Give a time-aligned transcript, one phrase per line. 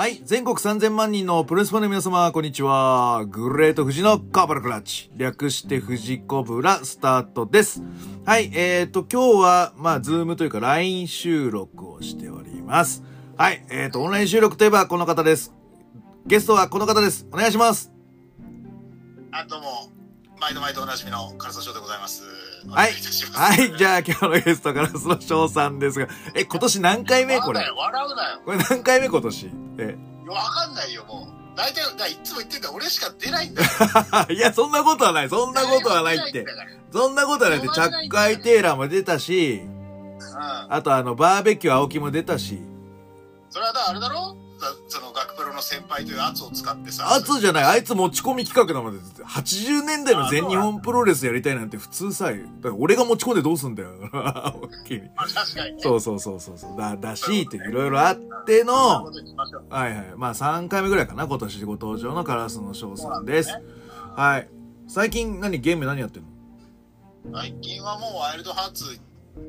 [0.00, 0.22] はい。
[0.24, 3.26] 全国3000万人のプロレスファンの皆様、こんにちは。
[3.26, 5.10] グレート富士のカーバルクラッチ。
[5.14, 7.82] 略して富士コブラスタートです。
[8.24, 8.50] はい。
[8.54, 13.02] えーと、今日は、まあ、 Zoom というか LINE 収録をしております。
[13.36, 13.62] はい。
[13.68, 15.52] えーと、オンライン収録といえばこの方です。
[16.24, 17.26] ゲストはこの方です。
[17.30, 17.92] お願いします。
[19.32, 19.90] あ、どうも、
[20.40, 22.22] 毎度毎度おなじみの唐沢翔でございます。
[22.66, 23.68] おはい願いい。
[23.68, 23.78] はい。
[23.78, 27.60] じゃあ今日のゲストからその翔さんですが、え、今年何回目これ？
[27.60, 28.40] 笑うなよ。
[28.46, 29.50] これ何回目今年？
[29.80, 29.98] え。
[30.28, 31.56] わかんないよ、もう。
[31.56, 33.68] 大体、だいつも言ってんだよ俺しか出ないんだよ。
[34.30, 35.28] いや、そんなことはない。
[35.28, 36.44] そんなことはないって。
[36.92, 37.68] そんなことはないって。
[37.68, 40.66] チャックアイテーラーも出たし、うん。
[40.68, 42.60] あとあの、バーベキュー青木も出たし、
[43.50, 44.36] それはだ、あれだろ？
[44.60, 47.14] だその、学の先輩という圧を使ってさ。
[47.14, 53.90] 圧じゃない、あいつ持ち込み企画なので、80年代の全日本プロレスやりたいなんて普通さ、だから俺が持ち込んでどうすんだよ。
[54.12, 55.82] 大きいまあ確かにね。
[55.82, 56.78] そうそうそうそうそう。
[56.78, 59.04] だ、だし、っていろいろあっての
[59.68, 60.14] はいはい。
[60.16, 63.50] まあ3回目ぐらいかな、今年ご登場のカラスの翔さんです。
[64.16, 64.48] はい。
[64.88, 66.28] 最近何、ゲーム何やってんの？
[67.38, 68.98] 最近はもうワイルドハーツ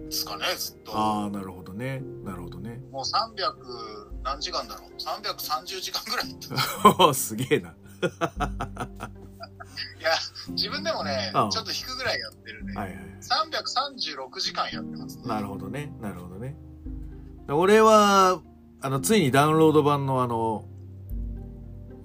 [0.09, 0.95] ですかね、ずっと。
[0.95, 2.03] ああ、なるほどね。
[2.23, 2.81] なるほどね。
[2.91, 7.69] もう300何時間だろう ?330 時間ぐらい行ってたすげえな。
[9.99, 10.11] いや、
[10.49, 12.73] 自分でもね、うんちょっと引くぐらいやってるね。
[12.73, 12.97] はいはい。
[13.21, 15.23] 336時間やってますね。
[15.25, 15.93] なるほどね。
[16.01, 16.55] なるほどね。
[17.47, 18.41] 俺は、
[18.81, 20.65] あの、ついにダウンロード版のあの、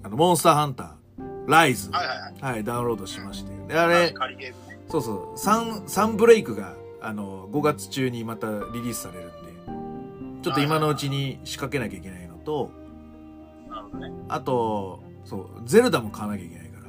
[0.03, 1.89] あの、モンスターハンター、ライズ。
[1.91, 2.53] はいはいはい。
[2.53, 3.51] はい、ダウンロードしまして。
[3.67, 4.53] で、あれ、ね。
[4.89, 9.46] そうそう、サン、サンブレイクが、あの、5月中にまたリリースされるんで、
[10.41, 12.71] ちょっと今のうちに仕掛けなきゃいけないのと、
[13.69, 14.11] なるほどね。
[14.29, 16.83] あと、そう、ゼルダも買わなきゃいけないから。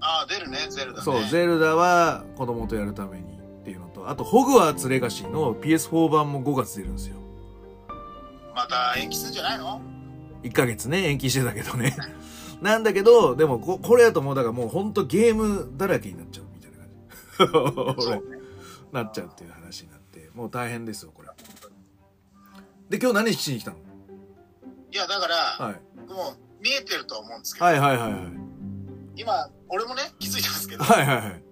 [0.00, 1.04] ああ、出るね、ゼルダね。
[1.04, 7.16] そう、ゼルダは子供とやるためにっていうのと、あと、ホグワーツレガシーの PS4 版も5月出るんですよ。
[8.54, 9.80] また延期するんじゃないの
[10.42, 11.96] ？1ヶ月ね、延期してたけどね。
[12.62, 18.06] なんだけど、でもこ、これやともう、だからもうほんとゲームだらけになっちゃうみたいな感じ。
[18.08, 18.22] 俺、ね。
[18.92, 21.12] なっちゃうっていう話になって、もう大変ですよ。
[22.88, 23.76] で、今日何しに来たの？
[24.92, 25.74] いや、だから、はい。
[26.08, 28.22] もう見えてると思うんですけど、はいはいはいはい。
[29.16, 31.42] 今、俺もね、気づいてますけど、はいはいはい。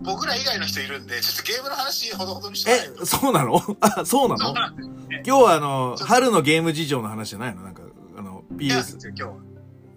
[0.00, 3.60] 僕ら以外の人いるんで、ちょっとゲームの話ほどほどにしてえ、そうなの？
[3.80, 4.54] あ、そうなの？
[4.54, 7.62] 今日はあの、春のゲーム事情の話じゃないの？
[7.62, 7.82] なんか、
[8.16, 8.98] あの、PS。
[9.16, 9.43] 今日、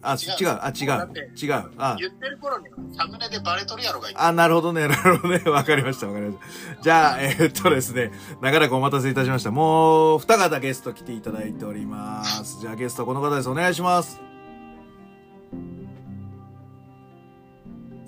[0.01, 0.87] あ、違う違う、あ、違う
[1.35, 1.71] 違う。
[1.77, 2.65] あ、言ってる頃に
[2.95, 4.19] サムネでバレとるやろがいて。
[4.19, 5.43] あ、なるほどね、なるほどね。
[5.49, 6.37] わかりました、わかりまし
[6.77, 6.81] た。
[6.81, 9.51] じゃあ、えーっとですね、長らくお待たせいたしました。
[9.51, 12.59] もう、二方ゲスト来ていただいております。
[12.61, 13.49] じゃあ、ゲストはこの方です。
[13.49, 14.19] お願いします。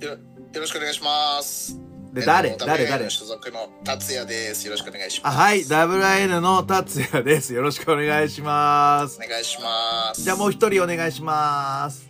[0.02, 0.18] よよ
[0.62, 1.79] ろしくお願いします。
[2.14, 2.50] で、誰？
[2.50, 2.86] えっと誰？
[2.86, 3.10] 誰？
[3.10, 4.66] 所属の達也です。
[4.66, 5.36] よろしくお願いします。
[5.36, 7.54] あ、はい、WIN の達也です。
[7.54, 9.20] よろしくお願いします。
[9.24, 10.24] お願いします。
[10.24, 12.10] じゃあ、もう一人お願いします。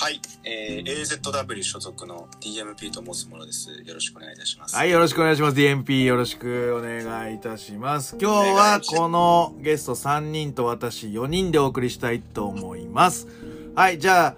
[0.00, 3.70] はい、えー、AZW 所属の DMP と申すものです。
[3.70, 4.74] よろしくお願いいたします。
[4.74, 5.56] はい、よろしくお願いします。
[5.56, 8.16] DMP よろしくお願いいたします。
[8.20, 13.28] 今日はこのゲスト3人と私4人でお送りしたいと思います。
[13.76, 14.36] はい、じゃあ、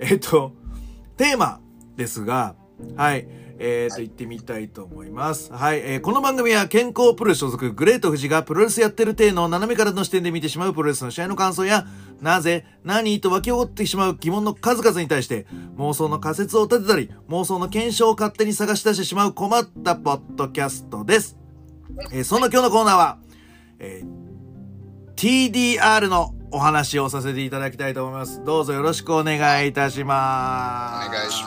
[0.00, 0.52] えっと、
[1.18, 1.60] テーマ
[1.94, 2.56] ですが、
[2.96, 3.26] はい、
[3.58, 5.52] えー、と、行ってみたいと思います。
[5.52, 11.86] はい、えーこの番組は健康プロレス所属グレート富士がプロレスやってる体の斜めからの視点で見てしまうプロレスの試合の感想や、
[12.20, 15.46] なぜ、何と湧き起こってしまう疑問の数々に対して、
[15.76, 21.36] 妄想の仮説を立てたり、妄想の検証を勝手に探し出してしまう困ったポッドキャストです。
[22.12, 23.18] えーその今日のコーナーは、
[23.78, 24.24] えー
[25.16, 28.44] TDR のお話をさせていただきたいと思います。
[28.44, 31.10] どうぞよろしくお願いいたしおます。
[31.10, 31.42] 願いし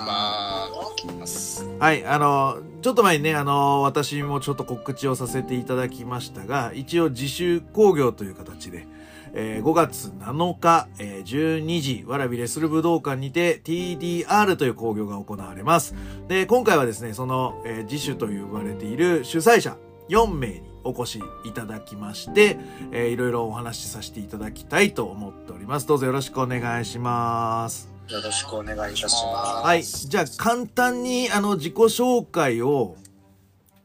[1.18, 1.66] ます。
[1.80, 8.86] はい、あの、ちょっと前にね、あの、私もちょっと告知をさせていただきましたが、一応自主工業という形で、
[9.34, 15.96] えー5月7日、えー12時、わらびレスル武道館にて TDR という工業が行われます。
[16.28, 19.78] で、今回はですね、その、えー自主と呼ばれている主催者
[20.10, 22.58] 4名にお越しいただきまして、
[22.92, 25.88] えーいろいろお話しさせていただきたいと思っております。
[25.88, 27.90] どうぞよろしくお願いします。
[28.10, 29.30] よろしくお願いいたしま
[29.64, 29.84] はい。
[29.84, 32.96] じゃあ、簡単に、あの、自己紹介を、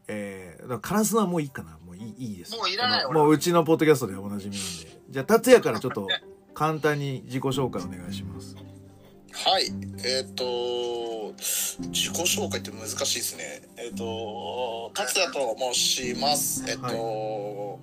[0.06, 2.56] えー、カラスはもういいかなもういいいいです。
[2.56, 5.00] もういらないもううちのポッドキャストでおなじみなんで。
[5.10, 6.06] じゃあ、達也からちょっと、
[6.54, 8.54] 簡単に自己紹介お願いします。
[9.32, 9.72] はい。
[10.04, 13.62] えっ、と、自己紹介って難しいですね。
[13.78, 16.64] えっ、と、達也と申します。
[16.68, 17.80] えっ、と、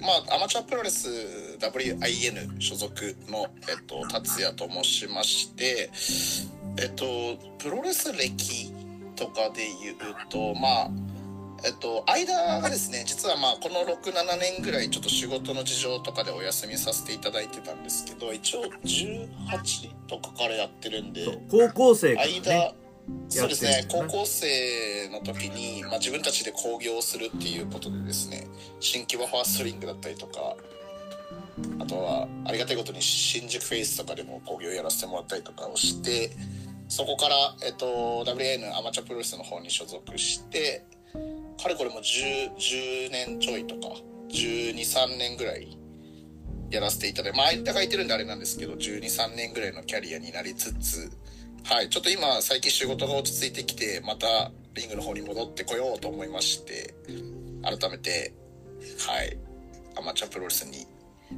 [0.00, 1.08] まあ、アマチュアプロレス
[1.60, 5.90] WIN 所属の、えっ、と、達也と申しまして、
[6.78, 7.04] えっ、と、
[7.58, 8.72] プロレス歴
[9.14, 9.96] とかで言う
[10.30, 10.90] と、まあ、
[11.64, 22.74] えっと、間がですね、実はまあ、この6、7年ぐらい、ちょっと仕事の事情とかでお休みさせていただいてたんですけど、一応18とかからやってるんで、高校生から間、ね
[23.28, 28.46] そうですね高校生の時に、まあ、自分たちで興行をするっていうことでですね
[28.80, 30.56] 新木場ファーストリングだったりとか
[31.80, 36.32] あとはありがたいことに新宿フェイスとかでも興行やらせてもらったりとかをして
[36.88, 40.84] そこから、えっと、WAN アマチュアプロレスの方に所属して
[41.62, 43.94] かれこれも 10, 10年ちょいとか
[44.30, 45.76] 123年ぐらい
[46.70, 51.10] やらせていただいてまあ間がいてるんであれなんですけど123年ぐらいのキャリアになりつつ
[51.64, 56.94] はい、ちょっと今最近仕事が落ち着いてきてまたリングの方に戻ってこようと思いまして
[57.62, 58.32] 改めて
[59.06, 59.36] はい
[59.98, 60.86] アマチュアプロレスに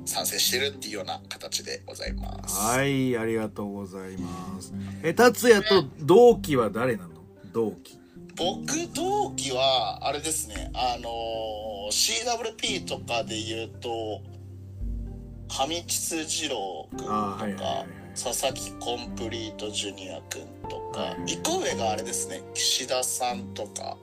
[0.05, 2.57] 参戦してるっていうような形でございます。
[2.61, 4.73] はいありがとうございます。
[5.03, 7.11] え達也と同期は誰なの？
[7.53, 8.00] 同期。
[8.37, 14.21] 僕同期はあれですねあのー CWP とかで言うと
[15.49, 17.87] 上津二郎君とか、はいはいはいはい。
[18.15, 23.97] 佐々木コンプリートジュニア君とか、はいはい一個上があれですね岸田さんとか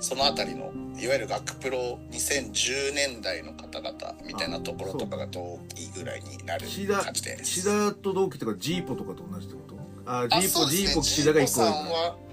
[0.00, 6.66] そのあたりのいわゆる学プロ2010年代の方々みたいなところとかが同期ぐらいになる
[7.02, 7.60] 感じです。
[7.62, 10.10] 岸田と同期とかジーポとかと同じってこと？
[10.10, 12.29] あジあーポ、ねジーポ岸田が一個上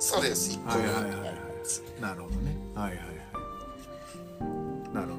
[0.00, 0.50] そうです。
[0.52, 1.20] 一個上はいはいはい。
[1.20, 1.34] はい
[2.00, 2.56] なるほどね。
[2.74, 4.94] はいはいはい。
[4.94, 5.12] なるほ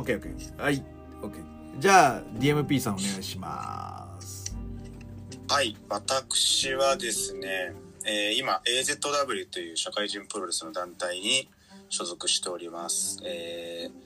[0.00, 0.20] どね。
[0.20, 0.84] OKOK はい。
[1.22, 1.32] OK
[1.78, 4.54] じゃあ DMP さんお願いします。
[5.48, 7.72] はい、私はですね、
[8.04, 11.48] えー今 AZW という社会人プロレスの団体に
[11.88, 13.18] 所属しております。
[13.24, 14.02] えー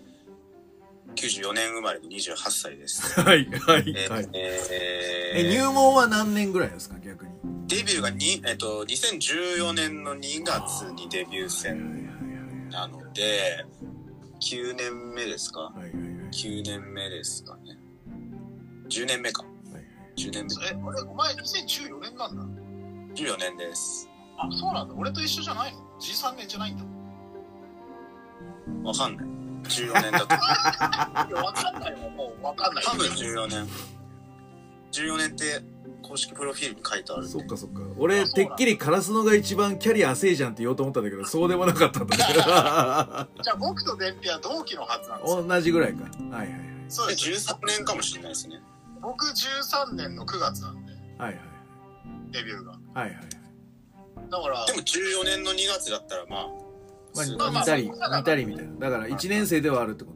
[1.14, 3.18] 94年生まれの28歳です。
[3.22, 4.28] はいはいえーはい。
[4.32, 6.96] えーえ入門は何年ぐらいですか？
[7.04, 7.30] 逆に
[7.66, 13.64] デビューがに、えっと2014年の2月にデビュー戦なので
[14.40, 15.60] 9年目ですか？
[15.60, 17.78] はいはいはいはいはいはい9年目ですかね
[18.88, 19.44] 10年目か
[20.16, 22.42] 10年目え、俺、お前2014年なんだ
[23.14, 24.08] ？14年です
[24.38, 24.94] あ、そうなんだ。
[24.96, 26.84] 俺と一緒じゃないの ?13 年じゃないんだ。
[28.84, 29.26] わかんない
[29.64, 32.10] 14年だと いや、わかんないわ。
[32.10, 32.84] もうわかんない。
[32.84, 33.68] 多分14年
[34.92, 35.62] 14年って
[36.06, 37.80] 公式プロフィールに書いてあるそっかそっか。
[37.98, 42.40] 俺てっきりカラスノが一番キャリア浅いじゃんって言おうと思ったんだけどそうでもなかったんだけど。
[42.42, 45.42] じゃあ僕と伝平は同期のはずなんですよ。
[45.42, 46.60] 同じぐらいかはいはいはい。
[46.88, 47.28] そうです。
[47.28, 48.60] 13年かもしれないですね。
[49.00, 51.40] 僕13年の9月なんで、はいはい
[52.30, 52.72] デビューが。
[52.72, 53.12] はいはい
[54.30, 56.48] だから、でも14年の2月だったらまあ
[57.14, 58.90] ますあ、似たり、似たりみたいな。
[58.90, 60.15] だから、1年生ではあるってこと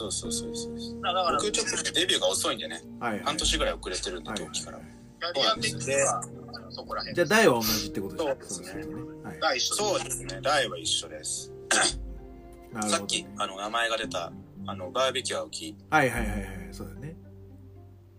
[0.00, 0.80] そうそうそうそう。
[0.80, 2.82] そうだから、僕ちょっとデビューが遅いんでね。
[2.98, 3.20] はいはい。
[3.24, 4.78] 半年ぐらい遅れてるんではい同期から。
[4.78, 6.22] キャリア的には、
[6.70, 7.14] そこら辺。
[7.14, 8.82] じゃあ、代は同じってことでしょそうですね。
[8.82, 9.60] るとね。
[9.60, 10.38] そうですね。
[10.42, 11.52] ライは一緒です。
[12.88, 14.32] さっきあの名前が出た
[14.66, 15.76] あのバーベキュー青木。
[15.90, 16.68] はいはいはいはい。
[16.72, 17.16] そうだね。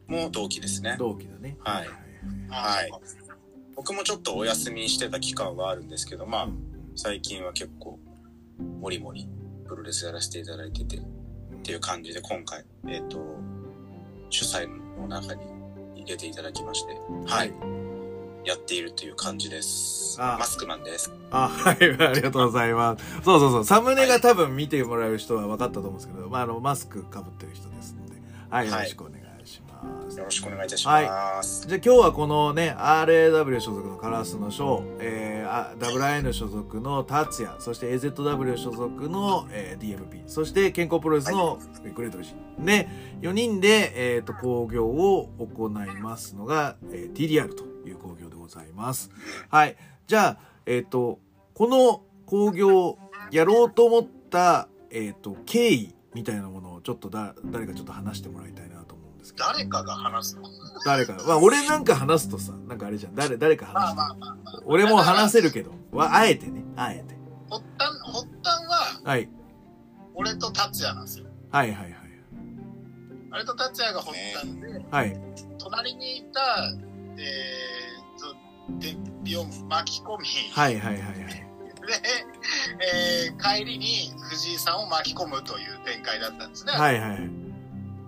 [0.08, 0.98] も同期ですね。
[1.00, 1.58] 同期だね。
[1.62, 1.76] はい。
[1.78, 1.88] はい
[2.50, 2.92] はい
[3.74, 6.92] 僕もちょっとお休みしてた期間はあるんですけどまあうん。
[6.96, 7.98] 最近は結構
[8.80, 9.28] もりもり
[9.66, 11.02] プロレスやらせていただいてて
[11.62, 13.20] っていう感じで今回えっ、と
[14.32, 14.68] 主催
[15.00, 15.44] の中に
[15.96, 16.98] 入れていただきまして
[17.28, 17.54] はい、
[18.44, 23.06] やっているという感じですあマスクマンですあ、はい、 ありがとうございます。
[23.24, 23.66] そうそうそう。
[23.66, 28.16] サムネが多分見てもらう人は分かったと思うんですけど、まあ、あの、マスク被ってる人ですので、
[28.50, 29.21] はい、よろしくお願いします。
[30.18, 41.58] よろしくお願いいたします、じゃあ今日はこのね、RAW 所属のカラスのショー、えー、あ WIN 所属の達也、そして AZW 所属の、えー DMP、そして健康プロレスの
[41.96, 42.66] グレートビジン。
[42.66, 42.88] で、
[43.22, 49.10] 4人で、えっ、と、興行を行いますのが、えー TDR という興行でございます。
[49.50, 49.76] はい。
[50.08, 51.20] じゃあ、えっ、と、
[51.56, 53.00] この興行
[53.32, 58.81] やろうと思った、えっ、と、経緯みたいなものをちょっとだ、誰かちょっと話してもらいたいな
[59.22, 59.46] ですけど。
[59.48, 60.44] 誰かが話すの？
[60.86, 61.18] 誰か。
[61.28, 63.16] まあ、俺なんか話すとさ、なんかあれじゃん。
[63.16, 63.98] 誰、誰かまあ話して。
[63.98, 64.62] まあまあまあ。
[64.66, 67.16] 俺も話せるけど、わあえてね、あえて。
[67.50, 69.30] 発端、発端は、はい。
[70.14, 71.26] 俺と達也なんですよ。
[71.52, 71.96] はいはいはい。
[73.32, 75.20] 俺と達也が発端で、はい。
[75.58, 76.42] 隣にいた、
[77.18, 78.36] えーと、
[78.80, 81.16] 電気を巻き込み、はいはいはいはい。
[81.16, 81.26] で、
[82.94, 86.74] えー帰りに藤井さんを巻き込むという展開だったんですね。
[86.74, 87.30] はいはいはい。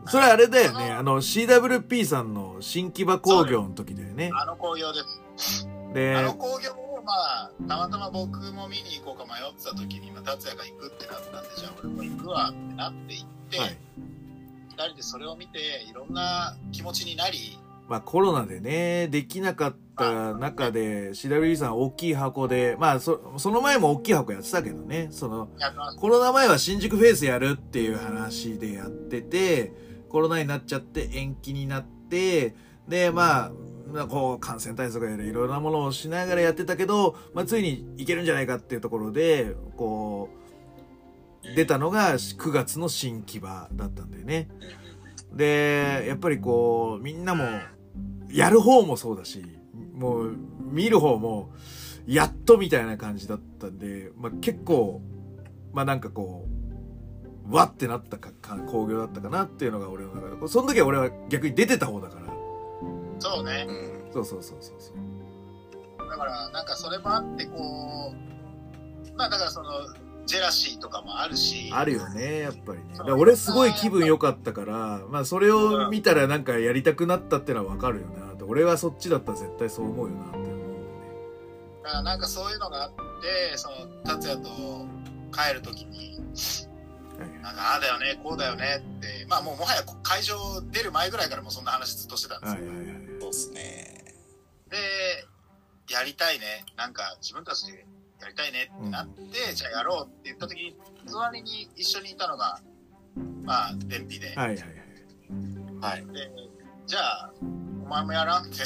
[0.10, 0.91] それあれだよね。
[0.91, 4.31] あの、CWP さんの新木場工業の時だよね。
[4.33, 5.00] あの興行で
[5.38, 5.67] す。
[5.67, 13.77] あでの、興行を、まあ、たまたま僕も見に行こうか迷ってた時に、まあ、達也が行くってなったんで、じゃあ俺も行くわってなって行って、はい。
[14.69, 17.57] 二人でそれを見て、いろんな気持ちになり、
[17.88, 25.50] まあコロナでね、できなかった中で、CWD さん大きい箱で、まあそ、その前も大きい箱やってたけどね、その、
[26.00, 29.74] コロナ前は新宿フェイスやるっていう話でやってて、
[30.13, 32.53] コロナになっちゃって延期になって、
[32.88, 33.51] で、まあ、
[33.91, 40.29] まあこう、感染対策やらいろいろなものをしながらやってたけど、まあ、ついにいけるんじゃないかっていうところで、こ
[41.43, 44.50] う、出たのが9月の新木場だったんだよね。
[45.34, 47.46] で、やっぱりこう、みんなも、
[48.29, 49.43] やる方もそうだし、
[49.96, 50.38] もう、
[50.72, 51.51] 見る方も、
[52.05, 55.01] やっとみたいな感じだったんで、まあ結構、
[55.74, 56.52] まあなんかこう、
[57.50, 62.33] わってなったか、か興行だったかなっていうのが俺の中で、その時は俺は逆に出てた方だから、
[63.19, 66.09] そうねうんそうそうそうそうそう。
[66.09, 69.69] だからなんかそれもあってこうまあだからその
[70.25, 73.12] ジェラシーとかもあるしあるよね、やっぱりね。
[73.12, 78.23] 俺すごい気分良かったから、まあそれを見たらなんかやりたくなったってのはわかるよな。
[78.45, 80.53] 俺はそっちだったら絶対そう思うよなって思うね。
[81.81, 84.50] だからなんかそういうのがあってその達也と
[85.31, 86.73] 帰る時にはい
[87.43, 90.38] なんかああだよねこうだよねってまあもうもはや会場
[90.71, 92.85] 出る前ぐらいからもうそんな話ずっとしてたんですよ、はいはいはい。
[93.19, 94.05] そうですね。
[94.69, 94.77] で
[95.89, 97.85] やりたいねなんか自分たちで
[98.21, 100.77] やりたいねってなって、じゃあやろうって言った時に
[101.12, 102.62] 隣に一緒にいたのが
[103.43, 104.57] まあ天日で、はいはい
[105.81, 106.05] はい。
[106.05, 106.31] で
[106.88, 108.63] じゃあお前もやらんって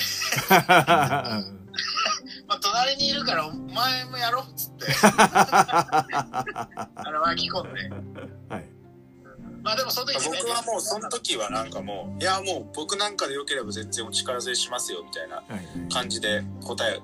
[0.50, 1.54] はい。
[2.48, 7.90] まあ隣にいるからお前もやろうっつって あの巻き込んで
[8.54, 8.66] はい。
[9.64, 15.94] まあでもその時ね僕はもうその時はなんかもう、いやもう僕なんかで良ければ全然お力添えしますよみたいなはい。
[15.94, 17.02] 感じで答え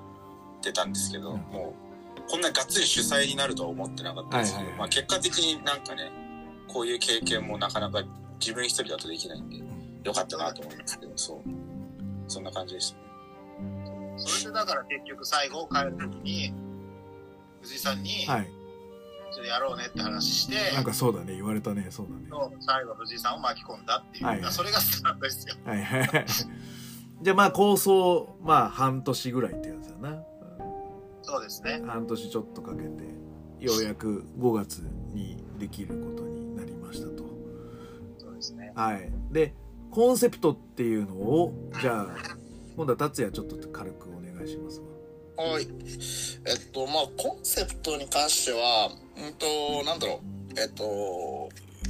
[0.62, 1.84] てたんですけど、うんもう
[2.26, 6.10] こんながっつり主催になるとは思ってなかったんですけど、はいはいはいまあ結果的になんかね、
[6.68, 8.02] こういう経験もなかなか
[8.40, 9.62] 自分一人だとできないんで、
[10.04, 11.40] よかったなと思いますけど、そう。
[12.26, 13.03] そんな感じでしたね。
[14.16, 16.54] それでだから結局最後帰る時に
[17.62, 18.50] 藤井さんに、はい。
[19.34, 22.26] ちょっとやろうねって話して、なんかそうだね、言われたね、そうだね。
[22.30, 25.56] そう最後藤井さんを巻き込んだっていう、はいはいそれがスタートですよ。
[25.64, 26.26] はいはいはい。
[27.22, 30.22] じゃあまあ構想、まあ半年ぐらいってやつだな。
[31.22, 31.82] そうですね。
[31.86, 32.88] 半年ちょっとかけて、
[33.58, 34.78] ようやく5月
[35.12, 37.24] にできることになりましたと。
[38.18, 38.72] そうですね。
[38.76, 39.10] はい。
[39.32, 39.54] で、
[39.90, 42.06] コンセプトっていうのを、じゃあ、
[42.76, 44.94] 今度は達也ちょっと軽くお願いしますわ。
[45.36, 45.66] はい。
[46.46, 50.20] えっと、まあ、コンセプトに関しては、うんと、なんだろ
[50.56, 50.60] う。
[50.60, 51.48] えっと、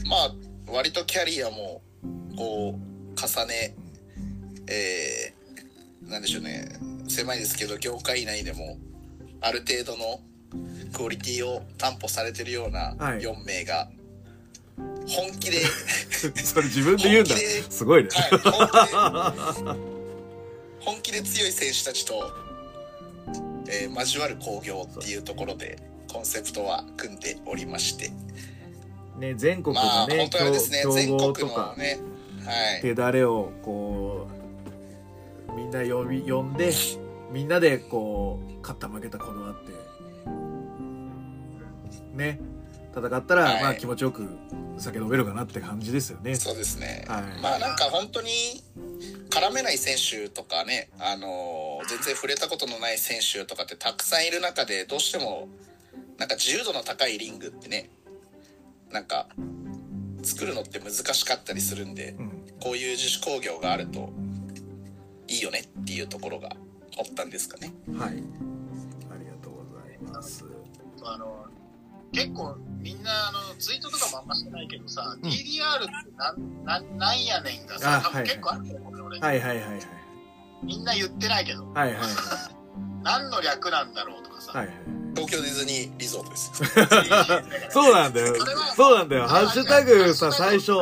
[0.08, 1.82] まあ、割とキャリアも、
[2.36, 3.76] こう、重ね、
[4.68, 6.68] えー、なんでしょうね。
[7.08, 8.78] 狭いですけど、業界内でも、
[9.40, 10.20] ある程度の
[10.94, 13.88] クオリティを担保されてるようなはい4名が、
[15.06, 15.60] 本気で、
[16.42, 17.36] それ自分で言うんだ。
[17.68, 18.08] すごいね。
[18.12, 19.78] はい、
[20.84, 22.32] 本気で強い選手たちと、
[23.68, 25.78] えー交わる興行っていうところで
[26.12, 28.10] コンセプトは組んでおりまして。
[29.18, 31.98] ね、全国まあのね、本当はですね強豪と国のか、ね
[32.44, 32.82] はい。
[32.82, 34.28] 手だれをこ
[35.48, 36.72] う、みんな呼び、呼んで、
[37.30, 39.72] みんなでこう、勝った負けたこだわって、
[42.16, 42.40] ね、
[42.94, 44.28] 戦ったら、はいまあ気持ちよく
[44.78, 46.34] 酒飲めるかなって感じですよね。
[46.36, 48.30] そうですね、はいまあなんか本当に
[49.30, 55.48] 絡めない選手とかね、あのー全然触れたことのない選手とかってたくさんいる中でどうしても
[56.18, 57.90] なんか自由度の高いリングってね
[58.90, 59.26] なんか
[60.22, 62.30] 作るのって難しかったりするんでうん。
[62.62, 64.10] こういう自主工業があると
[65.28, 66.56] いいよねっていうところが
[66.98, 67.74] あったんですかね。
[67.98, 68.08] はい。
[68.08, 70.44] ありがとうございます。
[71.02, 71.44] あの
[72.12, 79.80] 結構みんなあのツイートとかもあんましてないけどさ、うん DDR ってなんなんなんやねんがさ、多分あはい結構あると思うよ俺、はいはいはいはい。
[80.62, 82.06] みんな言ってないけど、はいはいはい。
[83.02, 84.76] 何の略なんだろうとかさ、はいはい。
[85.14, 86.52] 東京ディズニーリゾートです。
[87.72, 88.34] そうなんだよ
[88.76, 89.28] そうなんだよ。
[89.28, 90.72] ハッシュタグさ、最初、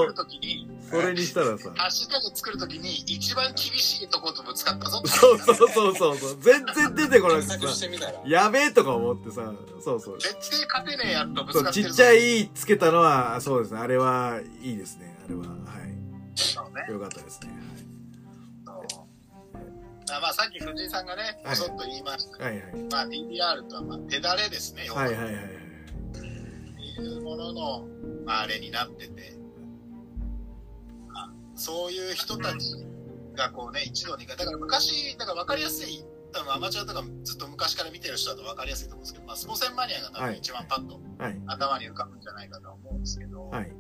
[0.92, 1.72] それにしたらさ。
[1.74, 6.36] ハッシュタグ作るときに一番厳しいとことぶつかったぞってそうそうそうそうそう。
[6.40, 7.86] 全然出てこなくてさ。、
[8.26, 9.52] やべえとか思ってさ。
[9.82, 10.20] そうそう。
[10.20, 13.80] 絶対勝てねえやつとぶそうつかってるちっちゃいつけたのは、そうですね。
[13.80, 15.16] あれはいいですね。
[15.24, 15.82] あれは、は
[16.34, 16.92] そうねい。
[16.92, 17.48] よかったですね。
[18.66, 19.02] そう
[20.14, 22.44] あまあさっき藤井さんがね、はいぼそっと言いました。
[22.44, 22.62] はいはい。
[22.90, 25.02] まあ DDR とはまあ手だれですね、要は。
[25.02, 25.44] はいはいはいはい。
[25.44, 25.48] っ
[26.20, 27.86] ていうものの、
[28.26, 29.41] まあ、あれになってて、まあ
[31.54, 32.66] そういう人たち
[33.36, 41.40] がこうね、一度にか、だから昔、だから分かりやすい、多分アマチュアとかずっと昔から見てる人だと分かりやすいと思うんですけど、まあ、スポセンマニアが多はい分一番パッとはい。
[41.46, 43.72] 頭に浮かぶんじゃないかと思うんですけど、はい。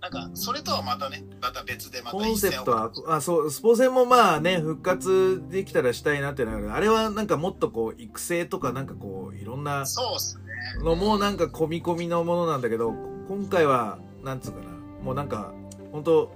[0.00, 10.44] なんか、それとはまたね、また別でまたコンセプトはあ、そう、スポセンもまあね、復活できたらしたいなってなるあれはなんかもっとこう、育成とかなんかこう、いろんなそうっすね。
[10.82, 12.92] のもなんか込み込みのものなんだけど、
[13.28, 14.70] 今回は、なんつうかな、
[15.04, 15.52] もうなんか、
[15.92, 16.32] 本当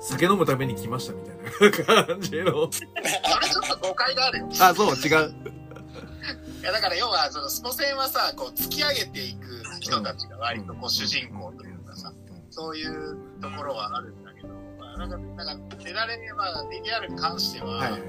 [0.00, 2.70] 酒飲むために来ましたみたいな感じの。
[2.72, 2.88] それ
[3.48, 4.48] ちょっと誤解があるよ。
[4.60, 5.34] あ、そう、違う。
[6.60, 12.12] いやだから要はそのスポセンはさこう突き上げていく人たちが割とこう主人公というかさ
[12.50, 18.02] そういうところはあるんだけど、まあ、なんかなんか手られまあ DDR に関しては、はいはい。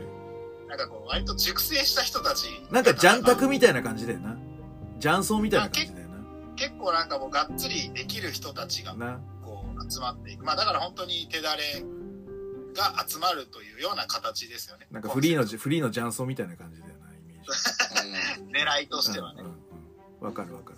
[0.68, 4.38] なんかこう割と熟成した人たちなんか、ジャンタクみたいな感じだよな。
[5.00, 6.08] ジャンソーみたいな感じだよ
[6.56, 9.20] 結構なんかもうがっつりできる人たちがな。
[9.90, 11.64] 集まっていくまあだから本当に手だれ
[12.74, 18.80] が集まるというような形ですよねなんかフリーの、フリーのジャンソーみたいな感じだよな、イメージ。
[18.80, 19.72] 狙いとしてはね、うんうんうん
[20.22, 20.78] わかるわかる。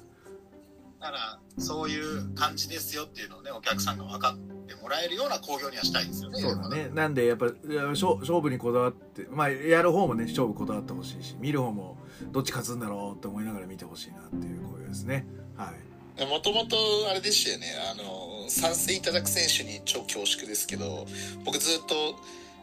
[1.00, 6.90] だからそういう感じですよっていうのをねお客さんが分かってもらえるような興行にはしたいですよねそうだね。
[6.94, 7.48] なんで、やっぱ、
[7.90, 11.98] 勝勝負にこだわって、まあ、やる方もね、勝負こだわってほしいし、見る方も、
[12.32, 15.28] どっち勝つんだろうって思いながら見てほしいなっていう声ですね。
[15.58, 15.93] はい。
[16.30, 16.78] もともと
[17.10, 17.68] あれでしたよね。
[17.92, 21.08] あの賛成いただく選手に超恐縮ですけど
[21.44, 22.20] 僕ずっと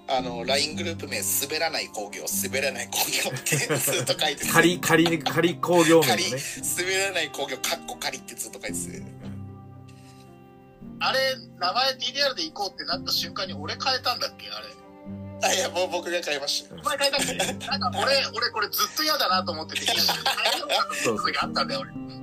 [0.09, 6.23] あの LINE グループ名「滑らない工業滑らない工業」ってずっと書いてて仮、仮、仮工業名ね。
[6.77, 9.03] 滑らない工業かっこ仮ってずっと書いてて
[11.01, 11.19] あれ
[11.59, 14.49] 名前 DDR で行こうってなった瞬間に俺変えたんだっけ？
[14.51, 14.67] あれ。
[15.43, 16.75] あいやもう僕が変えました。
[16.75, 17.27] お前変えたっ
[17.59, 17.67] け？
[17.67, 22.20] なんか俺俺これずっと嫌だなと思ってて一瞬変えようかと思った時あったんだよ俺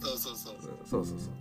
[0.00, 1.32] そうそうそうそうそうそう。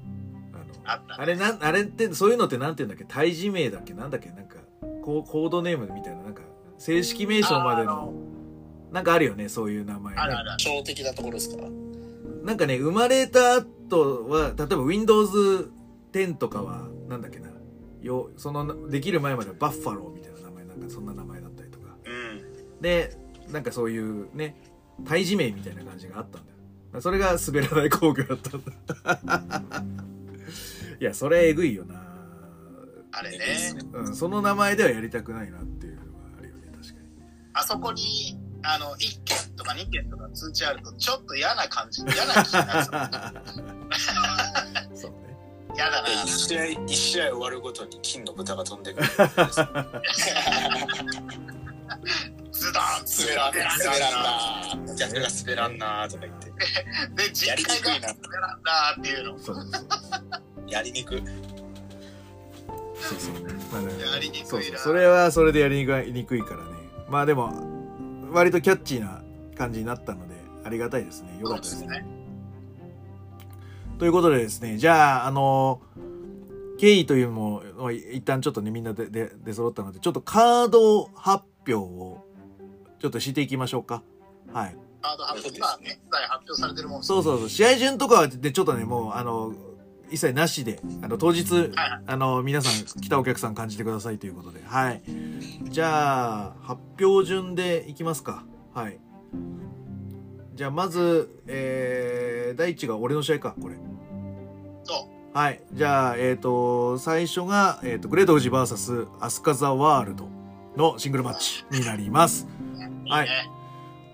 [0.54, 3.12] あの、あったあれなん、あれって、そういうのってなんて言うんだっけ？
[3.12, 3.94] 対峙名だっけ？
[3.94, 4.30] なんだっけ？
[4.30, 4.58] なんか、
[5.02, 6.42] ココードネームみたいな、なんか、
[6.78, 8.14] 正式名称まであの、
[8.92, 10.22] なんかあるよね、そういう名前ね。
[10.22, 11.64] あるあるある超的なところですか？
[12.44, 15.72] なんかね、生まれた後は、例えば Windows
[16.12, 17.50] 10とかは、なんだっけな、
[18.02, 21.96] よ、その、できる前まではバッファローみたいな名前、なんかそんな名前だったりとか。
[22.06, 22.10] う
[22.78, 22.82] ん。
[22.82, 23.18] で、
[23.52, 24.56] なんかそういうね、
[25.06, 26.53] 対峙名みたいな感じがあったんだよ。
[27.02, 28.72] それが滑らない工業だったんだ。
[31.00, 32.02] いや、それえぐいよな
[33.12, 33.46] あれね
[33.94, 36.08] うん、その名前ではやりたくないなっていうのが
[36.40, 37.00] あるよね、確かに。
[37.54, 43.40] あそこにあの1件とか2件とか通知あるとちょっと嫌な感じ嫌な気になる
[44.96, 45.18] そうね。
[45.76, 49.08] 嫌だなで一試合、一試合終わるごとに金の豚が飛んでくる。
[52.64, 56.52] ズドン滑らんな滑らんな逆が滑らんなーとか言って。
[57.16, 59.24] で実やりに家がくいな滑らんなっていう
[60.64, 60.72] の。
[60.72, 61.24] やりにくい。
[63.02, 63.34] そうそう。
[63.70, 64.78] まあねやりにくいなそうそう。
[64.78, 66.70] それはそれでやりにくいにくいからね。
[67.10, 67.52] まあでも、
[68.32, 69.22] 割とキャッチーな
[69.58, 71.38] 感じになったので、ありがたいですね。
[71.42, 72.06] よかったですね。
[74.00, 75.82] ということでですね、じゃあ、あの、
[76.80, 82.26] 経緯というのも、まあ一旦ちょっとね、みんなでで出揃ったので、ちょっとカード発表を、
[83.04, 84.02] ちょっとしていきましょうか。
[84.54, 84.78] はい。
[85.02, 87.50] カード発表今現在発表されてるもんそうそうそう。
[87.50, 89.54] 試合順とかでちょっとね、もう、あの、
[90.10, 91.72] 一切なしで、あの、当日、はい
[92.08, 94.62] あの、皆さん、来たお客さん感じてくださいということで。
[94.64, 95.02] はい。
[95.64, 98.46] じゃあ、発表順でいきますか。
[98.74, 98.98] はい。
[100.56, 103.76] じゃあ、まず、えー、第一が俺の試合か、これ。
[104.86, 105.62] そうはい。
[105.74, 110.30] じゃあ、えっ、と、最初が、えっ、と、グレート富士 VS アスカザワールド
[110.78, 112.48] のシングルマッチになります。
[113.10, 113.64] はいいいね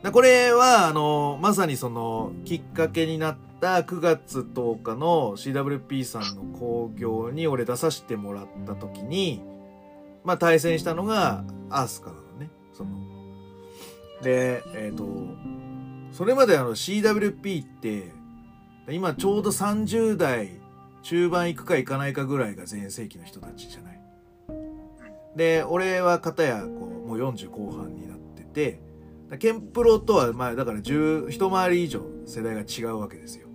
[0.04, 9.44] でこれは、あの、まさにその、きっかけになった9月10日の CWP さんの興行に俺出させてもらった時に、
[10.24, 12.50] まあ対戦したのがアスカなのね。
[12.74, 12.92] その。
[14.22, 15.06] で、えっ、と、
[16.14, 18.12] それまであの CWP って、
[18.90, 20.50] 今ちょうど30代
[21.04, 24.00] 中盤行くか行かないかぐらいが全盛期の人たちじゃない。
[25.36, 28.09] で、俺は片やこう、もう40後半に
[28.52, 28.82] て、
[29.38, 33.48] ケンプロとは、まあ、だから10、一回り以上世代が違うわけですよ。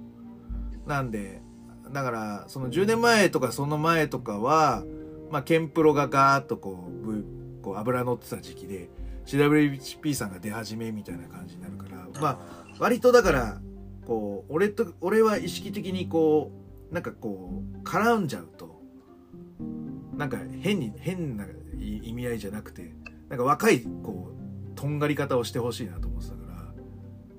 [0.87, 1.43] なんで、
[1.93, 4.85] だから、その10年前とかその前とかは、
[5.31, 7.25] まあ、ケンプロがガーッとこう、ぶ
[7.63, 8.89] こう油乗ってた時期で、
[9.27, 12.39] CWP さんが出始めみたいな感じになるから、まあ、
[12.79, 13.61] 割とだから、
[14.07, 16.53] こう、俺と、俺は意識的にこ
[16.91, 18.81] う、なんかこう、絡んじゃうと、
[20.17, 21.47] なんか変に、変な
[21.79, 22.95] 意味合いじゃなくて、
[23.29, 24.34] なんか若い、こう、
[24.85, 26.43] とんがり方をしてほしいなと思ってたか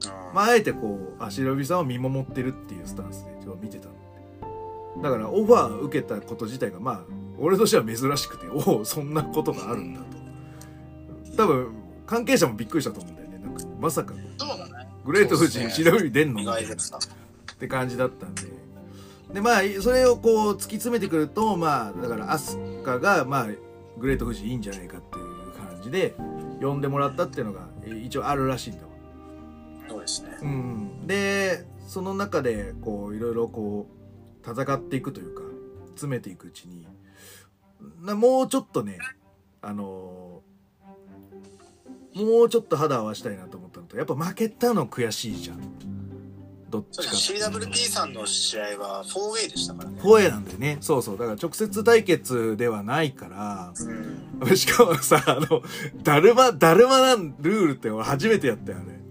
[0.09, 3.31] ら、まあ、あえてこう、あ、白帯さんを見守ってるっていうスタンスで
[3.61, 7.01] 見てたのだから、オファー受けたこと自体が、まあ、
[7.37, 11.37] 俺としては珍しくて、 おお、そんなことがあるんだと。
[11.37, 11.67] 多分、
[12.07, 13.37] 関係者もびっくりしたと思うんだよね。
[13.37, 14.15] なんか、まさか、
[15.05, 16.73] グレート富士、そうっすね白帯出んのみたいな。
[16.73, 18.41] って感じだったんで。
[19.33, 23.47] でまあそれをこう突き詰めてくるとまあだからアスカがまあ
[23.97, 26.13] グレート富士いいんじゃないかっていう感じで
[26.61, 28.89] 呼んでもらったっていうのがえ一応あるらしいんだわ。
[29.89, 30.37] そうですね。
[30.41, 35.41] うん、でその中でこういろいろこう戦っていくというか
[35.89, 36.85] 詰めていくうちに
[38.01, 38.97] なもうちょっとね
[39.61, 40.41] あの
[42.13, 45.59] もうちょっと肌を合わしたいなと思ったのとやっぱ負けたの悔しいじゃん
[46.69, 50.01] どっちかっていうと CWP さんの試合は 4way でしたからね。
[50.01, 53.73] 4A なんだよねそうそうだから直接対決ではないから
[54.41, 54.57] うん。
[54.57, 55.61] しかもさ、あの、
[56.03, 59.01] だるま、だるまなんルールって俺初めてやったよね。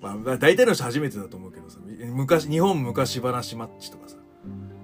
[0.00, 1.78] まあ、大体の人初めてだと思うけどさ、
[2.12, 4.16] 昔、日本昔話マッチとかさ。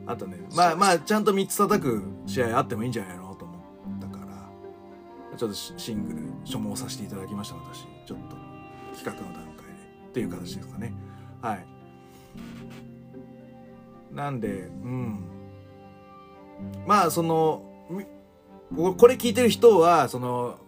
[0.07, 3.55] あとね、まあまあ、ちゃんと3つ叩く試合あってもいいんじゃないのと思
[3.99, 7.83] ったから、ちょっとシシングル所望させていただきました、私。
[8.07, 8.37] ちょっと、
[8.97, 9.73] 企画の段階で。
[10.09, 10.93] っていう形ですかね。
[11.41, 11.67] はい。
[14.13, 15.25] なんで、うん。
[16.87, 18.05] まあ、その、み
[18.75, 20.59] ここれ聞いてる人はその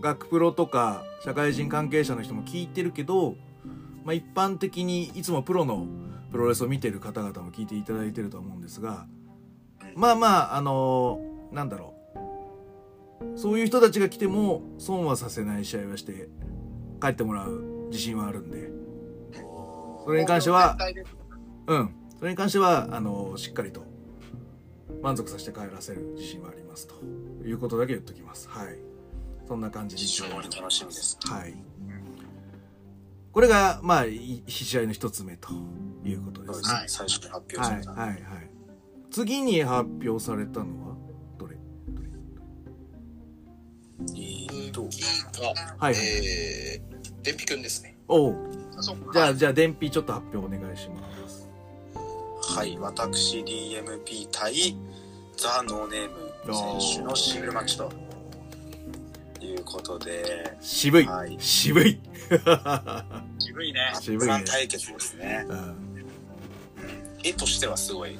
[0.00, 3.34] 学プロとか社会人関係者の人も聞いてるけど、
[4.04, 5.86] まあ、一般的にいつもプロの
[6.30, 9.06] プロレスを見てる方々も聞いていただいてると思うんですが
[9.94, 11.20] まあまああの
[11.52, 11.98] なんだろう。
[13.34, 16.28] そういう人たちが来ても損はさせない試合はして
[17.02, 18.70] 帰ってもらう自信はあるんで。
[20.04, 20.78] それに関しては
[21.66, 23.84] うんそれに関してはあのしっかりと
[25.02, 26.94] 満足させて帰らせる自信はありますと。
[27.46, 28.48] いうことだけ言っときます。
[28.48, 28.78] はい。
[29.46, 31.16] そんな感じで非常に楽しみです。
[31.24, 31.54] はい。
[33.30, 35.50] これがまあい試合の一つ目と
[36.04, 36.60] いうことです。
[36.60, 37.06] ねそうですね。
[37.06, 37.90] 最初に発表された。
[37.92, 38.22] はいはいはい。
[39.10, 40.96] 次に発表されたのは
[41.38, 41.56] どれ？
[41.88, 42.08] どれ？
[44.14, 45.94] えーっと、はい。
[45.94, 47.96] はい、えー、デンピくんですね。
[48.08, 48.34] おう。
[48.76, 49.12] あそうか。
[49.12, 51.17] じゃあじゃあ電費ちょっと発表お願いします
[52.48, 54.74] はい、私 DMP 対
[55.36, 57.92] ザ・ノーネーム選手のシングルマッチと。
[59.40, 61.36] いうことで、渋い、はい。
[61.38, 62.00] 渋い。
[63.38, 63.92] 渋いね。
[64.00, 64.24] 渋いね。
[64.24, 65.46] 一番対決ですね。
[65.48, 65.76] うん。
[67.22, 68.18] 絵としてはすごい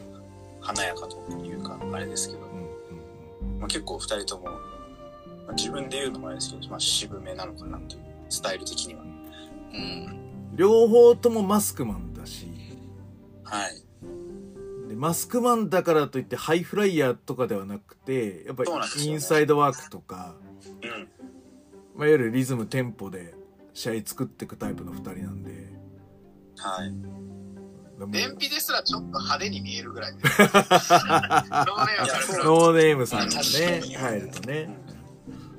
[0.60, 4.52] 華やかというか、あれですけど、うんうんまあ、結構二人とも、ま
[5.48, 9.02] あ、自分で言うのもあれですけど、まあ、渋めなのかなという、スタイル的には。
[9.72, 10.54] うん。
[10.54, 12.46] 両方ともマスクマンだし。
[13.42, 13.87] はい。
[14.88, 18.70] でマスクマンだからといってハイフライヤーとかではなくてやっぱり
[19.04, 20.34] インサイドワークとか、
[20.82, 21.08] うん。
[21.94, 23.34] まあ、いわゆるリズムテンポで
[23.74, 25.72] 試合作っていくタイプの2人なんで
[26.56, 26.92] はい。
[27.98, 30.12] でも燃費ですらちょっと派手に見えるぐらい。
[30.14, 30.22] ノー
[32.74, 33.40] ネームさんがね
[33.84, 34.70] に入るとね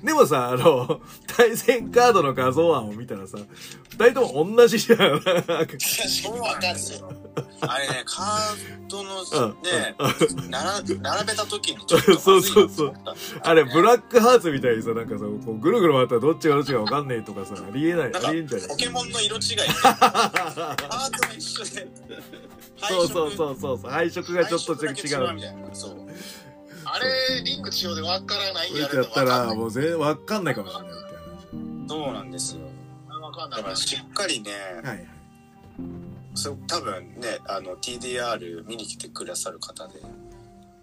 [0.03, 1.01] でもさあの
[1.35, 3.37] 対戦カードの画像案を見たらさ
[3.97, 7.11] 2人とも同じじゃんそうなんですよ。
[7.61, 9.95] あれね、カードのうんね、
[10.49, 12.93] 並並べた時にちょっとそうそうそう
[13.43, 21.87] あれブラックハーツみたいにさなんかさこうぐるぐる回ったらどっちがどっちが分かんねえとかさありえないありえんじゃないポケモンの色違いで、カードも一緒で、
[22.77, 23.35] そうそうう。
[23.35, 24.95] そうそう配色がちょっと違う。
[25.73, 26.09] そう。
[26.93, 29.55] あれ、リンク仕様でわからないやるとこれやったら。
[29.55, 31.89] もう全然分かんないかもしれないって話。
[31.89, 32.61] そうなんですよ。
[33.21, 34.51] わかんないだからしっかりね、
[34.83, 35.19] はい
[36.35, 39.95] そう多分ね、あの TDR 見に来てくださる方で、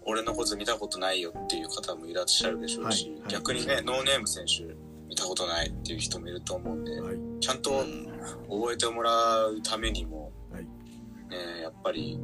[0.05, 3.19] 俺のこと見たことないよっていう方もいらっしゃるでしょうし、はい。
[3.21, 3.31] はい。
[3.31, 4.63] 逆にね、ノーネーム選手
[5.07, 7.17] 見たことないっていう人もいると思うんで、はい。
[7.39, 8.05] ちゃんとうん。
[8.49, 10.63] 覚えてもらうためにも、はい。
[10.63, 12.19] ね、やっぱり、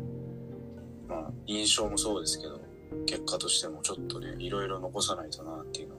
[1.08, 2.62] まあ、印象もそうですけど、
[3.05, 5.97] 結果としてもちょっとね、いろいろ残さないとなっていうのを。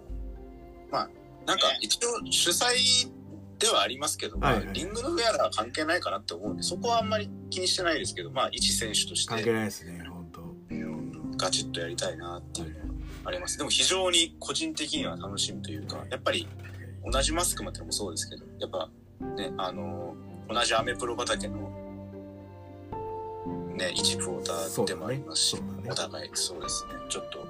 [0.91, 1.11] まあ、
[1.47, 3.11] なんか一応主催
[3.59, 4.65] ではありますけど、はいはい。
[4.65, 10.45] まあ、リングのウェアは関係ないかなって思うんで、そこはあんまり気にしてないですけど、まあ、一選手として関係ないですね本当。
[11.37, 12.85] ガチッとやりたいなっていうのは
[13.25, 13.59] あります。
[13.59, 16.49] でも非常に個人的には楽しみというか、やっぱり
[17.11, 18.91] 同じマスクマってのもそうですけど、やっぱ
[19.37, 20.15] ね、あの
[20.49, 21.71] 同じアメプロ畑の、
[23.75, 25.91] ね、一クォーターでもありますし、そうだね。
[25.91, 27.47] お互いそうですね、ちょっと、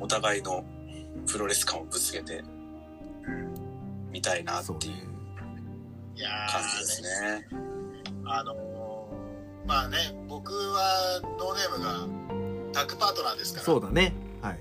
[0.00, 0.64] お互いの
[1.26, 2.42] プロレス感をぶつけて、
[4.10, 7.46] 見たいなっていう感じですー、ね。
[8.24, 9.96] あのー、まあね、
[10.28, 13.64] 僕はノーネームがタッグパートナーですから。
[13.64, 14.12] そうだね。
[14.42, 14.54] はい。
[14.54, 14.60] で、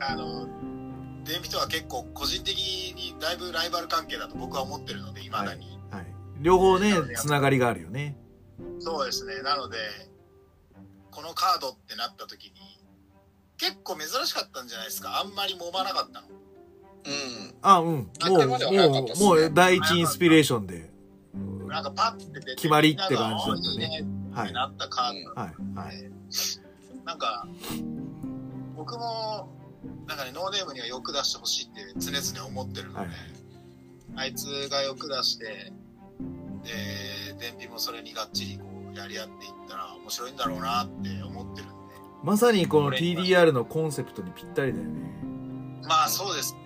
[0.00, 0.46] あの、
[1.24, 5.78] デンピとは結構個人的にだいぶライバル関係だと僕は思ってるので、未だに。
[5.90, 6.14] はい。
[6.40, 8.16] 両方ねつながりがあるよね
[8.80, 9.42] そうですね。
[9.42, 9.78] なので、
[11.10, 12.52] このカードってなった時に、
[13.56, 15.20] 結構珍しかったんじゃないですか。
[15.20, 16.28] あんまり揉まなかったの。
[16.28, 17.54] うん。
[17.62, 20.90] あうんもうもうもう第一インスピレーションで
[21.34, 26.10] うんなんかパッて出て決まりって感じだったねはいになったカードはいはいで、
[27.04, 27.46] なんか、
[28.76, 29.48] 僕も、
[30.06, 33.08] なんかね、ノーネームには欲出してほしいって常々思ってるので、はい
[34.16, 35.72] あいつが欲出して、
[36.64, 36.70] で、
[37.38, 41.74] 電気もそれにがっちりこうやり合っていったら面白いんだろうなって思ってるんで、
[42.22, 44.92] まさにこの TDR のコンセプトにぴったりだよね
[45.86, 46.60] まあそうですね。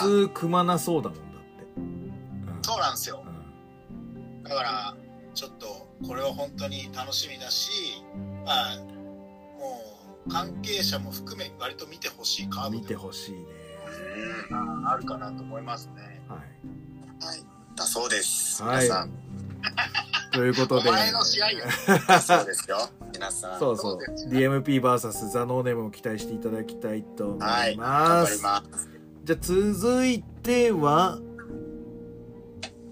[0.00, 2.12] 普通組まなそうだもんだって、うん
[2.62, 3.24] そうなんですよ。
[3.26, 3.36] うん
[4.42, 4.96] だから、
[5.34, 7.70] ちょっと、これは本当に楽しみだし、
[8.44, 9.80] まあ、も
[10.26, 13.38] う、関係者も含め、割と見てほしいカード見てほしいね
[14.52, 16.20] ああるかなと思いますね。
[16.28, 16.38] はい
[17.24, 17.42] はい。
[17.76, 18.62] だそうです。
[18.62, 19.10] はい皆さん。
[20.32, 21.64] ということでお前の試合よ。
[22.06, 22.78] だ そうですよ。
[23.12, 23.58] 皆さん。
[23.58, 23.98] そうそう
[24.30, 27.76] DMPVS ザ・ノーネームを期待していただきたいと思はいい。
[27.76, 28.88] ます、頑張ります。
[29.24, 31.18] じゃあ続いては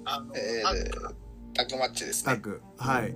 [0.07, 1.15] あの、えあー、
[1.55, 2.33] タッグマッチですね。
[2.33, 3.15] タッグはい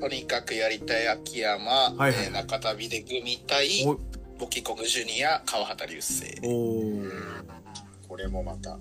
[0.00, 3.98] とにかくやりたい秋山、はいはいえー中田秀組対お
[4.38, 6.24] ボキコグジュニア川畑流星。
[6.42, 7.10] おー
[8.08, 8.78] これもまた。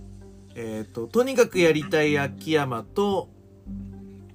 [0.56, 3.30] えっ、ととにかくやりたい秋山と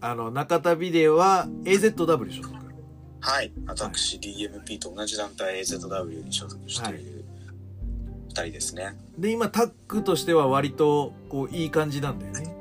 [0.01, 2.57] あの中田ビデオは AZW 所属。
[3.21, 3.53] はい。
[3.67, 7.25] 私、DMP と同じ団体 AZW に所属している
[8.29, 8.97] 二人ですね。
[9.19, 12.57] で今タッグとしては割とこういい感じなんだよね。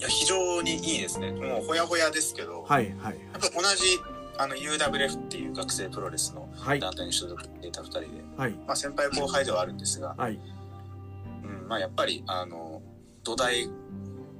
[0.00, 1.32] いや、非常にいいですね。
[1.32, 4.00] もうほやほやですけど、はいはいやっぱ同じ
[4.38, 6.80] あの UWF っていう学生プロレスのはい。
[6.80, 8.52] 団体に所属していた二人で、はい。
[8.66, 10.32] まあ先輩後輩ではあるんですが、はい。
[10.32, 10.40] うん、
[11.70, 12.82] まあやっぱりあの
[13.22, 13.70] 土台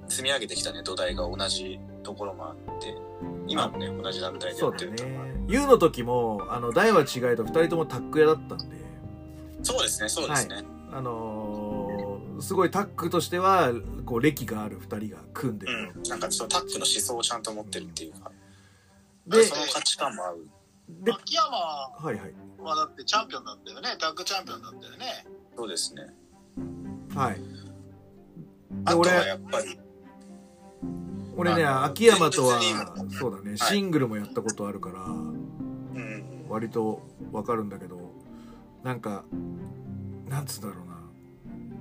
[0.08, 2.96] 積み上げてきたね土台が同じところもあって
[3.46, 5.10] 今もね同じ団体でやってるとね。
[5.46, 8.64] U の時もあの代は違いと2人ともタッグ屋だったんで。
[9.62, 13.70] そうですねそうですね、あのーすごいタッグとしては
[14.06, 18.32] こう歴がある2人が組んでる、うん、なんかちょっとタッグの思想をちゃんと持ってるっていうか、
[19.26, 20.46] でその価値観も合う。
[20.88, 22.16] で秋山はいはい。
[22.58, 23.94] はだってチャンピオンだったよね。
[23.98, 25.26] タッグチャンピオンだったよね。
[25.54, 26.14] そうですね
[27.14, 27.40] はい。
[28.84, 29.78] あとは俺やっぱり。
[31.36, 32.60] 俺ね秋山とは
[33.18, 33.58] そうだね、はい。
[33.58, 36.46] シングルもやったことあるからうん。
[36.48, 38.12] 割とわかるんだけど
[38.82, 39.24] なんか
[40.28, 40.94] なんつうんだろうな。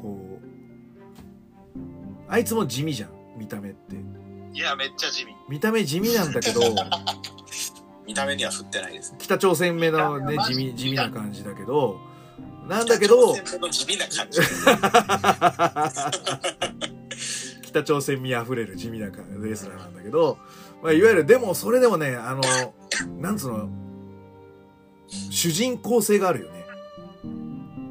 [0.02, 3.96] こうあいつも地味じゃん見た目って。
[4.54, 5.34] いや、めっちゃ地味。
[5.48, 6.62] 見た目地味なんだけど
[8.06, 9.18] 見た目には振ってないですね。
[9.22, 12.00] 北朝鮮目のね地味地味な感じだけど
[12.70, 13.36] なんだけど
[17.64, 19.14] 北朝鮮味あふれる地味なレ
[19.56, 20.38] スラーなんだけど、
[20.84, 22.42] まあ、いわゆるでもそれでもねあの
[23.20, 23.70] なんつうの
[25.32, 26.60] 主人公性があるよね。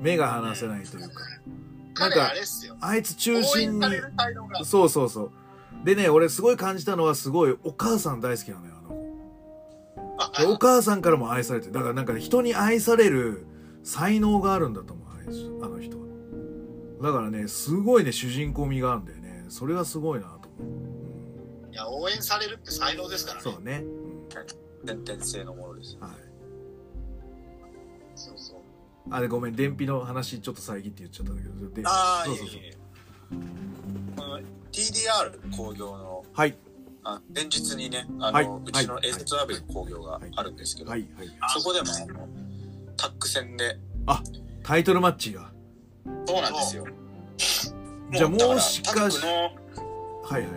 [0.01, 1.09] 目が離せないというか。
[1.09, 2.33] なん彼か
[2.81, 3.87] あいつ中応心に。
[4.65, 5.31] そうそうそう。
[5.85, 11.73] でね俺すごい感じたのはすごいお母さん大好きなのよあのあでお母さんからも愛されてる。
[11.73, 13.48] だからなんかね人に愛される
[13.89, 16.05] 才能があるんだと思うあいつあの人は。
[17.03, 19.47] だからねすごいね主人公味があるんだよね。
[19.49, 23.43] それはすごいなと思う、いや、応援されるって才能ですからね。
[23.43, 23.85] そうね、
[24.85, 26.17] 先天性のものですうんはい。
[28.15, 28.59] そうそう。
[29.11, 32.57] あれごめん電費の話ちょっと遮って言っちゃったんだけどでああそうそうそう。
[32.59, 32.77] いえいえ。
[34.17, 34.39] この
[34.71, 36.55] TDR 工業のはい。
[37.05, 38.45] あ前日にねあの、はい。
[38.67, 41.09] うちのはい SW 工業があるんですけど、はい。
[41.17, 41.29] はい。
[41.57, 42.29] そこでもあの
[42.99, 43.79] タッグ戦で。
[44.63, 45.51] タイトルマッチが。
[46.27, 46.85] そうなんですよ。
[48.13, 50.51] じゃあもしかしはいはいはい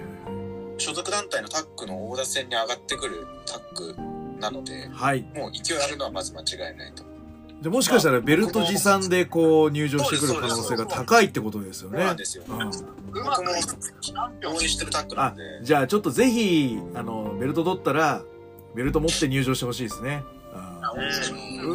[0.77, 3.95] 所属団体のタッグの大田戦に上がってくるタッグ
[4.39, 5.21] なのではい。
[5.36, 7.04] もう勢いあるのはまず間違いないと。
[7.62, 12.56] でもしかしたらベルト持参でこう入場してくる可能性が高いってことですよそうねなんですよ、うん。
[12.56, 13.62] うま応援
[14.67, 15.43] してるタッグなあんで。
[15.62, 18.23] じゃあちょっとぜひあのベルト取ったら
[18.75, 20.40] ベルト持って入場してほしいですね、あ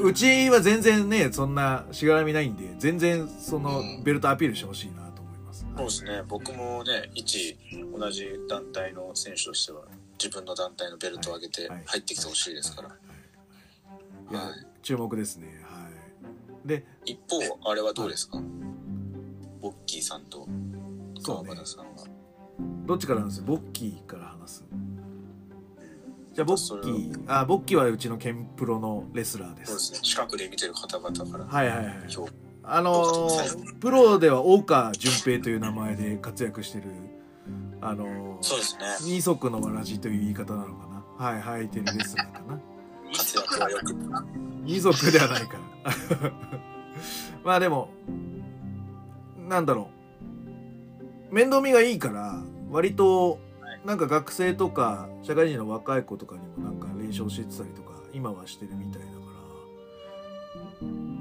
[0.02, 4.02] うちは全然ねそんなしがらみないんで全然そのうん。
[4.04, 6.22] ベルトアピールしてほしいなと思います、そうですね。
[6.28, 7.56] 僕もね一
[7.96, 9.82] 同じ団体の選手としては
[10.18, 11.82] 自分の団体のベルトを上げてはい。
[11.86, 12.92] 入ってきてほしいですから、い。
[14.34, 14.66] やはい。
[14.82, 15.46] 注目ですね。
[15.64, 15.88] は
[16.64, 16.68] い。
[16.68, 18.40] で一方あれはどうですか、
[19.60, 20.48] ボッキーさんと
[21.22, 22.06] 川端さんは、
[22.86, 23.42] どっちからなんです？
[23.42, 24.64] ボッキーから話す
[26.36, 29.98] じゃあボッキーあボッキーはうちのケンプロのレスラーでそうですすね。
[30.02, 31.46] 近くで見てる方々から。
[31.46, 32.28] はいはいはい評。
[32.62, 36.84] あのー プロでは大川淳平という名前で活躍してる
[37.80, 38.84] あのーそうですね。
[39.00, 40.86] 二足のわらじという言い方なのか
[41.18, 41.26] な。
[41.26, 42.60] はい履いてるレスラーかな。
[43.16, 43.94] 活躍はよく。
[44.64, 46.32] 二足ではないから。
[47.44, 47.88] まあでも
[49.48, 49.88] なんだろ
[51.30, 51.34] う。
[51.34, 53.38] 面倒見がいいから割と
[53.86, 59.12] なんか学生とか社会人の若い子とかにもなんか練習教えてたりとか今はしてるみたいだか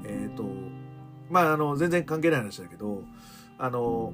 [0.04, 0.10] ら。
[0.10, 0.44] えっ、と
[1.30, 3.04] まああの全然関係ない話だけど
[3.56, 4.12] あの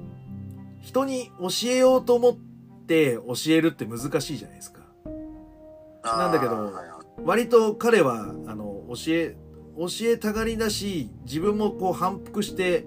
[0.81, 2.35] 人に教えようと思っ
[2.85, 4.81] て教えるって難しいじゃないですか。
[6.03, 6.71] なんだけど
[7.25, 9.35] 割と彼はあの教え
[9.77, 12.85] 教えたがりだし自分もこう反復して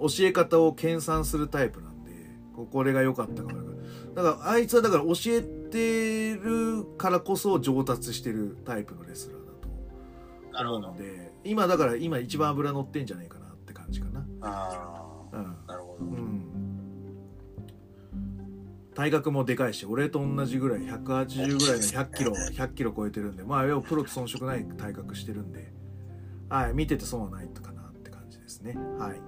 [0.00, 2.10] 教え方を研鑽するタイプなんで
[2.56, 3.75] ここれが良かったから
[4.16, 10.96] だからあいつはだから教えてるからこそ上達してるタイプのレスラーだと思うの。
[10.96, 14.26] で今だから今一番脂乗ってんじゃないかなって感じかな。
[14.40, 15.40] あうん。
[15.40, 16.04] ーなるほど。
[16.06, 16.42] うん。
[18.94, 25.70] 体格もでかいし俺と同じぐらい180ぐらいの100キロ100キロ超えてるんでまあ要はプロと遜色ない体格してるんで。
[26.48, 28.74] はい見てて損はないかなって感じですね。
[28.98, 29.20] はい。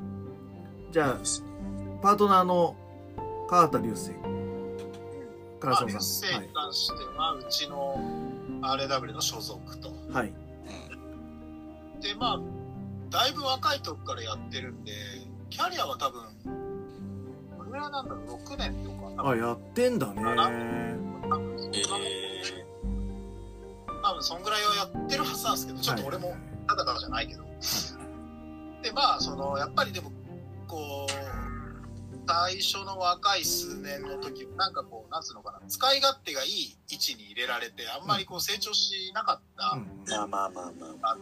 [0.92, 1.18] じゃあ
[2.00, 2.74] パートナーの
[3.50, 4.37] 川田流星唐
[5.62, 7.96] まあ、沢流星に関しては、うちの
[8.62, 9.90] RW の所属と。
[10.12, 10.32] はい
[12.00, 12.40] で、まあ、
[13.10, 14.92] だいぶ若い時からやってるんで、
[15.50, 16.22] キャリアは多分、
[17.56, 18.90] これぐらいなんだろう、6年と
[19.22, 19.30] か。
[19.30, 20.22] あやってんだね
[21.28, 21.82] 多分え
[24.02, 26.36] 多分そんぐらいはやってるはずなんですけど、ちょっと俺も
[26.68, 27.42] ただからじゃないけど。
[28.82, 30.12] で、まあ、その、やっぱりでも、
[30.68, 31.47] こう、
[32.28, 39.76] 最初の若い数年の時は、なんかこう、なんつうのかな、使い勝手がいい位置に入れられて、あんまりこう成長しなかった。
[39.76, 41.18] うんー、まあまあまあまあ。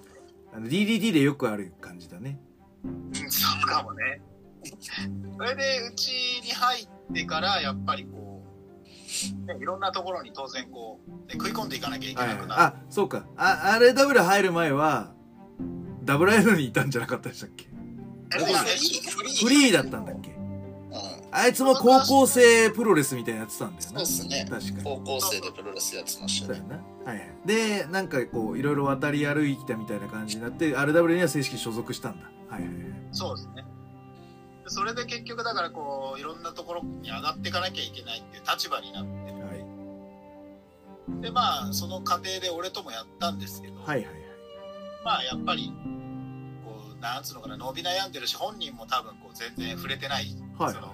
[0.53, 0.59] あ。
[0.61, 2.41] の DDT でよくある感じだね。
[2.85, 4.21] うんそうかもね。
[5.37, 6.09] それで、うち
[6.43, 8.43] に入ってから、やっぱりこ
[9.45, 12.61] う、ね、いろんなところに当然こう、ね、食い込んでいかなきゃいけはいなくなる。
[12.63, 13.27] あそうか。
[13.37, 15.13] あ RW 入る前は
[16.05, 17.67] WL にいたんじゃなかったでしたっけ？
[18.31, 18.45] フ
[19.23, 19.45] リー。
[19.45, 20.31] フリーだったんだっけ？
[20.31, 20.36] うん
[21.37, 23.99] あいつも高校生プロレスみたいなやってたんだよな。
[23.99, 24.47] そうっすね。
[24.49, 24.83] 確かに。
[24.83, 26.63] 高校生でプロレスやってましたね。
[27.05, 27.31] はいはい。
[27.45, 32.31] でなんかこういろいろ渡り歩いてきたみたいな感じになって RW には正式に所属したんだ。
[32.49, 32.77] はいはいはい。
[33.13, 33.65] そうですね。
[34.67, 41.23] でそれで結局だからこう、いろんなところに上がっていかなきゃいけないっていう立場になって、はい。
[41.23, 44.15] で、まあ、その過程で俺ともやったんですけど、はいはいはい。
[45.05, 45.73] まあ、やっぱり、
[46.65, 50.73] こう、なんつうのかな、伸び悩んでるし、本人も多分こう、全然触れてない、はい。
[50.75, 50.93] その、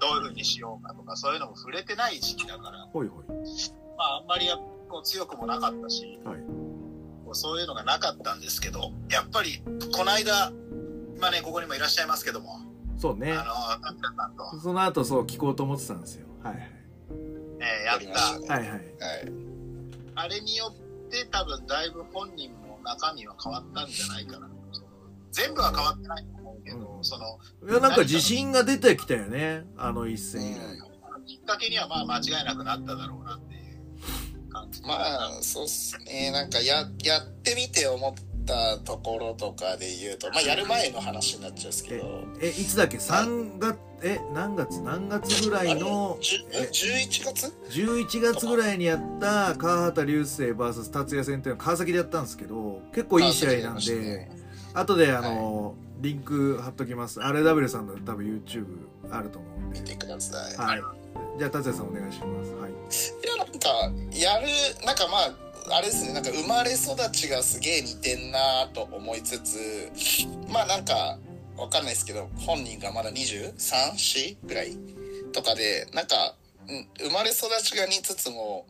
[0.00, 3.24] どういうふうにしようかとか、そういうのも触れてない時期だから、ほいほい。
[3.96, 4.56] まあ、あんまりや
[4.88, 6.36] こう強くもなかったし、はい。
[7.24, 10.52] こうそういうのがなかったんですけど、やっぱり、この間、
[11.20, 12.60] まあね、ここにもいらっしゃいますけども、
[12.98, 13.32] そうね。
[13.32, 13.54] あの、
[14.14, 16.26] さんと、その後そう聞こうと思ってたんですよ。
[16.42, 16.72] はい
[17.58, 18.54] えーやっやりました。
[18.54, 18.78] はいはいはい。
[18.78, 18.86] はい。
[20.14, 24.48] あれによって多分だいぶ本人も中身は変わったんじゃないかな。
[25.32, 26.26] 全部は変わってない
[26.64, 27.38] けど、うんその、
[27.68, 29.64] いやなんか自信が出てきたよね。
[29.76, 30.58] あの一戦以来。
[31.26, 34.82] きっかけにはまあ間違いなくなっただろうなっていう感じ。
[34.82, 36.30] まあそうっすね。
[36.30, 42.24] なんかややってみて思ったところとかで言うとまあやる前の話になっちゃうんですけど。
[42.40, 44.80] えいつだっけ？3月え何月？
[44.82, 46.18] 何月ぐらいの？
[46.52, 54.28] え？11月？11月ぐらいにやった川畑流星 VS 達也戦っていうのは川崎でやったんですけど結構いい試合なんで
[54.76, 57.20] 後であの、リンク貼っときます。
[57.20, 58.66] RW さんの多分 YouTube
[59.10, 59.80] あると思うんで。
[59.80, 60.56] 見てください。
[60.56, 60.82] はい。
[61.38, 62.52] じゃあ達也さんお願いします。
[62.52, 62.70] はい。
[62.70, 63.68] いやなんか
[64.12, 64.46] やる
[64.84, 65.18] なんかま
[65.72, 66.12] ああれですね。
[66.12, 69.90] なんか生まれ育ちがすげえ似てんなと思いつつ
[70.48, 71.18] まあなんか
[71.56, 74.76] わかんないですけど本人がまだ234ぐらい
[75.32, 76.34] とかでなんか
[76.68, 78.66] うん生まれ育ちが似つつも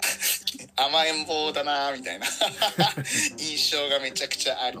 [0.76, 2.26] 甘えん坊だなみたいな
[3.36, 4.78] 印象がめちゃくちゃあり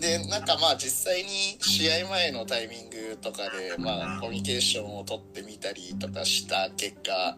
[0.00, 7.36] でなんかまあ実際に試合前のタイミングとかでまあコミュニケーションを取ってみたりとかした結果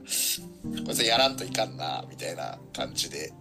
[0.85, 3.33] こいつやらんといかんなみたいな感じで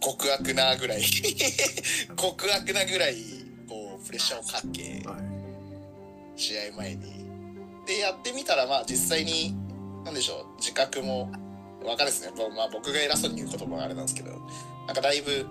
[0.00, 1.02] 極悪なぐらい
[2.16, 3.16] 極悪なぐらい
[3.68, 5.02] こうプレッシャーをかけ
[6.36, 7.26] 試合前に。
[7.86, 9.54] でやってみたらまあ実際に
[10.04, 11.30] 何でしょう自覚も
[11.82, 14.32] 分かるですね、まあ、僕が偉そうに言うこともあれなんですけど
[14.86, 15.46] なんかだいぶ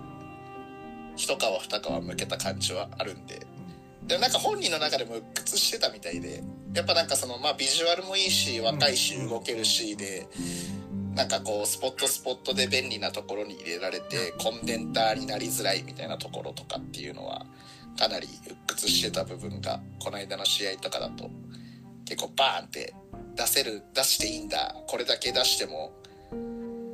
[1.16, 3.46] 一皮二皮向けた感じはあるんで。
[4.06, 6.40] でなんか本人の中でも鬱屈してたみたいで
[6.74, 10.28] やっぱなんかそのまあビジュアルもいいし若いし動けるしで
[11.16, 17.46] なんかこうスポットスポットで便利なところに入れられてコンデンターになりづらいみたいなところとかっていうのは
[17.98, 21.28] かなり鬱屈してた部分がこの間の試合とかだと
[22.04, 22.94] 結構バーンって
[23.34, 25.92] 出せる出していいんだこれだけ出しても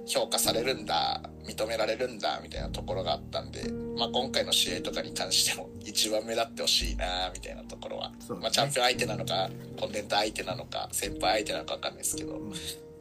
[0.07, 12.39] 評価されるんだ認められるんだみたいなところがあったんで、まあ、今回の試合とかに関しても一番目立ってほしいなみたいなところは、ねまあ、チャンピオン相手なのかコンデンター相手なのか先輩相手なのか分かんないですけど、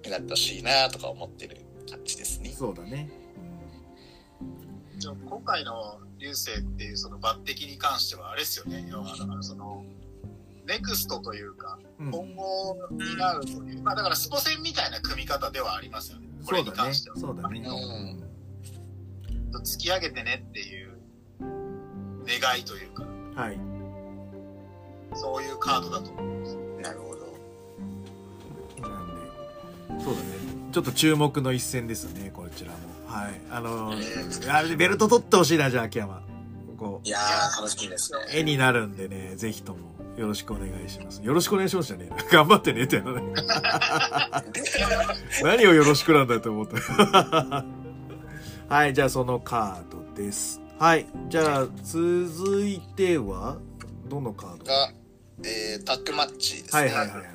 [0.05, 1.57] になってほしいなとか思ってる
[1.89, 2.49] 感じですね。
[2.49, 3.09] そうだね。
[4.99, 8.85] でも今回の流星っていうその抜擢に関してはあれですよね。
[8.89, 9.83] 要はだからその、
[10.67, 12.11] ネクストというか、うん。
[12.11, 16.30] 今後になるという、まあだからスポセンみたいな組み方ではありますよね。
[16.45, 16.71] これそうだね。
[16.71, 17.17] に関しては。
[17.17, 17.63] そうだね。
[19.51, 19.61] うん。
[19.61, 20.97] 突き上げてねっていう
[22.25, 23.59] 願いというか、はい。
[25.13, 26.81] そういうカードだと思う。
[26.81, 28.87] なるほど。
[28.87, 29.07] なん
[29.97, 30.25] で、そうだね。
[30.71, 32.77] ちょっと注目の一戦ですね、こちらも。
[33.05, 33.41] はい。
[33.51, 36.21] あのー、あベルト取ってほしいな、じゃあ、秋山。
[36.77, 38.19] こうい、やー、楽しみですね。
[38.33, 39.79] 絵になるんでね、ぜひとも
[40.21, 41.19] よろしくお願いします。
[41.23, 42.15] よろしくお願いしますじゃねえな。
[42.31, 43.03] 頑張ってねってや。
[45.43, 47.65] 何をよろしくなんだと思った。
[48.69, 50.61] はい、じゃあそのカードです。
[50.77, 53.57] はい、じゃあ続いては、
[54.07, 54.65] どのカード？
[54.65, 54.93] が、
[55.43, 56.81] えータッグマッチですね。
[56.81, 57.27] はいはいはいはい。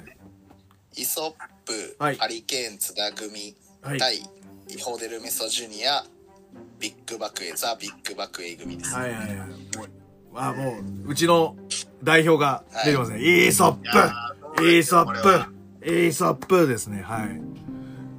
[0.95, 3.99] イソップ、はいハリケーン津田組、はい。
[3.99, 4.23] 対イ
[4.81, 6.05] ホデルメソジュニア、
[6.79, 8.95] ビッグバクエ、ザ・ビッグバクエ組です。
[8.95, 9.49] はいはいはい。
[10.37, 11.57] あ、もう、うちの
[12.03, 13.21] 代表が出てますね。
[13.21, 13.73] イーソッ
[14.57, 15.57] プイーソップ
[15.87, 17.03] イーソップですね。
[17.03, 17.41] はい。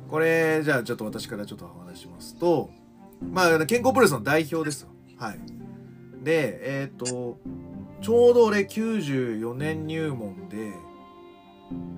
[0.10, 2.70] これ、じゃあちょっと私からちょっとお話しますと、
[3.32, 4.90] まあ、健康プロレスの代表ですよ。
[5.18, 5.40] はい。
[6.24, 7.40] で、えっ、と、
[8.02, 10.74] ちょうど俺94年入門で、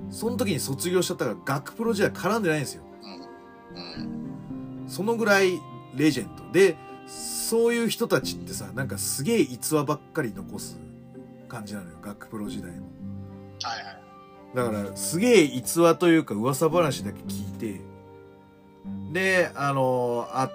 [0.10, 2.84] その時に卒業しちゃったから学プロ時代絡んでないんですよ。
[3.76, 4.86] うん。
[4.88, 5.60] そのぐらい
[5.96, 6.52] レジェンド。
[6.52, 6.78] で、
[7.50, 10.80] そういう人たちってさ、なんかすげえ逸話ばっかり残す
[11.48, 11.98] 感じなのよ。
[12.00, 12.84] 学プロ時代の。
[13.64, 14.00] はいはい。
[14.56, 17.82] だから、すげえ逸話というか噂話だけ聞いて、
[19.12, 20.50] で、あの会っ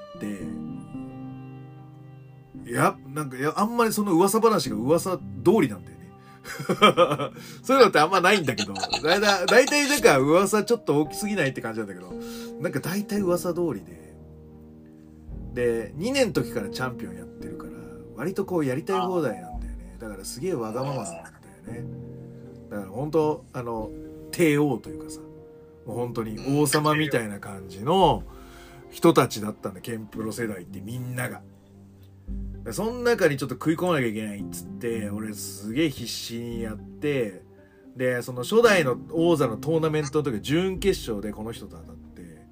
[2.64, 5.20] て、いや、なんか、いや、あんまりその噂話が噂通
[5.62, 6.12] りなんだよね。
[7.64, 12.12] そういうのってあんまないんだけど、だいたい、だいたいなんか噂ちょっと大きすぎないって感じなんだけど、
[12.60, 14.03] なんか大体噂通りで、
[15.54, 17.72] で、2年の時からチャンピオンやってるから、
[18.16, 19.96] 割とこうやりたい放題なんだよね。
[19.98, 21.22] だからすげえわがままなんだよ
[21.82, 21.84] ね。
[22.70, 23.90] だから本当あの、
[24.32, 25.20] 帝王というかさ、
[25.86, 28.24] もう本当に王様みたいな感じの
[28.90, 31.40] 人たちだったんだ、ケンプロ世代ってみんなが。
[32.64, 37.42] でその中にちょっと食い込まなきゃいけないっつって、俺すげえ必死にやって、
[37.96, 42.46] で、その初代の王座のトーナメントの時、準決勝でこの人と当たって、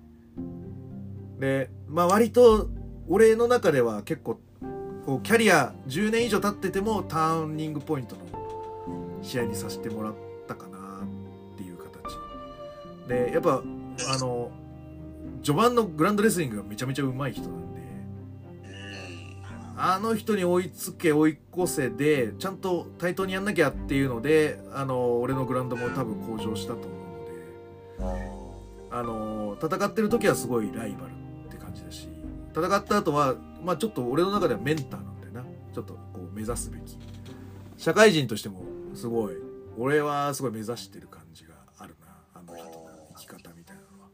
[1.40, 2.68] で、まあ割と、
[3.12, 4.40] 俺の中では結構、
[5.04, 8.22] こう、キャリア10年以上経っててもターニングポイントの
[9.20, 10.14] 試合にさせてもらっ
[10.48, 13.06] たかなっていう形。
[13.08, 13.62] で、やっぱ、
[14.14, 14.50] あの、
[15.42, 17.82] 序盤のグランドレスリングがめちゃめちゃ上手い人なんで、
[19.76, 26.86] あの人に追いつけ追い越せで、ちゃんと対等にやんなきゃっていうので、あの、俺のグラウンドも多分向上したと思
[27.98, 28.30] うので、
[28.90, 31.12] あの、戦ってる時はすごいライバル
[31.48, 32.08] って感じだし、
[32.54, 33.34] 戦った後は、
[33.64, 35.44] まあちょっと俺の中ではメンターなんだよな。
[35.72, 36.00] ちょっとこ
[36.30, 36.98] う目指すべき。
[37.76, 38.62] 社会人としても
[38.94, 39.34] すごい、
[39.78, 42.06] 俺はすごい目指してる感じがあるな。
[42.34, 44.08] あの人の生き方みたいなのは。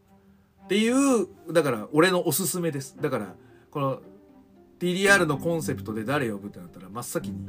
[0.64, 2.96] っていう、だから俺のおすすめです。
[3.00, 3.34] だから、
[3.70, 4.00] この
[4.78, 7.46] TDR のコンセプトで誰呼ぶってなったら真っ先に、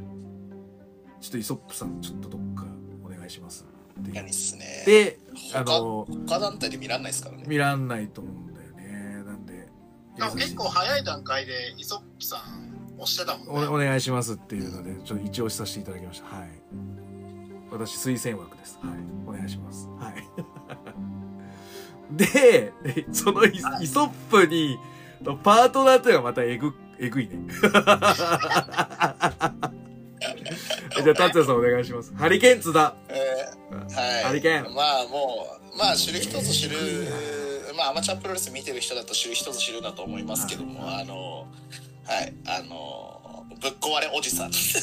[1.21, 2.65] ちょっとイソップさんちょっとどっか
[3.03, 3.65] お願いします
[4.01, 4.83] って何っすね。
[4.85, 5.19] で、
[5.53, 7.43] あ他の、他団体で見らんないですからね。
[7.47, 8.48] 見らんないと思う
[10.35, 12.39] 結構早い段階でイソップさん
[12.97, 13.67] 押してたもんね。
[13.67, 16.25] おお願いしますっていうので、ちょっと一押しさせていただきました。
[16.35, 16.49] はい。
[17.71, 18.79] 私、推薦枠です。
[18.81, 18.89] はい。
[19.27, 19.87] お願いします。
[19.99, 20.27] はい。
[22.17, 22.73] で、
[23.11, 23.49] そのイ
[23.81, 24.77] イソップに、
[25.21, 27.37] のパートナーというのがまたえぐ、えぐいね。
[31.03, 32.13] じゃあ、達也さんお願いします。
[32.15, 32.95] ハリケーン津田。
[33.09, 34.23] えーはい。
[34.23, 36.77] ハリケーンまあもう、まあ知る人ぞ知る、
[37.79, 41.47] まあアマチュアプロレス見てる人だと知る人ぞ知るだと思いますけども、あの、
[42.05, 44.53] はい、あの、ぶっ壊れおじさん。
[44.53, 44.79] そ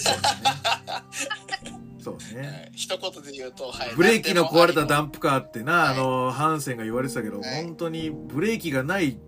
[2.13, 2.41] うね。
[2.41, 3.91] はい一言で言うと、はい。
[3.97, 9.19] ブレーキの壊れたダンンプカーってな、はいあの、ハンセンが言われてたけど、はい本当にブレーキがない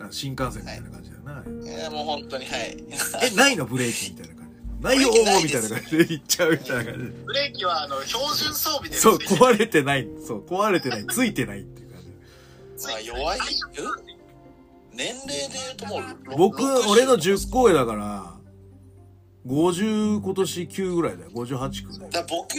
[0.00, 1.42] あ新幹線みたいな感じだよな。
[1.46, 2.76] えーもう本当に、はい。
[3.22, 4.54] え、ないのブレーキみたいな感じ。
[4.84, 5.08] ないよ
[5.42, 7.10] みたいな感じで言っちゃうみたいな感じで。
[7.24, 10.06] ブレーキはあの標準装備でそう、壊れてない。
[10.26, 11.06] そう、壊れてない。
[11.06, 11.83] ついてないって。
[12.88, 13.42] まあ弱い、う？
[13.42, 13.44] ん
[14.96, 18.34] 年齢で言うともう、ろ僕、60俺の10個上だから、
[19.46, 21.30] 50今年9ぐらいだよ。
[21.34, 22.10] 58区だよ。
[22.10, 22.54] だ僕、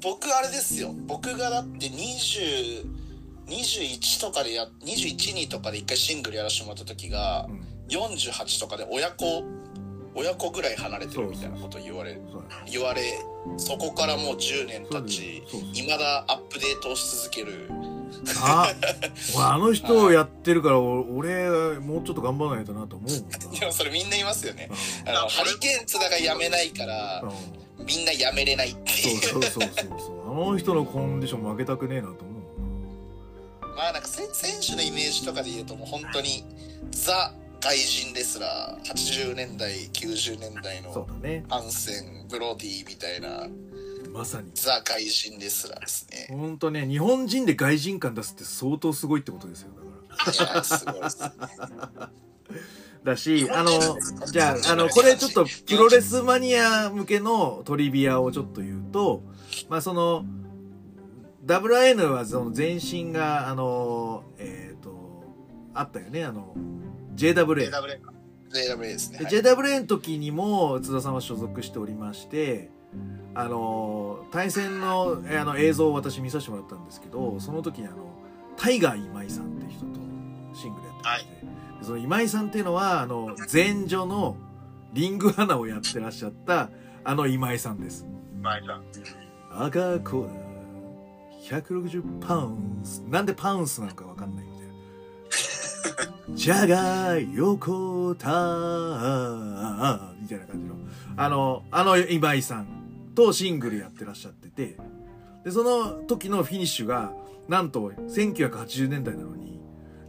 [0.00, 0.94] 僕あれですよ。
[1.06, 2.86] 僕がだって20、
[3.48, 7.60] 21とかでや、21人とかで一回シングルやらせてもらった時がう、ん。
[7.88, 9.42] 48とかで親子、
[10.14, 12.20] 親子ぐらい離れてるみたいなこと言われ。
[12.70, 13.02] 言われ、
[13.56, 17.68] そこからもう10年経ち、そうそう未だアップデートをし続ける
[18.42, 18.72] あ
[19.34, 23.38] 俺あの人をやってるからお俺もうちょっと頑張らないとなと思うもんな。
[23.60, 24.68] でもそれみんな言いますよね。
[25.06, 27.22] うあのハリケーン津田がやめないから
[27.86, 29.20] みんなやめれないっていう。
[29.20, 30.30] そうそうそうそうそう。
[30.30, 32.38] あの人のコンディション負けたくねえなと思
[33.72, 36.44] うまあなんか選選手のイメージとかで言うともう本当に
[36.90, 41.44] ザ外人レスラー80年代90年代そうのだね。
[41.48, 43.48] ハンセンブロディみたいな
[44.12, 44.50] まさに。
[44.54, 46.28] ザ外人レスラーですね。
[46.30, 50.50] ほんとね日本人で外人感出すって相当すごいってことですよだから。
[50.52, 51.30] いやすごいですね。
[53.04, 53.70] だし、あの、
[54.26, 59.22] じゃあ、あの、これちょっとプロレスマニア向けのトリビアをちょっと言うと、
[59.68, 60.24] まあその、
[61.46, 65.24] WN はその前身が、あの、えっ、と、
[65.72, 66.54] あったよね、あの、
[67.14, 67.70] JWA。
[68.50, 72.70] JWA ですね、JWA の時にも津田さんは所属しておりまして、
[73.34, 77.96] あの、対戦のえあの映像を私見させてもらったんですけど、その時にあの、
[78.56, 80.00] タイガー今井さんって人と
[80.52, 84.36] シングルやってまして、でその今井さんっていうのは、あの、前女の
[84.92, 86.70] リングアナをやってらっしゃった、
[87.04, 88.06] あの今井さんです。
[88.42, 88.82] 前さん。
[89.52, 93.00] 赤コーナー、160パウンス。
[93.08, 94.66] なんでパウンスなのかわかんないみたい
[96.28, 96.34] な。
[96.36, 98.28] じゃが、横田、
[100.20, 100.74] みたいな感じの。
[101.16, 102.79] あの、あの今井さん
[103.14, 104.76] とシングルやってらっしゃってて、
[105.44, 107.12] で、その時のフィニッシュが、
[107.48, 109.60] なんと1980年代なのに、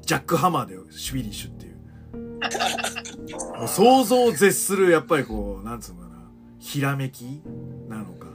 [0.02, 1.72] ジャックハマーでフィニッシュっていう。
[3.58, 6.16] もう想像を絶する、やっぱりこう、なんつうのかな、
[6.60, 7.42] ひらめき
[7.88, 8.28] なのか、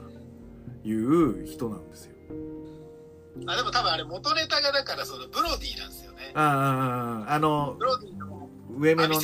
[0.83, 2.15] いう人なんですよ。
[3.45, 6.31] あ、でも多分あれ元ネタがだからそのブロディなんですよね。
[6.33, 8.25] ああああ、あのブ、ロディの
[8.77, 9.15] 上目の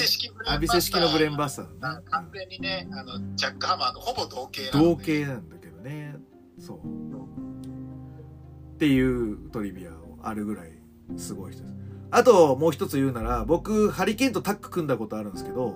[0.48, 2.06] アビ、セ式のブレンバスターだあね。
[2.10, 5.22] 完全にね、あの、ジャックハマーとほぼ同型同で。
[5.24, 6.16] 型なんだけどね。
[6.60, 6.78] そう。
[6.78, 10.72] っていうトリビアをあるぐらい
[11.16, 11.74] すごい人です。
[12.12, 15.76] あと、もう一つ言うなら、僕、ハリケーンとタッグ組んだことあるんですけど、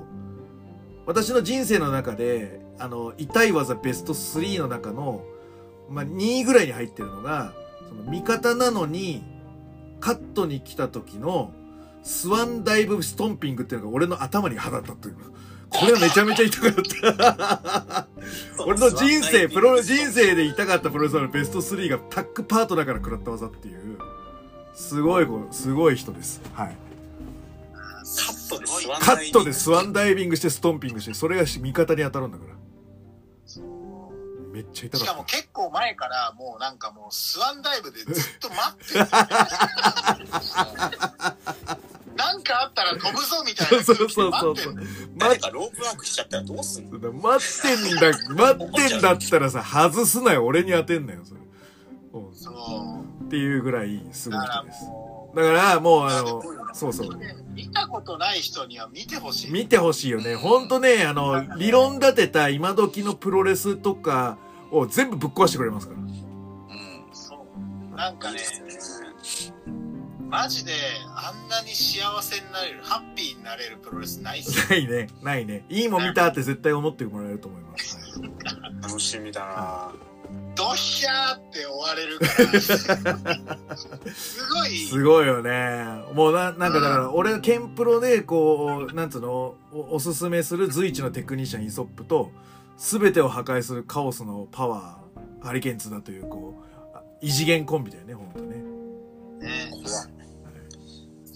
[1.06, 5.24] 私の人生の中で、あの、痛い技ベスト3の中の、
[5.90, 7.54] まあ、2位ぐらいに入ってるのが、
[7.88, 9.24] その味方なのに、
[10.00, 11.54] カットに来た時の、
[12.08, 15.16] スワンダイブストンピングっていうのが俺の頭に肌立ってる。
[15.70, 18.08] これはめちゃめちゃ痛かった。
[18.66, 23.98] 俺の人生、プロ、人生で痛かったプロレスラーのベスト3がタッグパートだから食らった技っていう、
[24.74, 26.42] すごい子、すごい人です。
[26.54, 26.78] はい。
[27.76, 27.82] カ
[28.32, 32.54] ットでスワンカットでスワンダイビングしてストンピングして、それが味方に当たるんだから。
[34.54, 39.06] めっちゃ痛しかもかっ結構前からもうなんかもうスワンダイブでずっと待ってる。
[42.18, 43.78] なんかあったら飛ぶぞみたいた。
[43.78, 44.88] なそうそうそうそう待ってる。。
[45.18, 47.00] 誰かロープワークしちゃったらどうすんの？
[47.14, 50.46] 待ってんだ、待ってんだったらさ、外すなよ。
[50.46, 51.42] 俺に当てんなよ、それ。
[52.14, 53.26] うんそう。
[53.26, 54.84] っていうぐらいすごい人です。
[54.86, 56.42] もだから、もうあの
[56.74, 57.20] そうそうう、。
[57.54, 59.52] 見たことない人には見てほしい。
[59.52, 60.36] 見てほしいよね。
[60.36, 64.38] ほんとね、あの、理論立てた今時のプロレスとか
[64.72, 66.00] を全部ぶっ壊してくれますから。
[66.00, 66.16] うん
[67.14, 67.96] そう。
[67.96, 68.40] なんかね。
[70.30, 70.74] マジで
[71.16, 74.66] あんなに幸せになれる、ハッピーになれるプロレスないっすよ。
[74.70, 75.66] ないね、ないね。
[75.70, 77.98] いいもん見たって絶対思ってもらえると思います。
[78.20, 78.26] は
[78.80, 79.92] い楽しみだな
[80.56, 83.78] ドヒャーって終われるから。
[84.14, 84.70] すごい。
[84.70, 86.04] すごいよね。
[86.14, 92.32] もうな、なんかだから、俺がケンプロで、こう、なんつうの、おおすすめする随一のテクニシャンイソップと、
[92.76, 96.62] すべてを破壊するカオスのパワー、ハリケーンツだという、こ
[96.94, 98.56] う、あ異次元コンビだよね、ほんとね。
[99.40, 99.72] ね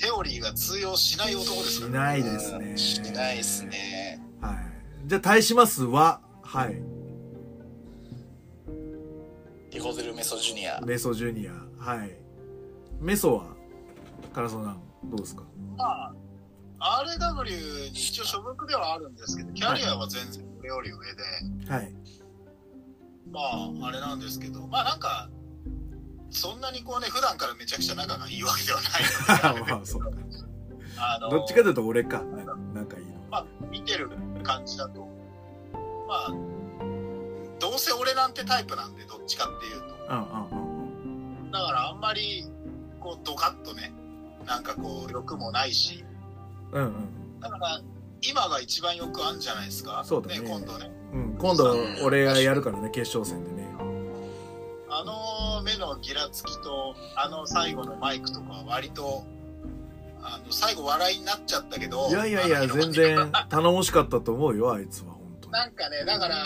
[0.02, 1.98] テオリーが通用しない男ですしからね。
[2.00, 2.66] ないですね。
[2.72, 3.66] うんしないです。
[3.66, 4.56] ねはい。
[5.08, 6.82] じゃあ、対しますは、はい。
[9.72, 11.54] リホゼル・メソジュニアメソジュニア。
[11.78, 12.18] はい。
[13.00, 13.46] メソは、
[14.34, 15.44] カラソナン、どうですか？
[15.78, 16.14] ま
[16.80, 20.98] あ、RW に一応所属ではあるんですけど、キャリアは全然俺より上
[21.68, 21.94] で、はい。
[23.32, 25.30] まあ、あれなんですけど、まあなんか、
[26.32, 30.10] そんなにこうね、普段からめちゃくちゃ仲がいいわけではないので、 まあ、そうか。
[30.98, 32.22] あのどっちかというと俺か。
[32.22, 33.12] な仲いいの。
[33.30, 34.10] まあ、見てる
[34.44, 35.08] 感じだと、
[36.08, 36.32] まあ、
[37.60, 39.88] どうせ俺なんてタイプなんで、どっちかっていうと。
[40.10, 40.72] うんうんうん
[41.52, 42.50] だからあんまり、
[43.02, 43.94] こう、ドカッとね、
[44.46, 46.06] なんかこう、欲もないし、
[46.72, 46.82] うん。
[46.82, 47.40] うんうん。
[47.42, 47.82] だから、
[48.22, 50.02] 今が一番よくあるんじゃないですか。
[50.06, 50.90] そうだね今度ね。
[51.12, 53.68] うん、今度俺がやるからね、決勝戦でね。
[54.90, 55.14] あの
[55.72, 59.24] 目のギラつきと、あの最後のマイクとかは割と、
[60.22, 62.10] あの、最後笑いになっちゃったけど。
[62.10, 65.54] いやいやいや、あの全然頼もしかったと思うよ、あいつは、本当に。
[65.54, 66.38] なんかね、だから、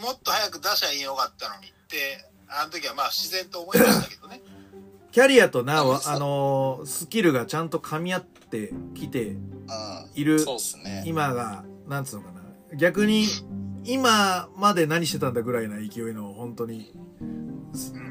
[0.00, 4.40] もっと早く出しゃいいよかったのにって、あの時はまあ自然と思いましたけどね。
[5.12, 9.40] キャリアとな、わあのースキルがちゃんと噛み合ってきてうん。
[10.14, 11.02] いるそうっすね。
[11.04, 12.42] 今が、なんつうのかな。
[12.76, 13.26] 逆に、
[13.84, 16.96] 今まで何してたんだぐらいな勢いの、本当に、す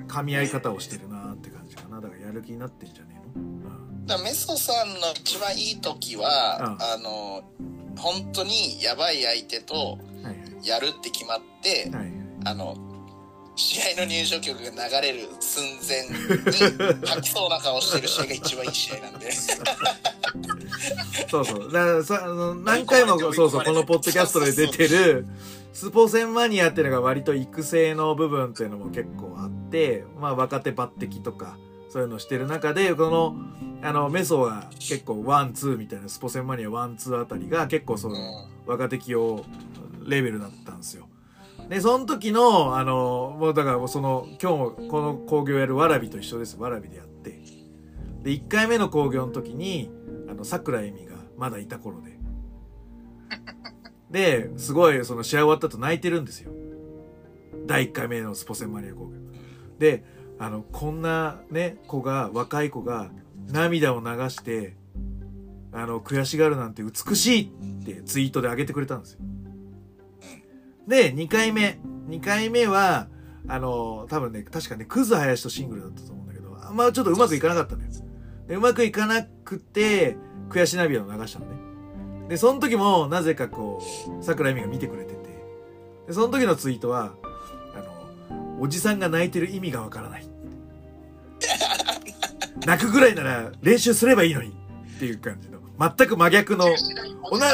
[0.08, 2.02] 噛み合い方をしてるなって感じかな。
[2.02, 7.44] だからやる気になってんじゃねえの、うんだメソさんの一番いい時は、あの、
[7.96, 12.06] 本当にやばい相手とはいやるって決まって、はい。
[12.06, 12.12] はい。
[12.46, 12.76] あの、
[13.60, 16.16] 試合の入場曲が流れる寸前に
[17.06, 19.32] 吐きそうな顔してる試合が一番いい試合なんで。
[21.30, 21.72] そうそう。
[21.72, 25.28] だからさ、あの、何回も、そうそう、このポッドキャストで出てる、
[25.74, 31.58] スポセンマニアっていうのが割と育成の部分っていうのも結構あって、まあ若手抜擢とか、
[31.90, 33.36] そういうのをしてる中で、この、
[33.82, 38.16] あの、メソが結構ワン、ツーみたいな、スポセンマニアワン、ツーあたりが結構その、
[38.66, 39.44] 若手起用
[40.06, 41.09] レベルだったんですよ。
[41.70, 46.58] で、その時の、あの、もうだからその、今日もこの興行やるわらびと一緒です。
[46.58, 47.40] わらびでやって。
[48.24, 49.92] で、1回目の興行の時に、
[50.28, 52.18] あの、桜恵美がまだいた頃で。
[54.10, 56.52] で、すごい、その試合終わった後泣いてるんですよ。
[57.68, 59.12] 第1回目のスポセンマニア工業。
[59.78, 60.04] で、
[60.40, 63.12] あの、こんなね、子が、若い子が、
[63.52, 64.76] 涙を流して、
[65.72, 67.52] あの、悔しがるなんて美しい
[67.82, 69.20] ってツイートで上げてくれたんですよ。
[70.90, 71.80] で、2回目。
[72.10, 73.08] 2回目は、
[73.48, 77.90] あの、多分ね、確かね、クズ林とシングルだったと思うんだけど、あんまちょっとうまくいかなかったのよ。
[78.48, 80.18] で、うまくいかなくて、
[80.50, 82.28] 悔し涙を流したのね。
[82.28, 83.80] で、その時も、なぜかこ
[84.20, 85.20] う、桜井美が見てくれてて、
[86.08, 87.14] で、その時のツイートは、
[87.76, 90.28] あの、おじさんが泣いてる意味がわからない。
[92.66, 94.50] 泣くぐらいなら練習すればいいのに
[94.96, 96.66] っていう感じの、全く真逆の、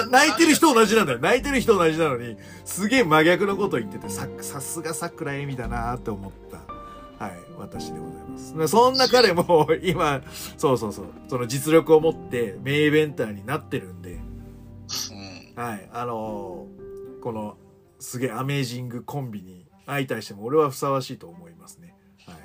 [0.10, 1.20] 泣いてる人同じなんだよ。
[1.20, 8.68] 泣いてる人同じなのに、すげえ真逆のこと言ってて、さ、さすが桜恵美だなって思った、はい、私でございます。
[8.68, 10.22] そんな彼も、 今、
[10.58, 15.64] そうそうそう、その実力を持って、メイベンターになってるんで、うん。
[15.64, 17.58] はい、あのーこの、
[18.00, 21.96] すげえアメージングコンビに相対しても、俺はふさわしいと思いますね。
[22.28, 22.36] はい。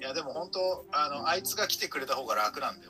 [0.00, 2.86] いやでも本当あのあいつが来てくれた方が楽なんで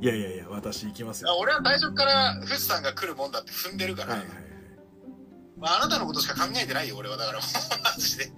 [0.00, 1.30] いやいやいや、私行きますよ。
[1.30, 4.36] あ俺は最初から富士山が来るもんだって踏んでるから、はいはいはい。
[5.58, 7.16] まあ、あなたのことしか考えてないよ俺は。
[7.16, 7.48] だからもう
[7.84, 8.24] マジで。
[8.24, 8.32] はい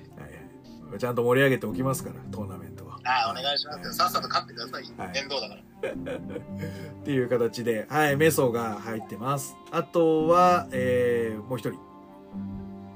[0.91, 2.99] はい、ちゃんと盛り上げておきますから、トーナメントは。
[3.05, 3.93] ああお願いしますよ。
[3.93, 5.09] さっさと勝ってください、はい。
[5.13, 5.61] 面倒だから。
[5.91, 9.57] っていう形で、はい、メソが入ってます。
[9.71, 11.79] あとは、えー、もう一人。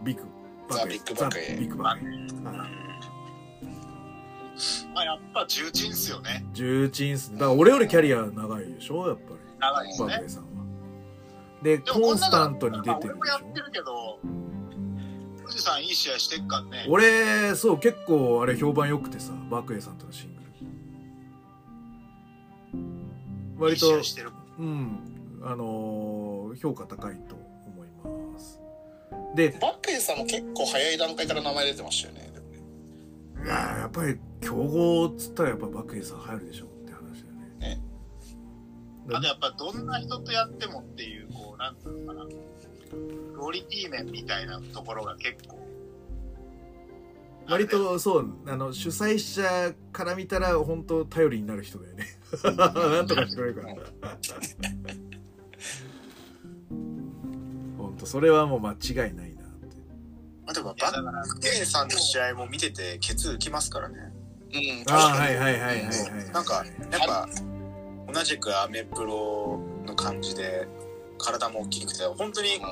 [0.05, 0.23] ビッグ
[0.71, 2.88] ザビッグバクエザビッグバクエはい
[4.95, 7.39] まあやっぱ重鎮っすよね重鎮っすね。
[7.39, 9.09] だから俺よりキャリア長いでしょ？
[9.09, 9.41] やっぱり。
[9.61, 10.49] 長いですねバクエさんは。
[11.63, 13.35] で、コンスタントに出てる俺もでしょ？
[13.35, 14.19] やってるけど
[15.41, 20.43] 富士山いい試合してっからね俺、そう、結構あれ評判良くてさ、バクエさんとのシング
[23.59, 23.65] ル。
[23.65, 27.89] 割といい試合、してるうん、あのー評価高いと思い
[28.33, 28.61] ます。
[29.35, 32.28] で、バックエさんも結構早い段階から名前出てましたよね。
[33.45, 37.77] ねいやっぱり強豪っつったらやっぱバクエさん入るでしょって話だよね。
[37.77, 37.83] ね。
[39.13, 42.27] あとやっぱどんな人とやってもっていうこうなんつうのかな。
[43.35, 45.59] クオリティ面みたいなところが結構。
[47.49, 52.07] 割とそう、あの、主催者から見たら本当頼りになる人だよね。
[52.45, 53.77] なんとかしてくれるから。
[57.79, 59.28] 本当それはもう間違いない
[60.55, 60.85] なって。
[60.85, 63.97] あでもバックエさんの試合も見ててケツ浮きますからね
[64.55, 64.97] うん、あ。
[64.97, 65.87] はいはいはいはいはい。
[66.33, 67.29] なんかやっぱ
[68.13, 70.67] 同じくアメプロの感じで
[71.19, 72.63] 体も大きくて本当にうん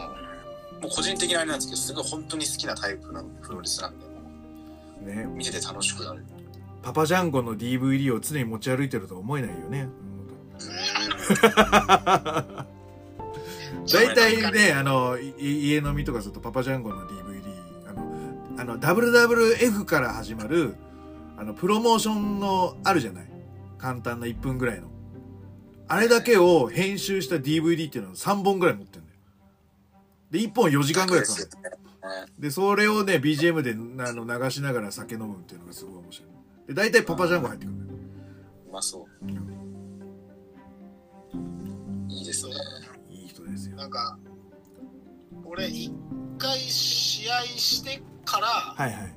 [0.81, 4.07] もう個人的なあれなんですけどすごい本当に好きなタイプのプロレスなんで
[5.07, 6.25] ね、見てて楽しくなる
[6.83, 9.89] パパジャンゴの DVD を常に持ち歩いてるとは思えないよね。
[13.93, 17.26] 大体ね、あの、い家飲みとかするとパパジャンゴの DVD、
[18.59, 20.75] あの、WWF から始まる、
[21.37, 23.27] あの、プロモーションのあるじゃない？
[23.79, 24.89] 簡単な1分ぐらいの。
[25.89, 29.19] あれだけを編集した DVD っていうのを3本ぐらい持ってるんだよ。
[30.31, 31.49] で、1本4時間ぐらいかかる。
[32.39, 33.73] で、それをね、BGM で
[34.05, 36.29] あの流しながら酒飲むっていうのがすごい面白い。
[36.69, 37.99] で、大体パパジャンゴ入ってくるんだよ。
[38.69, 39.31] うまそう
[42.09, 42.55] いいですね
[43.11, 43.77] いい人ですよ。
[43.77, 44.19] なんか
[45.45, 45.93] 俺一
[46.39, 49.15] 回試合してからはいはい。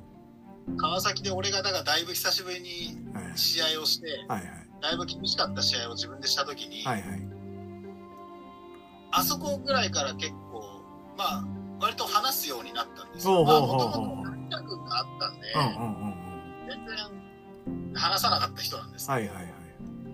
[0.76, 2.96] 川崎で俺がだからだいぶ久しぶりに。
[3.34, 4.48] 試合をしてはいはい。
[4.80, 7.22] だいぶ厳しかった試合を自分でした時に、はいはい。
[9.12, 10.82] あそこぐらいから結構
[11.18, 11.44] まあ
[11.80, 13.34] 割と話すようになったんですよ。
[13.34, 15.46] ほうほうほうまあほうもともと成田君があったんで。
[16.68, 16.96] 全然
[17.94, 19.10] 話さなかった人なんです。
[19.10, 19.54] はいはいはい。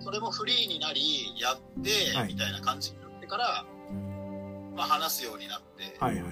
[0.00, 3.64] それもフリーになり、やって、はいみたいな感じになってから、
[4.76, 6.24] まあ話すようになって、はいはい。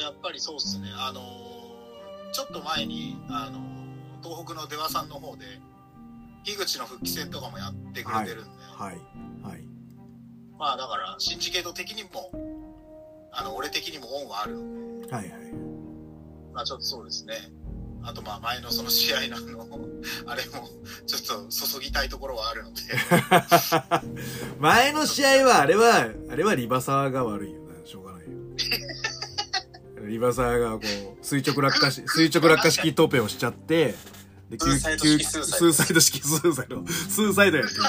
[0.00, 1.56] やっぱりそうっすね、あのー
[2.32, 3.76] ちょっと前に、あのー
[4.22, 5.44] 東北の出羽さんの方で、
[6.44, 8.94] 樋口の復帰戦とかもやってくれてるんで、はい。
[9.42, 9.64] はい。
[10.58, 12.32] まあだから、シンジケート的にも、
[13.32, 15.52] あの、俺的にも恩はあるので、はいはい。
[16.52, 17.34] まあちょっとそうですね。
[18.02, 19.78] あとまあ前のその試合のあの、
[20.26, 20.68] あれも
[21.06, 22.82] ちょっと注ぎたいところはあるので、
[24.58, 27.66] 前の試合は、あれは、あれはリバサーが悪いよな。
[27.86, 28.30] しょうがないよ。
[30.06, 33.94] リバサーがこう、垂直落下し、垂直落下式トペをしちゃって、
[34.50, 35.04] で、救スーサイド
[35.44, 37.86] スーサイド式スーサイド、スーサイドやって言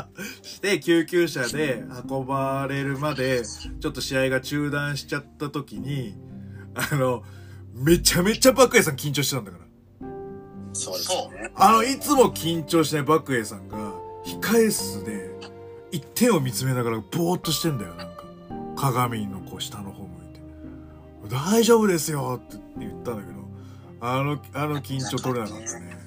[0.00, 0.08] っ
[0.42, 0.46] て。
[0.48, 6.16] して、救急車で運ばれるまで、ちょっと試合が中断しちゃった時に、
[6.74, 7.22] あの、
[7.74, 9.64] めちゃめちゃバクエさん緊張してたんだから。
[10.72, 11.52] そうですよね。
[11.54, 13.92] あの、いつも緊張しないバクエさんが、
[14.24, 15.30] 控え室で、
[15.92, 18.24] 一点を見つめながら、ぼーっとしてんだよ、なんか。
[18.76, 19.87] 鏡のこう、下の。
[21.28, 23.38] 大丈夫ですよって言ったんだけど、
[24.00, 25.98] あの、あの緊張取れなかったね。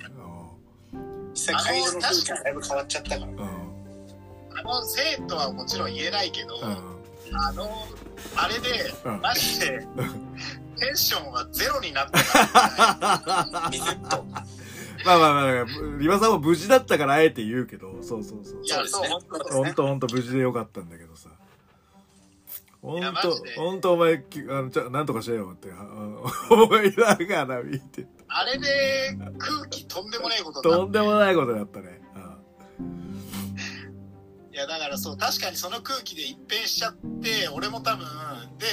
[1.34, 3.32] 実際会場の空気がだいぶ変わっちゃったから。
[3.32, 3.38] うん。
[3.38, 3.47] うん。
[4.53, 7.38] あの生徒はもちろん言えないけど、うん。
[7.38, 7.69] あの、
[8.36, 9.88] あれで、うんマジで、
[10.78, 13.24] テンションはゼロになったか
[13.61, 14.26] ら、水と。
[15.03, 15.65] まあまあまあ、
[15.99, 18.67] リバさんも無事だったからあえて言うけど、そうそうそうい。
[18.67, 21.30] や、そう、本当そうですねほんとほんと無事でよかったんだけどさ。
[22.82, 25.70] ほんといやマジで、ほんとお前、きあの、ちゃ、なんとかしろよって、
[26.50, 28.08] 思 いながら見て。
[28.28, 32.02] あれで空気とんでもないこととんでもないことだったね。
[34.52, 38.06] いや、だからそう、確かにその空気で一変しちゃって、俺も多分、
[38.58, 38.66] で、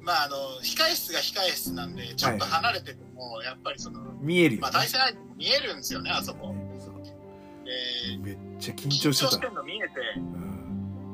[0.00, 4.18] まあ、あの、控え室が控え室なんで、ちょっと離れてても、やっぱりその、うん。
[4.26, 4.62] 見えるよ、ね。
[4.62, 6.54] まあ、対戦相手も見えるんですよね、あそこ。
[6.78, 9.26] そうで、めっちゃ緊緊張張して。
[9.26, 10.57] したてんの見えて、うん。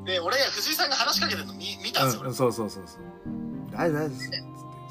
[0.05, 3.01] で、俺が藤井さんが話しかけてるの見見たんですよ、うん、そうそうそうそう。
[3.73, 4.19] 大丈夫大丈夫。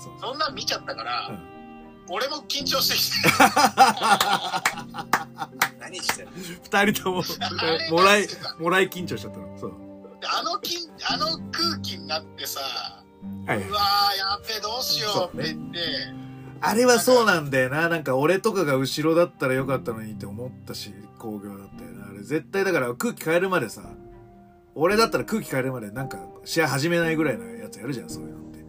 [0.04, 1.54] そうそんなん見ちゃったから、うん
[2.10, 3.18] 俺も緊張してきて、
[5.80, 6.28] 何してる
[6.64, 7.24] 二人とも
[7.92, 8.28] もらい
[8.60, 9.58] もらい緊張しちゃったの。
[9.58, 9.72] そう。
[10.20, 12.60] であのきあの空気になってさ、
[13.46, 15.80] はいうわー、やっべ、どうしようって言って、
[16.60, 17.88] あれはそうなんだよな。
[17.88, 22.08] なんか俺とかが後ろだったらよかったのにって思ったし、工業だったよな。
[22.08, 23.84] あれ絶対だから空気変えるまでさ、
[24.76, 28.60] 俺だったら空気変えるまでなんか試合始めないぐらいのやつやるじゃん、そういうのって。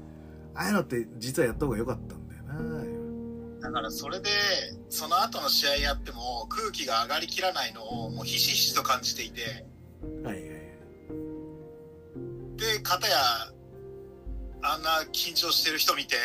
[0.55, 2.85] ああいうのって実はやった方がよかったんだよな。
[3.61, 4.29] だからそれで、
[4.91, 9.65] その後の試合やっても空気が上がりきらないのをもうひしひしと感じていて、
[10.23, 10.51] はいはいはい。
[12.57, 13.17] で、片や、
[14.63, 16.17] あんな緊張してる人見て、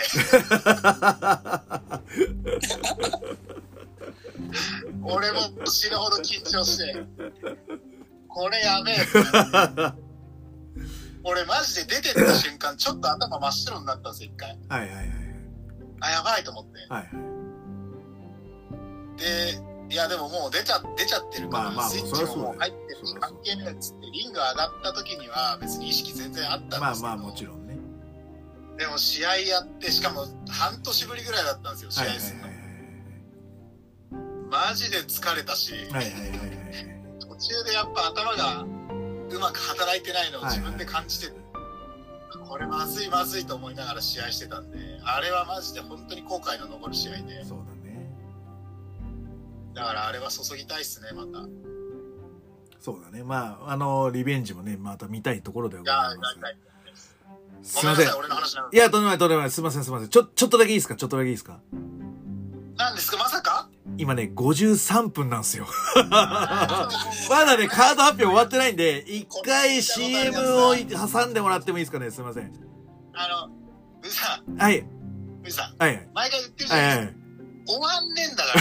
[5.04, 6.94] 俺も死ぬほど緊張して、
[8.30, 8.96] これやべえ。
[11.24, 14.58] 俺マジで出てった瞬間、ちょっと頭真っ白になったんですよ、一回。
[14.70, 15.10] はいはいはいはい。
[16.00, 16.72] あ、やばいと思って。
[16.88, 17.08] はいは
[19.18, 19.20] い。
[19.20, 27.78] で、いやでももう出ちゃ、出ちゃってるから、まあまあスイッチももう入ってるし、関係ねえっつって、リング上がった時には別に意識全然あったんですけど、まあまあもちろんね。
[28.78, 32.44] でも試合やって、しかも半年ぶりぐらいだったんですよ、試はいはい合するの。
[32.44, 32.60] はい
[34.50, 35.86] マジで疲れたし、はい。
[35.92, 36.59] はいはい
[37.40, 38.66] 中でやっぱ頭が
[39.30, 41.34] うまく働いてないのを自分で感じて、
[42.48, 48.12] これまずいまずいと思いながら試合してたんで、あれはマジで本当に後悔の残る試合で、そうだね。
[49.74, 51.46] だからあれは注ぎたいっすね、また。
[51.48, 51.50] い
[52.80, 53.24] そうだね。
[53.24, 56.40] まあ、あの、リベンジもね、また見たいところではござやいます。
[56.40, 56.58] 大体
[57.62, 59.52] すいませんいや、とんでもない、とんでもない。
[59.52, 60.10] すいません、すいません。
[60.10, 60.96] ちょ、ちょっとだけいいですか？
[60.96, 61.60] ちょっとだけいいですか？
[62.80, 63.70] なんですか、まさか？
[63.98, 65.68] 今ね、53分なんですよ。
[66.10, 66.68] ま
[67.46, 72.10] だね、カード発表終わってないんで、一回 CM を挟んでもらってもいいですかね？
[72.10, 72.54] すいません。
[73.14, 73.54] あの、
[74.02, 74.80] うさん、はい。
[75.46, 76.10] うさん、はいはい。
[76.16, 77.20] 毎回言ってるじゃはないいですか。
[77.68, 78.54] 終わんねえんだか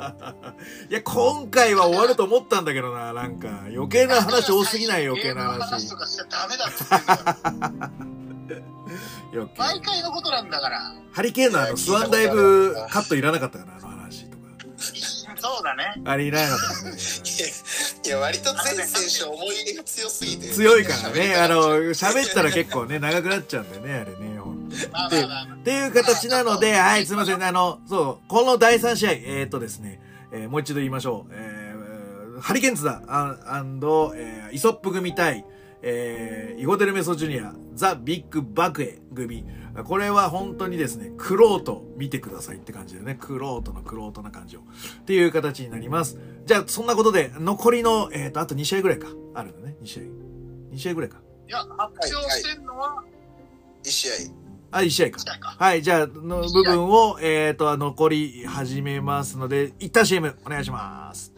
[0.08, 0.54] は
[0.88, 0.90] い。
[0.90, 5.96] いや、今回は終わると思ったんだけどな、なんか、余計な話多すぎない余計なゲームの話と。
[5.96, 8.64] かしちゃダメだって言ってんだ
[9.56, 10.94] 毎回のことなんだから。
[11.12, 14.44] ハリケーンのあの、スワンダイブカットいらなかったかな、あの話とか。
[15.36, 16.02] そうだね。
[16.04, 16.96] あれいらなかったかね。
[18.04, 20.48] いや、割と全選手思い入れが強すぎて。
[20.48, 25.56] 強いからね、あの、喋ったら結構ね、長くなっちゃうんだよね、あれね、ほんとまあまあまあまあ。
[25.56, 27.42] っていう形なので、はい、すいません。
[27.42, 30.00] あの、そう、この第3試合、えー、っとですね、
[30.32, 31.32] えーもう一度言いましょう。
[31.32, 35.44] えー、ハリケーンズだ、アンアンド、えー、イソップ組対、
[35.86, 39.44] えー、イゴテルメソジュニア、ザ・ビッグ・バクエ組。
[39.84, 44.60] これは本当にですね、クロート見てくださいって感じでね、クロートのクロートな感じを。
[44.60, 44.62] っ
[45.04, 46.18] ていう形になります。
[46.46, 49.08] じゃあ、そんなことで、残りの、えっ、と、あと2試合ぐらいか。
[49.34, 50.02] あるんだね、2試合。
[50.72, 51.18] 2試合ぐらいか。
[51.46, 53.04] いや、発表してんのは、
[53.82, 54.12] 1試合。
[54.70, 55.18] あ、1試合か。
[55.18, 55.56] 試合か。
[55.58, 61.34] はい、じゃあ、の部分を、えっ、と、残り始めますので、一旦 CM お願いします。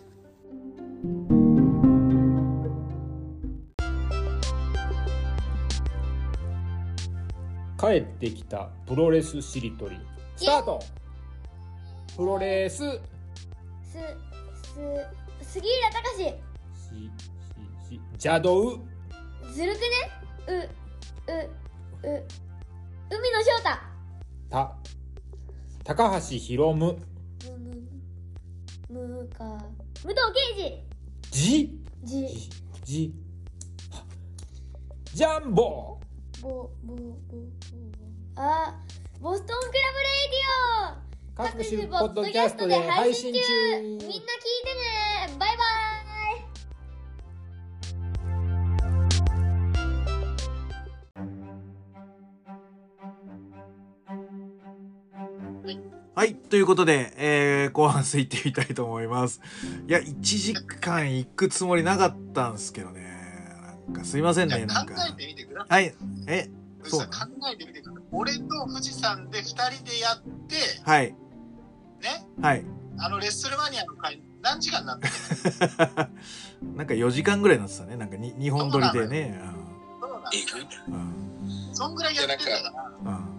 [7.79, 9.99] 帰ってきたプロレスしりとり。
[10.37, 10.81] スタート。
[12.17, 12.79] プロレス。
[12.79, 12.83] し
[13.85, 13.99] す、
[15.43, 16.23] す、杉浦隆し
[17.89, 18.79] し邪道。
[19.53, 19.87] ずるくね。
[20.49, 22.25] う、う、う、
[23.11, 23.69] 海野翔太。
[24.49, 24.77] た。
[25.85, 26.75] 高橋宏夢。
[26.75, 26.97] む、
[28.91, 29.45] む、むか、
[30.03, 30.15] 武藤
[30.57, 30.81] 敬
[31.31, 31.71] じ司。
[32.05, 32.51] じ、じ。
[32.85, 33.15] じ。
[33.91, 34.05] は
[35.13, 35.99] ジャンボ
[36.47, 37.13] ぼ、ぼ、ぼ、ぼ、
[38.37, 38.73] あ、
[39.21, 43.41] ボストンクラブレイディオ各種ポッドキャストで配信中
[43.83, 44.23] みんな聞いてね
[45.41, 45.67] バイバイ
[56.15, 56.35] はい。
[56.35, 59.43] ということで、えー、後半戦行ってみたいと思います。
[59.87, 63.16] いや、1時間行くつもりなかったんですけどね。
[63.93, 64.95] かすいませんね、なんか。
[65.09, 65.95] えてみてくださはい。
[66.27, 66.51] え、
[66.85, 66.89] い。
[66.89, 68.03] そうさ考えてみてください。
[68.13, 71.15] 俺と富士山で二人でやって、はい。
[72.03, 72.65] ね、はい。
[72.99, 75.09] あのレッスルマニアの回、何時間になって
[76.77, 77.97] なんか4時間ぐらいになってたね。
[77.97, 79.39] なんかに2本撮りでね。
[79.39, 79.67] るの？
[80.33, 81.01] えぐうん。
[81.69, 81.75] うん。
[81.75, 82.51] そんぐらいやってたか
[83.05, 83.36] ら、うん。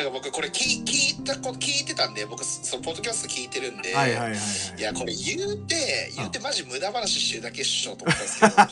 [0.00, 4.38] なんか僕これ聞聞いたこ聞いてたんで僕そのポッドキャスト聞いてるんで、はいはいはいはい。
[4.78, 8.52] いやこれ言うて言うてマジ無駄話してるだけっしょと思ったんですけど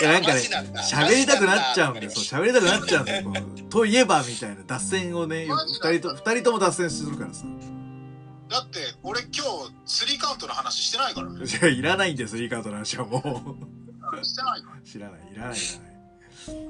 [0.00, 0.40] いやなんかね
[0.76, 2.10] 喋りたくなっちゃうんだよ。
[2.10, 3.24] 喋りたくなっちゃうんだよ。
[3.24, 3.34] こう
[3.68, 7.46] といえばみたいな脱線をね、よく二人と、二人とも脱線するからさ。
[8.48, 9.40] だって俺今日
[9.86, 11.28] スリーカウントの話してないから。
[11.28, 13.56] いや、いらないんです、リーカートの話はも
[14.22, 14.62] してない。
[14.84, 15.62] 知らない、いらない、い
[16.46, 16.66] らない。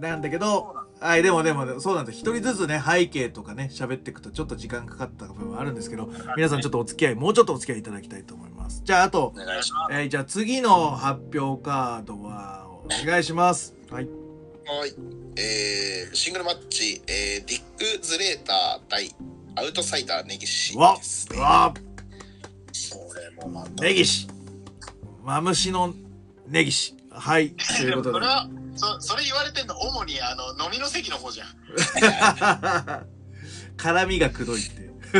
[0.00, 2.18] なんだけど、はい、でもでも、そうなんです。
[2.18, 8.82] 一人ずつね、背景とかね、喋っていくとちょっと時間かかった部分はあるんですけど、皆さんちょっとお付き合い、もうちょっとお付き合いいただきたいと思います。
[8.84, 13.74] じゃあ、あとお、願いしまえーじゃあ次の発表カードは、お願いします。
[13.90, 14.08] はい。
[14.64, 14.94] はい
[15.36, 17.62] えー、シングルマッチ、えー、ディッ
[17.98, 19.12] ク・ズレーター対
[19.56, 21.26] アウトサイダーネギシすうわす。
[22.72, 23.82] それもまた。
[23.82, 24.28] ネギシ
[25.24, 25.94] マムシの
[26.46, 27.50] ネギシはい。
[27.50, 28.61] ということで。
[28.74, 31.48] そそそれ言われてんの主にあの飲みの席の方じゃん。
[33.76, 34.82] 絡みがくどいって。
[35.12, 35.16] い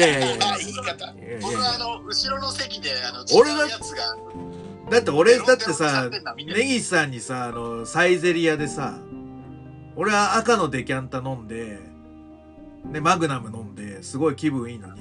[0.00, 1.78] やいやいやいやあ言い方 僕はあや。
[1.78, 3.96] の後ろの席であの俺が違うやつが
[4.90, 8.98] だって俺、だってさベロンベロンになってんだ見、てるネギシさんにさ、あの、サイゼリアでさ、
[9.96, 11.78] 俺は赤のデキャンタ飲んで、
[12.92, 15.00] で、マグナム飲んで、すごい気分いいのに、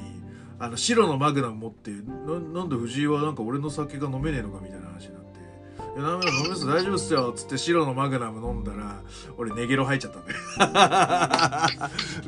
[0.59, 5.31] あの、白のマグナム持って、ななんで藤井はなんか俺の酒が飲めねえのかみたいな話になって、い
[5.96, 9.02] や、ダメだ、飲めます、大丈夫っすよ、つって白のマグナム飲んだら、
[9.38, 10.39] 俺ネゲロ入っちゃったんだよ。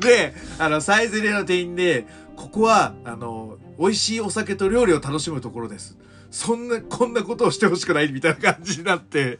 [0.00, 2.06] で、あの、サイゼリアの店員で、
[2.36, 5.96] ここは、あの、美味しいお酒と料理を楽しむところです。
[6.30, 9.38] そんな、こんなことをしてほしくないみたいな感じになって、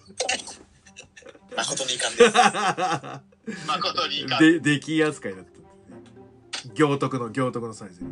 [1.56, 2.34] 誠に遺憾です。
[3.66, 4.40] 誠にいかん。
[4.40, 5.50] で、出来扱いだった。
[6.74, 8.06] 行徳の、行徳のサイゼリ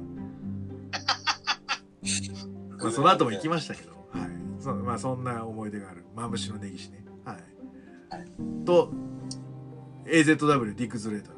[2.79, 2.81] ア。
[2.83, 4.01] まあ、その後も行きましたけど、はい。
[4.63, 6.05] そまあ、そんな思い出がある。
[6.15, 7.05] マムシのネギシね。
[7.25, 8.65] はい。
[8.65, 8.91] と、
[10.07, 11.35] AZW ディックズレーター。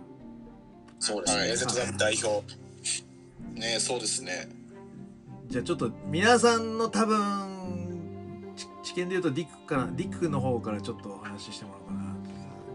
[0.98, 1.40] そうですね。
[1.40, 2.64] はい AZW 代表。
[3.54, 4.48] ねそうですね
[5.48, 12.14] じゃあちょっと皆さんの多分ち知見で言うとディックからディックの方からちょっとお話ししてもらおうかな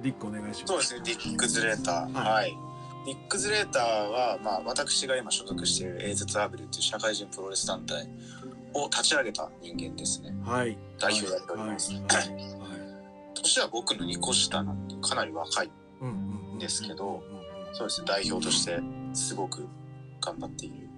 [0.02, 1.02] ディックお願いしますそうですね。
[1.04, 2.14] ディック・ズレーター。
[2.14, 2.58] はいはい。
[3.06, 8.08] ディック・ズレーターは、まあ、私が今所属している AZW という社会人プロレス団体
[8.74, 10.34] を立ち上げた人間ですね。
[10.44, 11.94] はい代表やっております。
[11.94, 12.04] はい
[13.36, 15.72] 年は僕の2個下なんで、かなり若い。
[16.02, 17.22] うんですけど
[17.74, 18.08] そうですね。
[18.08, 18.80] 代表として
[19.14, 19.68] すごく
[20.22, 20.90] 頑張っている。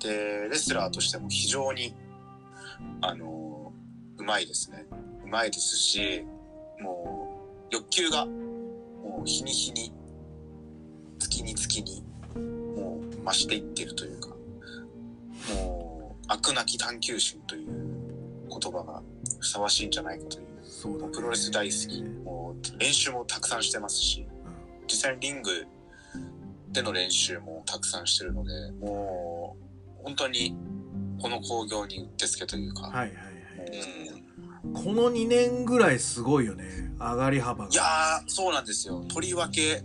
[0.00, 1.94] で、レスラーとしても非常に、
[3.00, 3.72] あの
[4.18, 4.86] うまいですね。
[5.24, 6.24] うまいですし、
[6.80, 9.92] もう、欲求が、もう日に日に、
[11.18, 12.02] 月に月に、
[12.76, 14.15] もう増していってるという、
[16.28, 17.68] 悪なき探求心という
[18.48, 19.02] 言葉が
[19.40, 20.46] ふさわしいんじゃないかという。
[20.62, 22.02] そうだねプロレス大好き。
[22.24, 24.26] もう、練習もたくさんしてますし、
[24.86, 25.66] 実際にリング
[26.70, 29.56] での練習もたくさんしてるので、も
[30.00, 30.56] う、本当に、
[31.20, 33.10] この興行にうってつけというか、はいはいはい
[34.10, 34.16] うん
[34.74, 36.64] この2年ぐらいすごいよね。
[36.98, 37.70] 上がり幅が。
[37.70, 39.04] いやー、そうなんですよ。
[39.08, 39.82] とりわけ、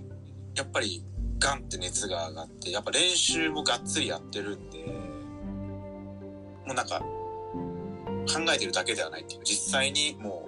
[0.56, 1.04] やっぱり、
[1.39, 4.86] ガンって熱が上がって、やっぱ練習もがっつりやってるんで、
[6.66, 9.41] もうなんか、考えてるだけではないっていう。
[9.43, 10.47] 実際にも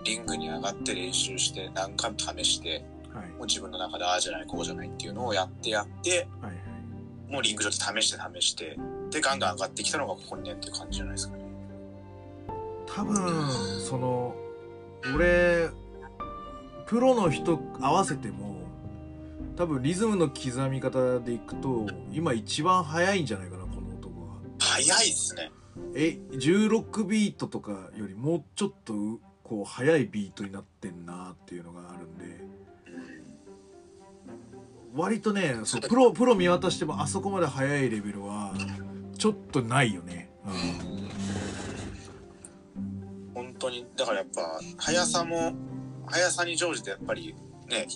[0.00, 3.28] う、リングに上がって練習して、何回も試して、はい。
[3.30, 6.58] もう自分の中でああじゃない、こうじゃないっていうのをやってやって、はいは
[7.28, 7.32] い。
[7.32, 8.78] もうリング上で試して試して、
[9.10, 11.44] で、ガンガン上がってきたのがここ2年っていう感じじゃないですかね。
[12.86, 13.50] 多分、
[13.80, 14.34] その、
[15.14, 15.68] 俺、
[16.86, 18.60] プロの人合わせても、
[19.56, 23.59] 多分リズムの刻み方でいくと、今一番速いんじゃないかな。
[24.60, 25.50] 早いっすね。
[25.94, 28.92] え、16ビートとかよりもうちょっと、
[29.42, 32.44] こう、速いビートになってんなっていうのがあるんで、
[34.94, 38.52] 割とね、そうプロ、プロ見渡してもあそこまで速いレベルは、
[39.16, 40.30] ちょっとないよね。
[43.34, 45.52] 本当に、だからやっぱ、速さも、
[46.06, 47.34] 速さに乗じてやっぱり、
[47.68, 47.86] ね、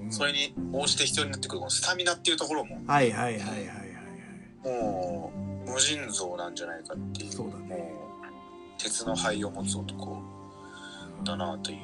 [0.00, 0.12] うん。
[0.12, 3.74] それに応じて必要になってくるこのスタミナっていうところも、はいはいはいはいはいは
[4.64, 4.68] い。
[4.80, 7.32] もう、無尽蔵なんじゃないかっていう。
[7.32, 10.22] そうだねもう、鉄の肺を持つ男
[11.24, 11.78] だなという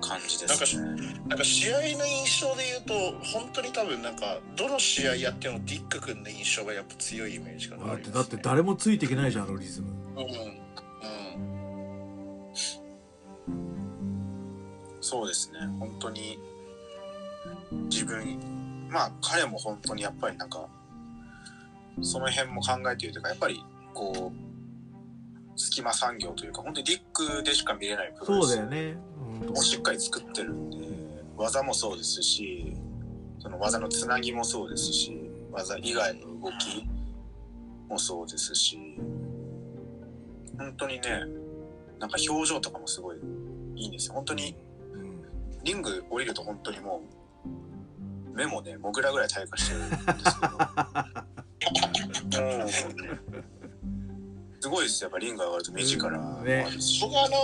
[0.00, 1.00] 感じですね。
[1.28, 2.94] なんか試合の印象で言うと
[3.24, 10.66] 本当に多分なんかどの試合やってもディック君の印象がやっぱ強いイメージがあります、ね、だってだって誰もついていけないじゃんあのリズムうんうん
[15.06, 15.60] そうですね。
[15.78, 16.36] 本当に、
[17.88, 20.66] 自分、まあ彼も本当にやっぱりなんか、
[22.02, 28.98] その辺も考えているというか、やっぱりこう、隙間産業というか、本当にディックでしか見れないプロレスそうだよね。
[29.42, 29.52] うん。
[29.52, 30.76] をしっかり作ってるんで、
[31.36, 32.74] 技もそうですし、
[33.38, 36.86] その技のつなぎもそうですし、技以外の動き
[37.88, 38.78] もそうですし、
[40.58, 41.24] 本当にね、
[41.98, 43.18] なんか表情とかもすごい
[43.74, 44.14] いいんですよ。
[44.14, 44.54] 本当に
[44.92, 45.22] うん。
[45.64, 47.02] リング降りると本当にも
[48.34, 50.58] う、目もね、モグラぐらい退化してるんですけど、
[54.60, 55.06] すごいですよ。
[55.06, 57.00] やっぱリング上がると目力もあるし。
[57.00, 57.36] 僕はあの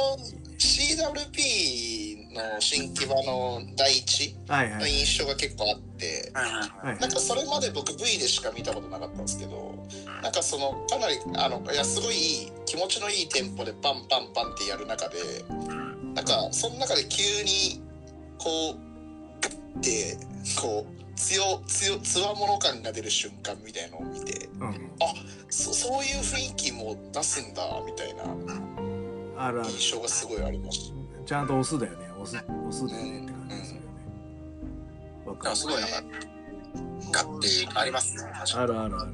[0.59, 6.99] CWP の新木場の第一はいはいの印象が結構あってはいはい。
[6.99, 9.75] なんかそれまで僕 V でしか見たことなかったんですけど
[10.23, 15.19] なんかそのかなりあのいやすごいいい気持ちのいいテンポでパンパンパンってやる中で
[16.15, 17.83] なんかその中で急に
[18.39, 18.77] こう
[19.41, 19.49] グ
[19.81, 20.17] ッて
[20.61, 24.49] こう強強つわもの感が出る瞬間みたいのを見て。
[24.59, 24.91] うん。
[25.49, 28.25] そそういう雰囲気も出すんだみたいな。
[29.65, 31.25] 印象がすごいありました。
[31.25, 32.11] ちゃんと押すだよね。
[32.21, 33.87] 押す押すだよねって感じですよね。
[35.27, 35.45] わかる。
[35.45, 36.03] なんかすごいなんか、
[37.13, 38.33] ガッてありますね。
[38.33, 39.13] あるあるある。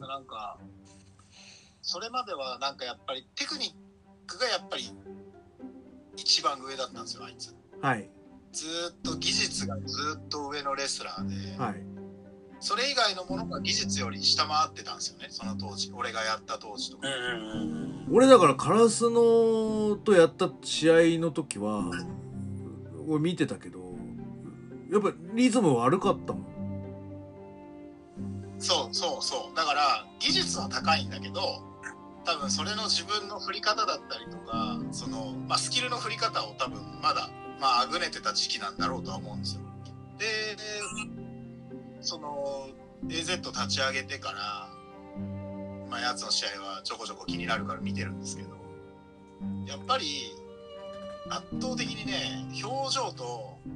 [0.00, 0.58] なんか、
[1.82, 3.70] それまではなんかやっぱりテクニッ
[4.26, 4.90] クがやっぱり
[6.16, 7.54] 一番上だったんですよ、あいつ。
[7.80, 8.15] はい
[8.56, 11.74] ずーっと技術がずーっと上のレスラーで、はい
[12.58, 15.92] それ以外のものが技術より下回ってたんですよね、その当時。
[15.94, 17.06] 俺がやった当時とか。
[18.10, 21.90] 俺だからカラスのとやった試合の時は
[23.06, 23.94] 俺見てたけど
[24.90, 26.56] やっぱリズム悪かったもん
[28.58, 29.56] そうそうそう。
[29.56, 31.62] だから、技術は高いんだけど、
[32.24, 37.28] 多分それの自分の振り方だったりとか、その、まあ、スキルの振り方を多分まだ、
[37.60, 39.62] まあ、あぐねてた時期なんだろうとは思うんですよ。
[40.18, 40.26] で、
[42.00, 42.68] その、
[43.08, 44.68] AZ 立ち上げてから、
[45.88, 48.50] まあ、やつの試合はちょこちょこ気になるから見てるんですけど、
[49.66, 50.32] やっぱり、
[51.28, 53.68] 圧倒的にね、表情と、う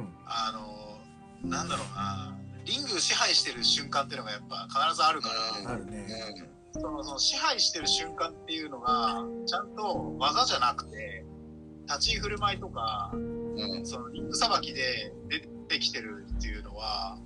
[0.00, 0.08] ん。
[0.26, 5.30] あの、なんだろうな、リング支配してる瞬間っていうのがやっぱ必ずあるか
[5.66, 6.06] ら、ね。
[6.72, 11.24] そのその支配してる瞬間っていうのが、ちゃんと技じゃなくて、
[11.86, 13.18] 立ち居振る舞いとか、う
[13.80, 13.86] ん。
[13.86, 17.18] そのリングさばきで出てきてるっていうのは、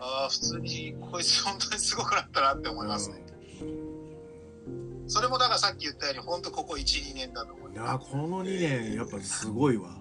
[0.00, 3.24] ああ、普通にこいつ本当にすごくなったなって思いますね。
[5.06, 9.99] それもだからさっき言ったように、本当ここ1、2年だと思いいまやこの2年やっぱりすごいわ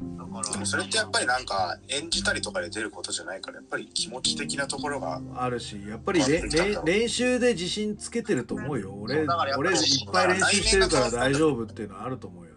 [0.00, 8.92] だからでもそれってやっぱりなんか演じたりとかで出ることじゃないからやっぱり気持ち的なところがうん、あるしやっぱりれれ練習で自信つけてると思うよ。
[8.92, 9.26] 俺
[9.56, 12.50] 俺いっぱい練習してるから大丈夫っていうのはあると思うよ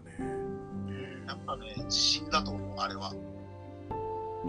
[1.26, 3.14] やっぱね、自信だと思う、あれは。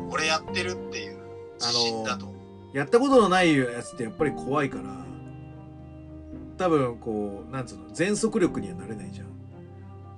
[0.09, 1.17] 俺やってるっていう
[1.59, 2.35] 自信だと思
[2.73, 2.77] う。
[2.77, 5.05] やったことのないやつってやっぱり怖いから
[6.57, 9.27] 多分こうなんつうの全速力にはなれないじゃん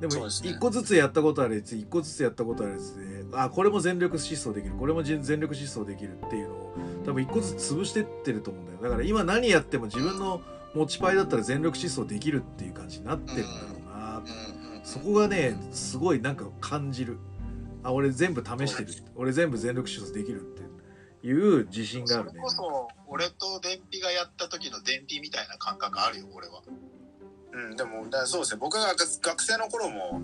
[0.04, 4.76] でも一個ずつやったことあるやつ一個ずつやったことあるやつであこれも全力疾走できる。
[4.76, 6.76] これも全全力疾走できるっていうのを
[7.06, 8.80] 多分一個ずつ潰してってると思うんだよ。
[8.82, 10.41] だから今何やっても自分の
[10.76, 14.24] 持ちパイだったら全力疾走できるっていう感じになってるんだろうな。
[14.84, 17.18] そこがねすごいなんか感じる。
[17.82, 18.89] あ俺全部試してる。
[19.16, 20.64] 俺全部全力疾走できるって
[21.26, 22.32] いう自信があるね。
[22.32, 26.62] それこそ、俺と電ピがやった時の電ピみたいな感覚あるよ、俺は。
[27.54, 28.60] うん、でも、だそうですね。
[28.60, 30.22] 僕が学学生の頃も、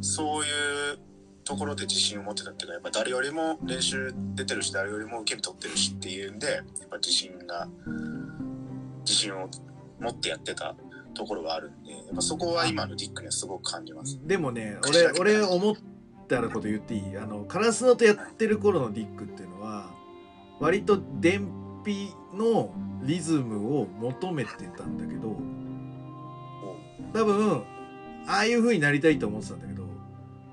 [0.00, 0.48] そうい
[0.94, 0.98] う
[1.44, 7.68] ところで自信を持ってたっていうか、やっぱ誰よりも練習出てるし、誰よりも受け身取ってるしっていうんで、やっぱ自信が、
[9.00, 9.48] 自信を
[10.00, 10.76] 持ってやってた
[11.14, 14.20] ところがあるんで、やっぱそこは今のディックにはすごく感じます。
[14.24, 15.74] でもね俺俺思っ
[16.28, 17.16] たこと言っていい？
[17.16, 19.90] あのカラスノとやってる頃のディックっていうのは
[20.60, 21.48] 割と電
[21.84, 22.70] 皮の
[23.02, 25.36] リズムを求めてたんだけど
[27.12, 27.62] 多分
[28.26, 29.84] ああいう風になりたいと思ってたんだけど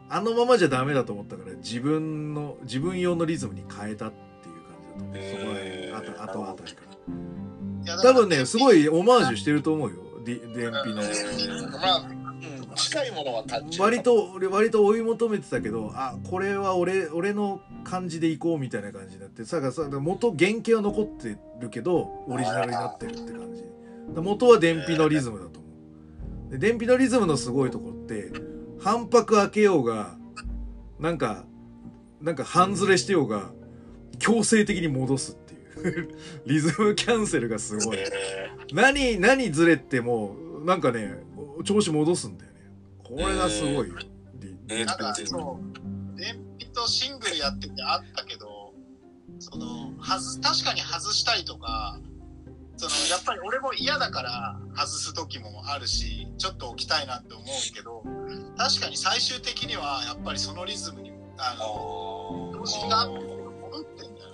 [0.09, 6.81] あのままじゃダメだと思ったから自分の自分用のリズムに変えたっていう感じだと思う、そこら辺あとあとあたりか
[7.85, 8.83] ら多分ねすごい。
[8.83, 9.97] いオマージュしてると思うよ。
[10.25, 11.03] ディ電皮の。
[12.75, 13.43] 近いものは
[13.79, 23.63] 割と俺割と追い求めてたけどあこれは俺俺の感じでいこうみたいな感じになってささ元原型は残ってるけどオリジナルになってるって感じ。
[24.13, 25.64] だ元は電皮のリズムだと思う
[26.49, 28.31] で電皮のリズムのすごいところって
[28.79, 30.17] 反拍開けようが
[30.99, 31.45] なんか
[32.21, 33.51] なんか半ずれしてようが
[34.19, 36.15] 強制的に戻すっていう。
[36.45, 37.97] リズムキャンセルがすごい。
[37.97, 40.35] え何何ずれても
[40.65, 41.19] なんかね
[41.63, 42.59] 調子戻すんだよね。
[43.03, 43.89] これがすごい。
[43.89, 43.95] よ、
[44.35, 45.59] リえーなんかそ
[46.15, 48.73] う、電ピとシングルやっててあったけど、
[49.39, 51.99] その、はず、確かに外したいとか、
[52.77, 58.03] その、やっぱり俺も嫌だから外す時もあるし、ちょっと置きたいなって思うけど、
[58.57, 64.29] 確かに最終的にはやっぱりそのリズムに、あの、調子があって戻ってんだよ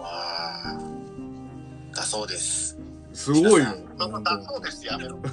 [0.00, 0.02] わ
[0.64, 0.78] あ。
[1.94, 2.78] だそうです。
[3.12, 3.68] すごいよ
[3.98, 4.08] だ
[4.42, 5.16] そうです、やめろ。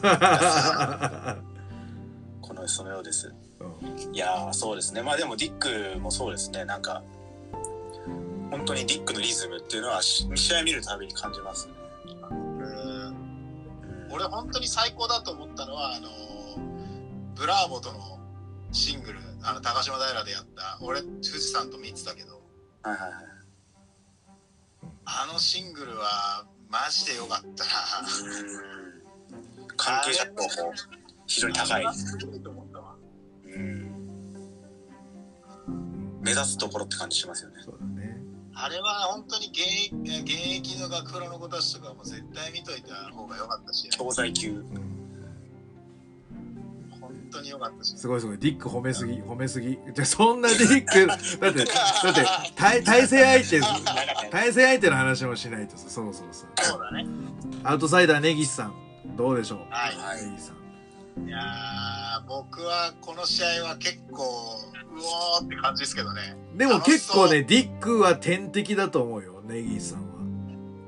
[2.42, 3.28] この、そのようです。
[3.28, 7.04] うんいやーそうですねまあでもディックもそうですねなんか
[8.52, 11.83] 本当にディックのリズムっていうのはし試合見るたびに感じますね、うんうん
[14.14, 16.08] 俺本当に最高だと思ったのはあの
[17.36, 18.20] ブラーボとの
[18.72, 22.42] シングルあの高島平でやった俺富士山と見てたけど。
[22.84, 23.14] はいはいはい。
[25.06, 27.66] あのシングルはマジでよかった
[29.76, 30.50] 関係者とも
[31.28, 31.86] 非常に高い、
[36.22, 37.58] 目指すところって感じしますよね
[38.66, 39.92] あれは本当に現役
[40.22, 44.52] 現役の学プロの子たちとかも絶対見といた方がよかったし教材級。
[44.52, 45.00] うん
[47.02, 47.98] 本当によかったし。
[47.98, 48.38] すごいすごい。
[48.38, 49.78] ディック褒めすぎ褒めすぎ。
[49.94, 52.22] じゃそんなディック だってだって
[52.56, 57.06] 対対戦相手対戦相手の話もしないとさそろそろさそうだね。
[57.64, 58.74] アウトサイダー根岸さん
[59.18, 59.60] どうでしょう？
[59.70, 60.26] はい。
[60.30, 60.58] 根岸さん
[61.18, 64.98] いやー僕はこの試合は結構う
[65.40, 66.36] おーって感じですけどね。
[66.56, 70.14] でも結構ねディックは天敵だと思うよ根岸さんは。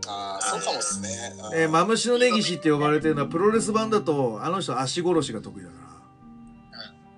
[0.07, 1.09] ああそうかもっすね。
[1.51, 1.59] うん。
[1.59, 5.75] えー、マムシの根岸って呼ばれてるのはプロレス版だとあの人足殺しが得意だか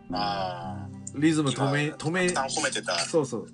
[0.09, 0.19] ら。
[0.19, 2.97] あリズム止め止め褒めてた。
[2.99, 3.47] そうそう。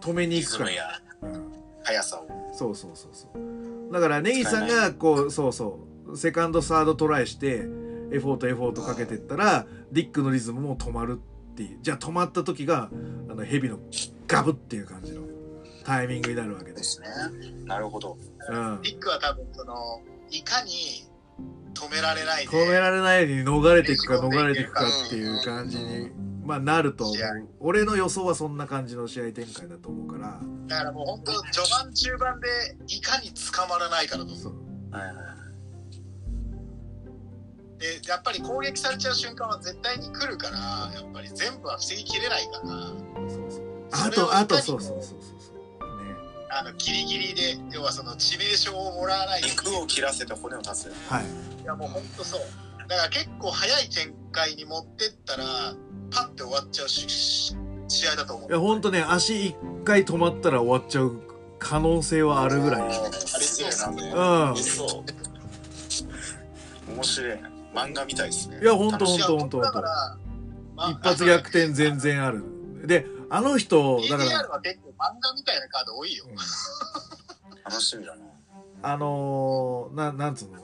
[0.00, 2.28] 止めにリ行くから、ズムやうん、速さを。
[2.52, 3.92] そうそうそうそう。
[3.92, 6.16] だから根岸さんがこうそうそう。
[6.16, 7.66] セカンドサードトライして
[8.12, 11.20] エフォートエフォートかけてったらディックのリズムも止まる
[11.52, 11.78] っていう。
[11.82, 12.90] じゃあ止まった時が
[13.28, 13.78] あのヘビの
[14.26, 15.22] ガブっていう感じの
[15.84, 17.08] タイミングになるわけで、ですね。
[17.64, 18.16] なるほど。
[18.50, 19.74] うん、ビッグは多分その
[20.30, 21.06] いかに
[21.74, 26.10] 止められないで止められないように逃れていくか逃れていくかっていう感じに、
[26.44, 27.16] まあ、なると思う。
[27.60, 30.40] 俺の予想はそんな感じの試合展開だと思うから。
[30.66, 32.48] だからもう本当序盤中盤で
[32.88, 34.36] いかに捕まらないかだと思う。
[34.38, 34.54] そう。
[34.90, 35.27] はいはい
[37.78, 42.68] でやっぱり攻撃されちゃう瞬間は絶対に来るからやっぱり全部は防ぎきれないから。
[43.28, 46.04] そうそうあとあとそうそうそうそうそう。
[46.04, 46.14] ね。
[46.50, 51.24] あのギリギリで要はその致命傷をもらわない肉を切らせて骨を立つはい。
[51.62, 52.40] いやもう本当そう。
[52.88, 55.44] だから結構早い展開に持ってったら
[56.10, 57.54] パッて終わっちゃうしし
[57.86, 58.50] 試合だと思う。
[58.50, 61.20] いやほんとね足一回止まったら終わっちゃう
[61.58, 62.82] 可能性はあるぐらい。
[62.82, 62.94] あり
[63.44, 64.50] そうっすねうん。
[64.50, 64.88] ありそう。
[66.92, 67.38] 面白い
[67.78, 68.60] 漫画みたいですね。
[68.60, 69.62] いやほんとほんいやとほんと。
[69.62, 72.44] 一発逆転全然ある。
[72.86, 74.30] であの人だから。
[74.30, 76.24] ADR は結構漫画みたいなカード多いよ。
[77.64, 78.22] 楽しみだな。
[78.82, 80.58] あのー、ななんつうの？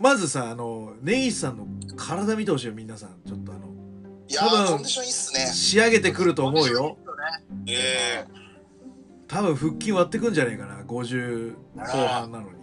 [0.00, 1.66] まずさあの根岸さんの
[1.96, 3.20] 体見てほしいよ皆さん。
[3.26, 3.66] ちょっとあの。
[4.28, 5.40] いや多分ーコンディションいいっすね。
[5.52, 6.96] 仕上げてくると思うよ。
[7.66, 8.24] え
[9.28, 10.82] 多分腹筋割ってくんじゃねえかな。
[10.82, 12.61] 50後半なのに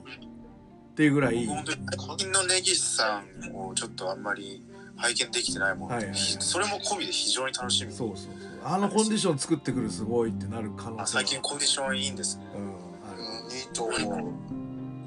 [0.99, 1.45] っていうぐらい。
[1.45, 4.61] え本当に個人の根岸さんをちょっとあんまり
[4.97, 6.19] 拝見できてないもんで、はいはいはい。
[6.19, 7.93] それも込みで非常に楽しみ。
[7.93, 8.49] そうそうそう。
[8.65, 12.43] あのコンディション作ってくるすごいってなる可能性はあ最近コンディションいいんですね。
[12.53, 12.63] うん
[13.09, 13.21] ある。
[13.21, 14.33] うんいいと思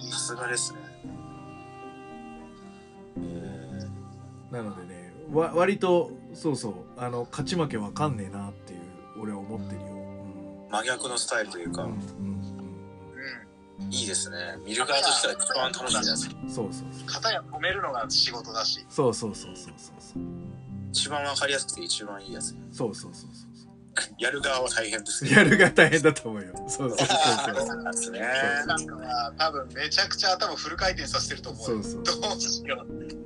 [0.01, 0.03] う。
[0.11, 0.79] さすがですね。
[3.19, 3.87] え
[4.51, 8.81] なのでねわ割とそうそうあの勝ち負けわかんねえなっていう
[9.21, 12.42] 俺は思ってるよ、ー真逆のスタイルというか、うんうん
[13.91, 14.37] いいですね。
[14.65, 17.07] 見る側としては一番楽しみですうん、そうそうそう。
[17.07, 18.85] 片や止めるのが仕事だし。
[18.89, 20.23] そうそうそうそうそうそう。
[20.91, 22.57] 一番わかりやすくて一番いいやつ。
[22.73, 23.53] そうそうそうそう
[24.19, 25.27] やる側は大変です。
[25.29, 26.55] やるが大変だと思うよ。
[26.69, 27.85] そうそうそうそうそう。
[27.85, 28.21] ですね。
[28.67, 31.83] なんかは多分めちゃくちゃ頭フル回転させてると思うよ。
[31.83, 33.23] そうそうどうしよう。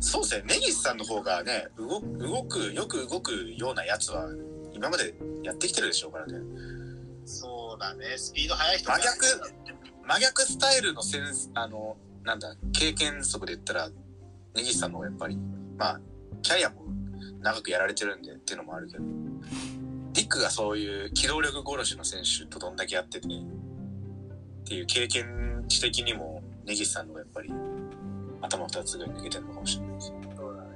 [0.00, 0.44] そうですね。
[0.46, 4.28] 根岸さんの方がね動動くよく動くようなやつは
[4.72, 6.38] 今までやってきてるでしょうからね
[7.28, 8.16] そうだね。
[8.16, 9.68] スピード速い人真逆。
[10.08, 13.90] 真逆スタイルのセンスあのなんだ経験則で言ったら
[14.54, 15.38] 根岸さんの方がやっぱり
[15.76, 16.00] まあ
[16.40, 16.82] キャリアも
[17.40, 19.04] 長くやられてるんでっていうのもあるけど
[20.14, 23.30] ディックがそういう機動力殺しの選手とどんだけやっててっ
[24.64, 27.52] ていう経験値的にも根岸さんの方がやっぱり
[28.40, 30.12] 頭二つぐらい抜けてるのかもしれないです。
[30.36, 30.68] そうだね。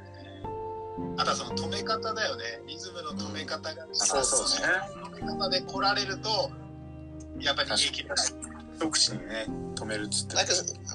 [1.17, 2.45] あとはその止め方だよね。
[2.67, 4.69] リズムの止め方が、そうそうですね
[5.23, 6.51] 止め方で来られると
[7.41, 8.17] やっぱり逃げ切れない。
[8.77, 10.53] 一口にね止めるっつってなんか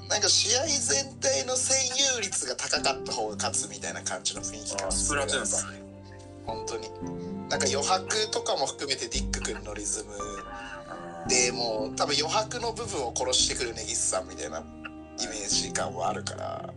[0.10, 1.74] なんか試合全体の占
[2.18, 5.58] 有率が高かった方が勝つみたいな感じの雰囲気があスプラトゥーンか。
[6.46, 6.90] 本当に。
[7.50, 10.12] なんか余白とかも含めてディック君のリズム
[11.30, 16.74] でもう多分余白の部分を殺してくる根岸さんみたいなイメージ感はあるから。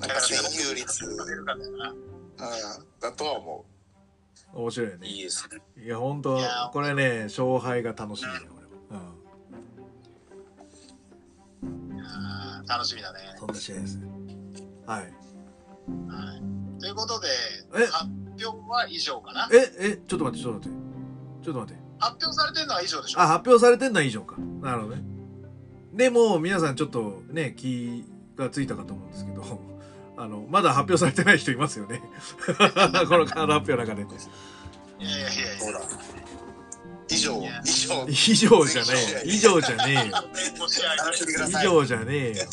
[0.00, 0.34] なんか占
[0.68, 1.16] 有率、うん、
[2.98, 3.64] だとは思
[4.54, 5.06] 面白いよね。
[5.06, 5.58] いいですね。
[5.84, 6.38] いや本当
[6.72, 9.02] これね勝敗が楽しみだよ俺は
[12.04, 13.18] あー楽しみだね。
[13.32, 13.96] うんそんな試合です。
[13.96, 14.06] ね
[14.86, 15.00] はい。
[15.00, 15.10] はい。
[16.80, 17.28] ということで
[17.76, 17.86] え？
[17.86, 18.04] 発
[18.44, 19.48] 表は以上かな？
[19.52, 19.92] え？
[19.92, 19.96] え？
[20.06, 20.78] ちょっと待ってちょっと待って。
[21.44, 21.82] ちょっと待って。
[21.98, 23.20] 発表されてるのは以上でしょ？
[23.20, 24.36] あ発表されてんのは以上か。
[24.60, 25.02] なるほどね。
[25.92, 28.04] でも皆さんちょっとね気
[28.36, 29.42] がついたかと思うんですけど
[30.22, 32.00] あのまだ発表されてない人いますよね。
[32.46, 34.02] このカード発表の中で。
[34.02, 35.78] いやいやいやいや。
[35.78, 35.82] う
[37.10, 37.42] 以上。
[37.64, 38.06] 以上。
[38.08, 38.88] 以上じゃね
[39.24, 40.02] え以上じゃねえよ。
[41.48, 42.44] 以上じゃねえよ。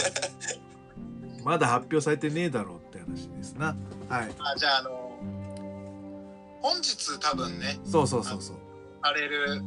[1.44, 3.76] まだ発表されてねえだろうって話ですな。
[4.10, 4.32] はい。
[4.40, 4.90] あじゃああの
[6.62, 8.58] 本日多分ねそうそうそうそう。
[9.04, 9.62] される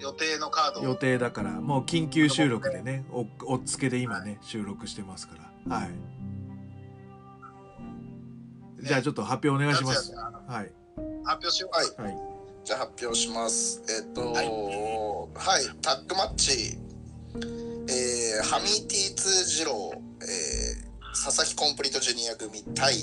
[0.00, 0.84] 予定のカードを。
[0.84, 1.50] 予定だから。
[1.50, 5.34] もう緊急収録でねおおっつけで今ね収録してますか
[5.66, 5.76] ら。
[5.76, 5.90] はい
[8.82, 10.12] じゃあちょっと発表お願いします。
[10.14, 10.72] はい。
[11.24, 12.10] 発表しようはい。
[12.10, 12.18] はい。
[12.64, 13.82] じゃあ発表します。
[13.88, 14.32] えっ、と、は
[15.34, 15.64] はい。
[15.64, 16.78] い、タッグマッチ、
[17.88, 22.94] えー、ハミーティーツジロー、えー、佐々木コンプリートジュニア組対、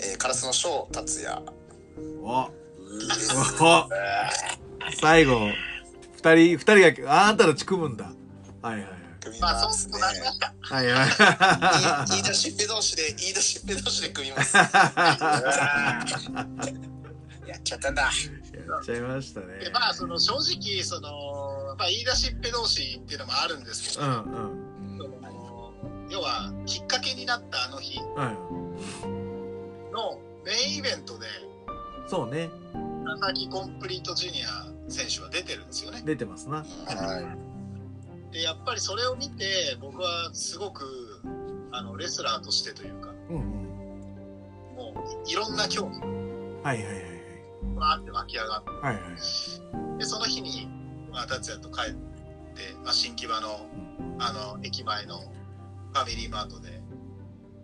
[0.00, 1.42] えー、カラスの翔達也。
[2.22, 2.28] お。
[2.28, 2.50] お。
[5.00, 5.40] 最後
[6.16, 8.12] 二人二人がああんたたち組むんだ。
[8.62, 8.93] はいはいはい
[9.24, 10.00] 組みまあますねそう。
[10.00, 10.86] なりましたはい。
[10.86, 11.08] はい
[12.10, 14.56] 言い出しっぺ同士で、言い出しっぺ同士で組みます。
[17.46, 18.12] やっちゃったんだやっ
[18.84, 19.58] ちゃいましたね。
[19.64, 24.18] でまあその正直その、まあ、言い出しっぺ同士っていうのもあるんですけど、うんう
[26.08, 26.10] ん。
[26.10, 29.92] 要はきっかけになったあの日はい。
[29.92, 31.26] のメインイベントで
[32.06, 32.50] そうね。
[33.06, 36.02] 佐々木コンプリートジュニア選手は出てるんですよね。
[36.04, 36.58] 出てますな。
[36.58, 37.36] は
[38.34, 40.84] でやっぱりそれを見て僕はすごく
[41.70, 43.42] あのレスラーとしてというかうんうん。
[44.76, 44.92] も
[45.24, 47.04] ういろんな競技はいはいはい
[47.76, 49.04] わーって湧き上がっはいはい。
[49.04, 50.68] てでその日に、
[51.12, 53.66] まあ、達也と帰って、まあ、新木場の
[54.18, 56.82] あの駅前のファミリーマートで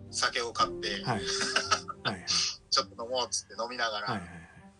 [0.09, 1.21] 酒を買って、はい。
[2.03, 2.25] はい
[2.71, 4.27] ちょっと飲もうっつって飲みながら、はいはい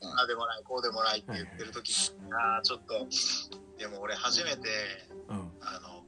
[0.03, 3.05] ああでもないこうでもないって言ってる時に、ああちょっと
[3.77, 4.57] でも俺初めて
[5.10, 5.10] うん
[5.61, 6.03] あの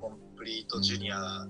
[0.00, 1.46] コンプリートジュニア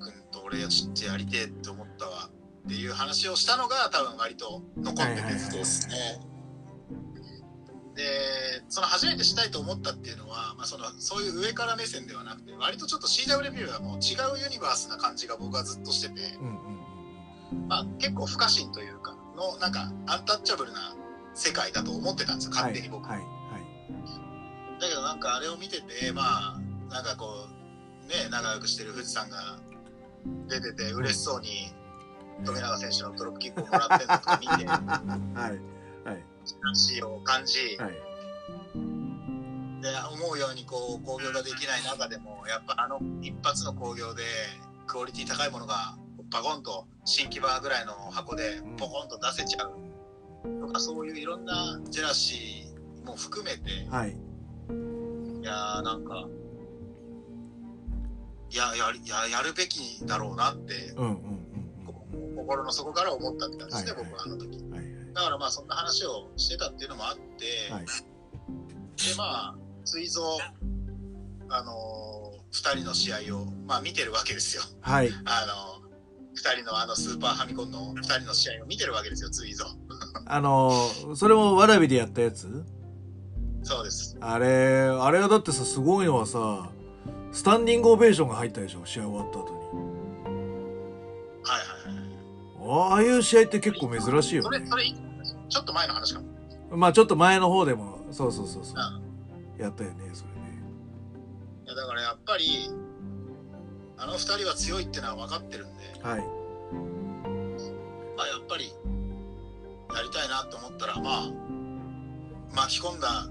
[0.00, 2.28] 君と俺はちょっとやりてえって思ったわ
[2.66, 5.58] っていう話をしたのが多分割と残ってて。
[5.58, 6.20] ですね。
[7.94, 16.48] でその初めてしたいと思ったっていうのは、まあ、そのそういう上から目線ではなくて割とちょっと CWB はもう違うユニバースな感じが僕はずっとしてて、うん
[17.52, 20.94] うんまあ、結構不可侵というかのなんかアンタッチャブルな
[21.34, 23.35] 世界だと思ってたんですよ勝手に僕、はいはい
[24.80, 26.60] だけどなんかあれを見ててまあ
[26.92, 27.48] なんかこ
[28.04, 29.58] うね仲良くしてる富士山が
[30.48, 31.72] 出てて嬉しそうに
[32.44, 35.76] 富永選手のドロップキックをもらってるのとか見てはい。
[36.04, 36.24] はい。
[36.62, 37.92] 話を感じ、はい。
[39.82, 44.22] で思うようにこう興行ができない中でもやっぱあの一発の興行で
[44.86, 45.96] クオリティ高いものが
[46.30, 49.72] パコンと新木場ぐらいの箱でポコンと出せちゃう
[50.60, 54.16] とかそういういろんなジェラシーも含めてはいい
[55.46, 56.28] やーなんか
[58.50, 64.58] いややりややるべきだろうなってうんうんうん心の底から思ったって感じですね、はいはい僕はあの時。
[64.58, 65.14] うんはい。
[65.14, 67.84] だからまあそんな話をしてたっていうのもあって、はい。
[67.84, 69.54] でまあ
[69.84, 70.22] 追蔵
[71.48, 74.62] あのー、2人の試合を、まあ、見てるわけですよ。
[74.80, 75.10] はい。
[75.24, 75.46] あ
[75.80, 79.70] のー、2人のあのスーパーファミコンの2人の試合を見てるわけですよ追蔵
[80.26, 80.70] あの
[81.14, 82.64] それもわらびでやったやつ？
[83.66, 84.16] そうです。
[84.20, 86.70] あれあれはだってさすごいのはさ
[87.32, 88.86] スタンディングオベーションが入ったでしょ？
[88.86, 89.56] 試合終わった後に。
[91.42, 91.94] はいはい
[92.68, 92.92] はい。
[92.92, 94.58] ああいう試合って結構珍しいよね。
[94.58, 94.84] それそれ
[95.48, 96.26] ちょっと前の話かも。
[96.76, 98.74] まあちょっと前の方でもそうそうそうそう。
[99.58, 100.36] うやったよねそれね。
[101.64, 102.70] いやだからやっぱり
[103.98, 106.20] あの2人は強いってのは分かってるんで、はい。
[108.16, 108.66] まあ、やっぱり
[109.94, 111.30] やりたいなと思ったらまあ
[112.54, 113.26] 巻き込んだ、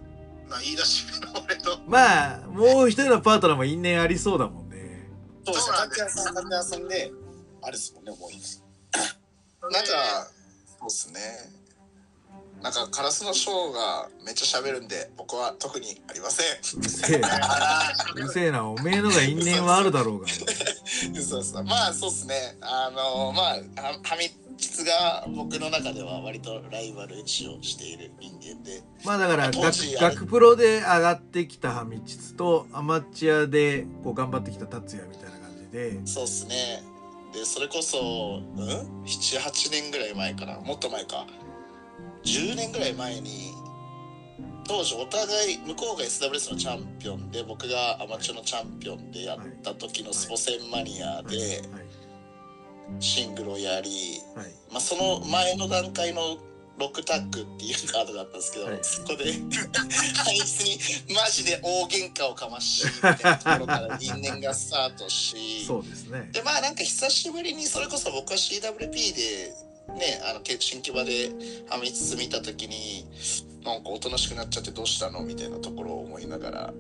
[0.50, 4.76] まあ、言い出し目の俺とまあもう一人のパートナーも因縁ありそうだもんね
[5.46, 5.74] そうですね。
[5.74, 7.12] そうなんです拓也さん、拓也さんで、
[7.62, 8.64] あれですもんね、もういいです。
[9.62, 9.80] なんか、
[10.80, 11.20] そうですね。
[12.62, 16.80] なんか、カラスのショーがめっちゃ喋るんで、僕は特にありません。
[16.80, 17.30] うるせえな
[18.16, 21.64] うるせえなおめえのが因縁はあるだろうがそうそう。
[21.64, 22.58] まあ、そうですね。
[22.62, 23.58] あの、まあ、は
[24.04, 28.82] はみつが僕の中では割とライバル視をしている人間で。
[29.04, 36.84] まあだから学学プロで上がってきたハミチツとアマチュアでこう頑張ってきた達也みたいな感じでそうっすね。
[37.36, 40.58] で、それこそ、うん ?7、8年ぐらい前かな。
[40.62, 41.28] もっと前か。
[42.24, 43.52] 10年ぐらい前に、
[44.68, 51.62] 当時お互い、向こうが SWS のチャンピオンで、僕がアマチュアのチャンピオンでやった時のスポセンマニアはいで、
[53.00, 54.46] シングルをやり、はい。
[54.46, 56.38] はいまあ、その前の段階の
[56.78, 58.80] ロックタッグっていうカードだったんですけど、はい。
[58.82, 65.66] そこであいつにマジで大喧嘩をかましみたいなところから因縁がスタートし。
[65.66, 66.30] そうですね。
[66.34, 69.54] でまあなんか久しぶりにそれこそ僕は CWP で
[69.98, 71.32] ねあの新木場で
[71.70, 73.06] はみつつ見た時に
[73.64, 76.74] なんかおとなしくなっちゃってどうしたのみたいなところを思いながら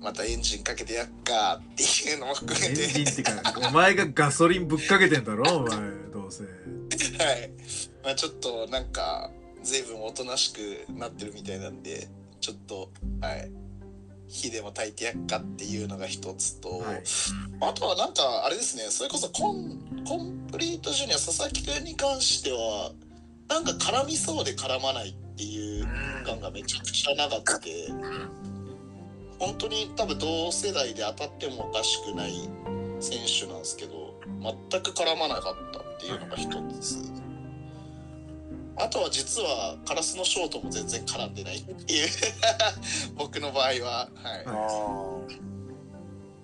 [0.00, 3.32] またエンジンかけてやっかっていうのも含めエンてジンってか
[3.68, 5.76] お前がガソリンぶっかけてんだろお前
[6.12, 7.50] どうせはい。
[8.04, 9.30] まあちょっとなんか、
[9.62, 12.08] 随分おとなしくなってるみたいなんで、
[12.40, 12.90] ちょっと、
[13.20, 13.50] はい。
[14.28, 17.02] 火でも炊いてやっかっていうのが一つと、はい
[17.60, 22.92] あとはなんか、あれですね、それこそコン、コンプリートジュニア、佐々木くんに関しては、
[23.48, 25.86] なんか絡みそうで絡まないっていう
[26.24, 27.88] 感がめちゃくちゃ長くて、
[29.38, 32.48] 本当に多分同世代で当たってもおかしくない
[33.00, 34.14] 選手なんですけど、
[34.70, 36.48] 全く絡まなかったっていうのが一
[36.80, 37.12] つ。
[38.78, 42.08] あとは実はカラスのショートも全然絡んでないっていう。
[43.16, 44.36] 僕の場合は、は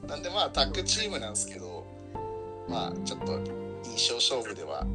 [0.04, 1.84] い、なんでまあタッグチームなんですけど
[2.68, 3.38] まあちょっと
[3.84, 4.86] 印象勝負では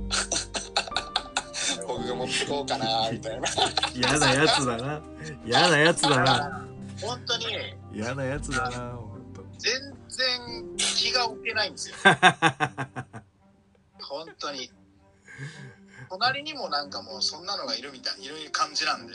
[1.88, 3.48] 僕が持ってこうかなみたいな。
[3.94, 5.02] 嫌なやつだな。
[5.45, 6.68] 嫌なやつだな
[7.02, 7.45] 本当に。
[7.94, 9.44] 嫌なやつだな本当。
[9.57, 9.74] 全
[10.07, 11.95] 然気が置けないんですよ。
[13.99, 14.72] 本当に。
[16.10, 19.14] 隣にもなんかもうそんなのがいるみたいいる感じなんで。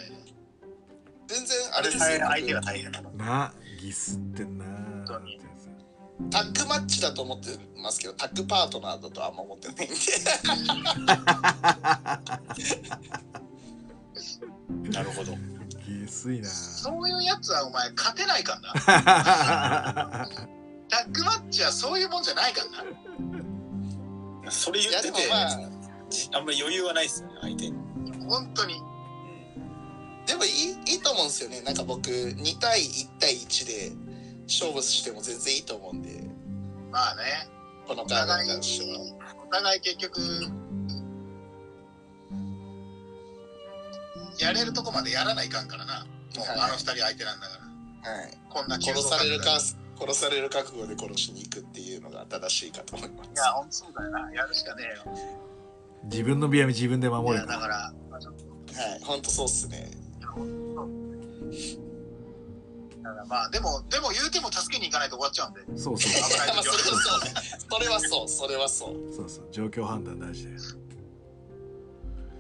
[1.27, 2.03] 全然あれですよ。
[2.27, 4.67] 相手が大変なのなギスってんな
[5.07, 5.41] 当に。
[6.31, 9.95] タッグマッチだと思ってますけどタッグパートナーだとあんま思ってないんで。
[14.91, 15.37] なるほど。
[16.01, 16.48] ギスいな。
[16.48, 18.73] そういうやつはお前勝てないかんな。
[20.89, 22.73] タッグマッチはそういうもんじゃないかん
[24.44, 24.51] な。
[24.51, 25.59] それ言ってて、まあ
[26.10, 27.77] じあんまり余裕はないですよね、相手に。
[28.28, 28.74] 本当に。
[30.27, 31.60] でもいいいいと思うんですよね。
[31.62, 33.93] なんか僕2対1対1で
[34.47, 36.23] 勝負しても全然いいと思うんで。
[36.90, 37.48] まあね。
[37.86, 39.01] このおカードに互い関しては。
[39.44, 40.20] お互い結局
[44.43, 46.06] やれるとこまでやらないかんからな。
[46.36, 47.59] もうはいあの二人相手なんだか
[48.05, 48.10] ら。
[48.12, 48.39] はい。
[48.51, 53.31] こんな殺されるかい殺される覚悟で殺しに行くっていうのが正しいかと思います。
[53.36, 54.32] やほんとそうだよな。
[54.32, 55.16] やるしかねえよ。
[56.05, 59.90] 自分のビアミ自分でい守れやだからまあはい本当そうっすね。
[63.02, 65.60] だからまあ、でも、でも言うても助けに行かないと終わっちゃうんで。
[65.77, 66.12] そうそう。
[66.31, 67.24] 危ないまあそれ時ははそう。
[67.24, 67.35] ね
[67.69, 68.28] それはそう。
[68.28, 69.14] それはそう。
[69.14, 69.48] そうそう。
[69.51, 70.59] 状況判断大事だよ。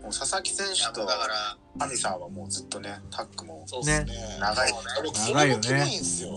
[0.02, 4.38] もう佐々木選手とだから、ハミさんはもうずっとね、タッグもそうですね。
[4.40, 4.68] 長い。
[4.70, 4.90] そうね。
[5.04, 5.68] 僕そ長いよね。
[5.70, 6.30] れもキモいんですよ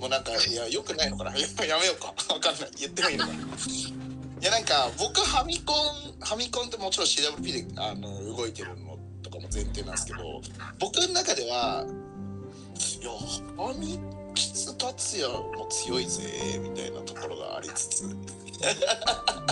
[0.00, 1.32] もうなんかいやよくないのかな。
[1.36, 1.38] や
[1.68, 2.14] やめようか。
[2.32, 2.70] わかんない。
[2.78, 3.32] 言ってもいいのか。
[3.32, 3.38] な
[4.40, 10.40] いやなんか僕ファミコンファミコンってもちろん CWP であの動いてるのとかも前提なんですけど
[10.78, 14.00] 僕の中ではいやファミ
[14.34, 18.04] キツ達也も強いぜみたいなところがありつつ。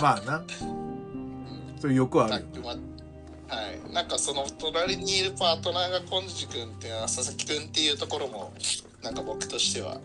[0.01, 0.43] まあな。
[1.79, 2.45] そういう欲はある
[3.49, 8.53] はい、なんかその隣にいるパートナーがコンジ君っていうのは佐々木君っていうところも
[9.03, 9.99] なんか僕としては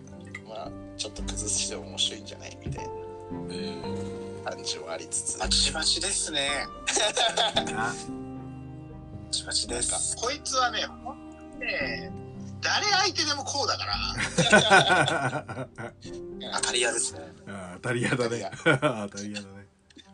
[0.49, 6.67] まあちょっと崩して面白いんじゃないみたいな感じもありつつバチバチですね。
[7.67, 7.93] なバ
[9.31, 10.17] チバチです。
[10.17, 11.17] こいつはね、ほん
[11.59, 12.11] とね、
[12.61, 13.95] 誰相手でもこうだから、
[16.55, 17.21] 当たり屋ですね。
[17.49, 18.51] あ当たり屋だね。
[18.65, 18.71] 当
[19.09, 19.64] たり屋 だね。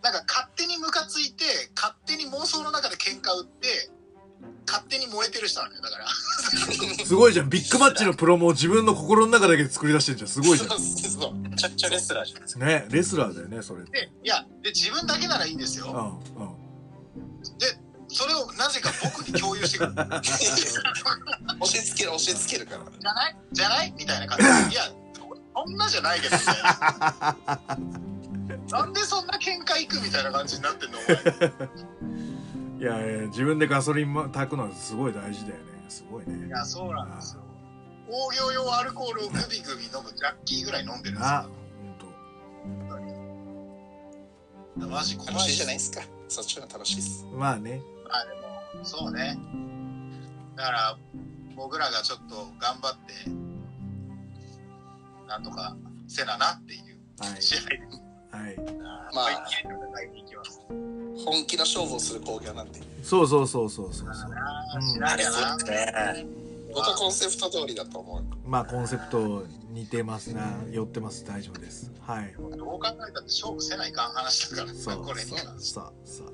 [0.02, 1.44] なんか勝手にムカついて、
[1.76, 3.90] 勝手に妄想の中で喧嘩売って、
[4.66, 6.06] 勝手に燃えてる人なんだよ、だから。
[7.04, 7.50] すごいじゃん。
[7.50, 10.28] ビッグマッチのプロも自分の心の中だけで作り出してんじゃん。
[10.28, 12.64] すごいじゃそうそうそうめちゃくちゃレスラーじゃないですか。
[12.64, 12.68] ん。
[12.68, 12.86] ね。
[12.88, 13.80] レスラーだよね、それ。
[13.82, 16.20] うん、で、いや、で、自分だけならいいんですよ。
[16.36, 17.58] うん。
[17.58, 17.78] で、
[18.08, 19.92] それをなぜか僕に共有してくる。
[21.60, 23.36] 押し付ける押し付けるからじゃない？
[23.52, 23.92] じゃない？
[23.98, 24.74] みたいな感じで。
[24.74, 24.90] いや、
[25.54, 28.09] そんなじゃないけど、みたいな。
[28.70, 30.98] なんでそんな喧嘩行くみたいな感じになってんの？
[30.98, 31.16] お前。
[32.80, 35.84] いやいや、自分でガソリンま炊くのはすごい大事だよね。
[35.88, 36.50] すごいねい。
[36.50, 37.42] や、そうなんですよ。
[38.10, 41.50] 工業用アルコールをグビグビ飲むジャッキーぐらい飲んでるんですあ、よ
[44.78, 44.86] ほんと。。
[44.88, 47.82] マジ怖い楽しいじゃないですかそっちの方が楽しいですまあね。
[48.08, 48.34] まあで
[48.78, 49.38] も、そうね。
[50.56, 50.98] だから、
[51.54, 53.30] 僕らがちょっと頑張って、
[55.28, 55.76] なんとか
[56.08, 57.42] せななっていうはい。
[57.42, 57.88] 試合で、はい。
[58.32, 60.60] まあ戦います。
[61.24, 64.30] 本気の勝負をする工業なんでそうそうそうそうそうそう。
[64.76, 65.56] うんしなきゃな。
[65.56, 66.26] ね。
[66.72, 70.42] 僕はコンセプト通りだと思うまあコンセプト似てますな。
[70.70, 71.24] 寄ってます。
[71.24, 71.90] 大丈夫です。
[72.00, 72.32] はい。
[72.38, 75.38] どう考えたって勝負せないかん話だからさ、そうこれには。
[75.38, 76.30] さあさあ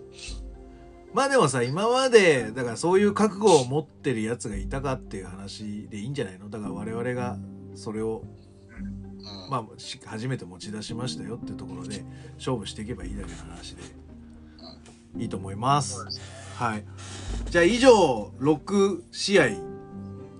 [1.14, 6.51] まあでもさ今までだからそういう覚悟を持ってるやつがいたかっていう話でいいんじゃないの？
[6.51, 7.39] だから我々が
[7.74, 8.23] それを
[8.68, 9.06] うん
[9.51, 12.05] まあし初めて持ち出しましたよっていうところで
[12.36, 13.82] 勝負していけばいいだけの話で
[15.19, 16.05] いいと思います。
[16.57, 16.85] はい。
[17.51, 19.48] じゃあ以上6試合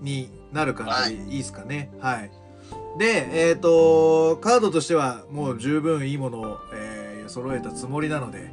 [0.01, 1.35] になる感じでい。
[1.35, 1.91] いですかね？
[1.99, 2.31] はい、
[2.99, 8.51] でえっ、とカードとしてはもう十分いいものを、えー揃えたつもりなので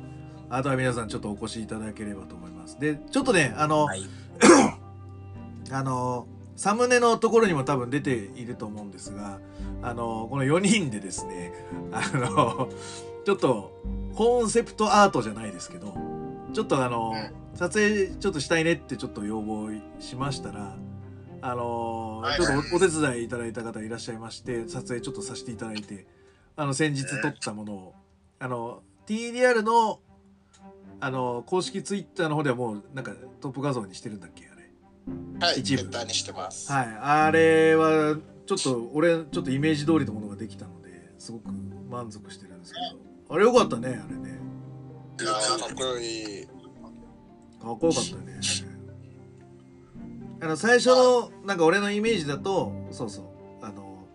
[0.50, 2.78] あとは皆さんちょっとお越しいただければと思います。
[2.78, 4.02] でちょっとねあの、はい。
[5.70, 9.40] あのサムネのところにも多分出ていると思うんですが
[9.82, 11.52] あのこの4人でですね
[11.92, 12.68] あの
[13.24, 13.72] ちょっと
[14.14, 15.94] コンセプトアートじゃないですけど
[16.52, 17.12] ちょっとあの
[17.54, 19.70] 撮影ちょっとしたいねってちょっと要望
[20.00, 20.76] しましたら
[21.42, 22.40] あのはい。
[22.40, 26.06] ちょっとおお手伝いいただいた方いらっしゃいまして撮影ちょっとさせていただいて
[26.56, 27.94] あの先日撮ったものを
[28.38, 30.00] あの TDR の
[31.00, 34.53] あの公式ツイッターの方ではもうなんかトップ画像にしてるんだっけ？
[35.40, 36.04] はい一部。
[36.04, 36.72] にしてます。
[36.72, 38.16] はい、あれは
[38.46, 41.50] ちょっと俺ちょっとイメージ通りのものができたのですごく
[41.90, 42.78] 満足してるんですけ
[43.28, 43.34] ど。
[43.34, 44.38] あれよかったねあれね。
[45.16, 45.24] か
[45.66, 46.46] っこいい。
[46.46, 48.40] かっこよかったね
[50.40, 53.24] あの最初のなんか俺のイメージだとそうそう。
[53.62, 54.06] あの、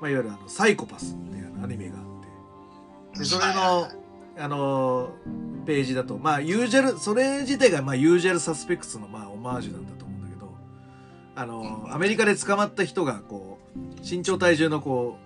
[0.00, 3.18] まあ、いわゆるあのサイコパスっていうアニメがあって。
[3.20, 3.88] でそれの
[4.36, 5.10] あの
[5.64, 10.54] ページだとまあユージュアルそれ自体がまあユージュアルサスペクツのまあオマージュなんだと思うんだけど
[11.36, 15.18] あのアメリカで捕まった人がこう身長体重のこ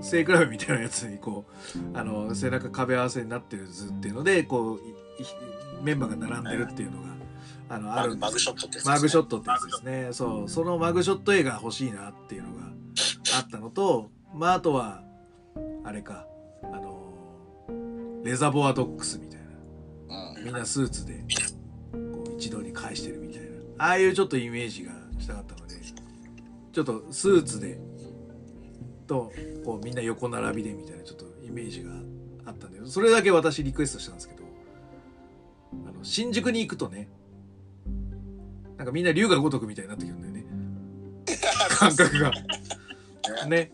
[0.00, 1.44] う背比べみたいなやつにこ
[1.94, 4.80] うあの背中壁合わせになってる図っていうのでこう
[5.82, 7.08] メンバーが並んでるっていうのが
[7.70, 8.94] あのあるマグショットってやつですね。
[8.94, 10.08] マグショットってやつですね。
[10.12, 12.64] そう、そのマグショット映画欲しいなっていうのが
[13.36, 15.02] あったのと、まあ、あとは、
[15.84, 16.26] あれか、
[16.62, 19.40] あのーレザボアドックスみたい
[20.08, 20.32] な。
[20.36, 20.44] うん。
[20.44, 21.24] みんなスーツで、
[22.38, 23.48] こう、一度に返してるみたいな。
[23.78, 25.74] ああいうちょっとイメージがしたかったので、
[26.72, 27.78] ちょっとスーツで、
[29.06, 29.32] と、
[29.64, 31.90] こう、みんな横並びでみたいな、ちょっとイメージが
[32.46, 34.44] あったんで、それだけ私リクエストしたんですけど、
[35.86, 37.08] あの、新宿に行くとね、
[38.76, 40.44] なんかみんな龍が如くみたいになってくるんだよね。
[41.70, 42.32] 感覚が。
[43.48, 43.72] ね。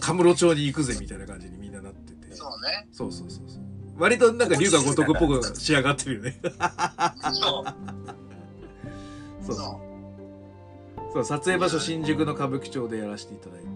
[0.00, 2.34] カムロ町に行くぜみたいな感じにみんななってて。
[2.34, 2.88] そうね。
[2.92, 3.61] そうそうそうそう。
[3.98, 6.40] 割となんか龍が如くっぽく仕上がってるよね。
[7.32, 7.64] そう。
[9.44, 9.80] そうそ
[11.12, 13.66] そう撮影場所新宿の歌舞伎町でやらせていただいて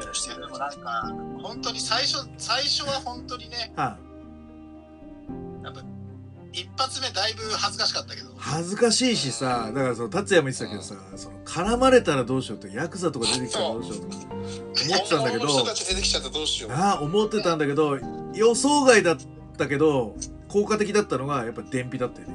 [0.00, 3.98] やらせていたでだきもなんか、本当に最初、最初は本当にね、は
[5.62, 5.82] やっぱ、
[6.52, 14.16] 一発目だいぶ恥ずかしかったけど、恥ずかしいしさだからその達也も言ってたけどさその絡まれたらどうしようってヤクザとか出てきたらどうしようとか。
[14.20, 15.46] 思ってたんだけど。
[15.46, 16.72] 本物の人たち出てきちゃったらどうしよう。
[16.72, 17.98] ああ思ってたんだけど
[18.34, 19.16] 予想外だっ
[19.56, 20.16] たけど
[20.48, 22.34] 効果的だったのがやっぱ電費だったよね。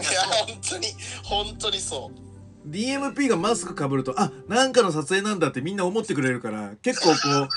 [0.00, 0.86] いや、本当に、
[1.24, 2.27] 本当にそう。
[2.66, 7.48] DMP がマスクかぶるとあなんかの撮影なんだってみんな思ってくれるから結構こそう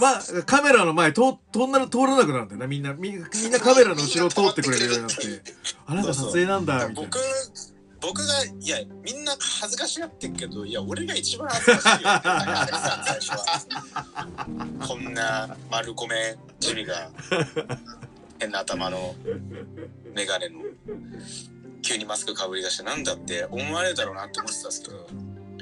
[0.00, 1.22] まカメラの前通
[1.52, 2.94] 通んな通らなくなるんだよなみんな。
[2.94, 3.20] みみん
[3.50, 5.42] なカメラの後ろを通ってくれるようになって。
[5.86, 7.10] あなんか撮影なんだみたいな。
[7.10, 7.18] 僕
[8.00, 14.86] 僕がいやみんな恥ずかしがってんけどいや俺が一番恥ずかしいよって言ってた最初は。
[14.86, 17.10] こんな丸米チビが
[18.38, 19.14] 変な頭の
[20.14, 20.60] メガネの
[21.84, 25.06] 急にマスクかぶり出してなんだって思われるだろうなって思ってたんですけど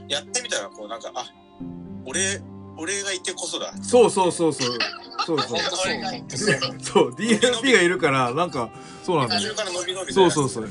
[0.09, 1.27] やってみたらこうなんかあ
[2.05, 2.41] 俺
[2.79, 3.73] 俺がいてこそだ。
[3.83, 4.79] そうそうそうそう。
[5.27, 5.59] そうそう。
[5.59, 6.59] そう、本当そう。
[6.81, 7.11] そう。
[7.13, 8.71] DMP がいるからなんか
[9.03, 10.69] そうなんだよ途中から伸び伸びそうそうそう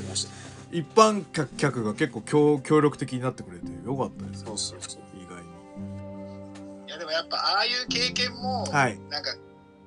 [0.72, 9.36] 一般客客が結構協協力的になってくれてよかったですそうそうそう意外にいやでもやっぱああいう経験も、はいなんか、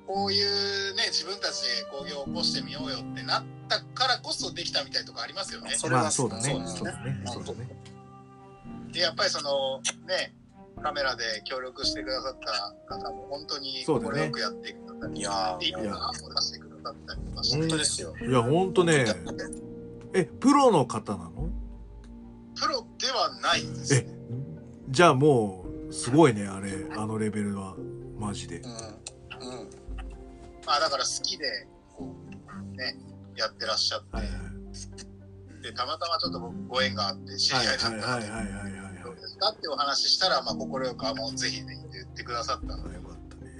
[0.07, 5.71] こういうね、自分たちで工業を起こしてみようよってなったからこそできたみたいなとこありますよね。
[5.75, 6.43] それはまあそうだね。
[6.43, 6.77] そうですね。
[6.77, 7.23] そうだね。
[7.25, 7.69] そうだね
[8.91, 10.33] で、やっぱりその、ね、
[10.81, 12.37] カメラで協力してくださっ
[12.87, 14.19] た方も本当にそうだね。
[14.19, 19.05] 快くやってくださったり、いやいいーなを出してくださったりとかして、本当ですよいやほんとね。
[20.13, 21.49] えプロの方なの？
[22.55, 24.13] プロではないですえね。
[24.89, 27.75] じゃあもうすごいねあれあのレベルは。
[28.17, 28.59] マジで。
[28.59, 28.69] うん。
[28.69, 28.77] うん。
[30.65, 32.15] まあだから好きで、こ
[32.73, 32.95] う、ね、
[33.35, 35.61] やってらっしゃって、はいはい。
[35.61, 39.03] で、たまたまちょっと僕ご縁があって知り合いだったはいので、はいはいはいはいはい。
[39.03, 43.51] どうですかってお話ししたら、まあ、快く、あもうぜひね、って言ってくださったので、よかったね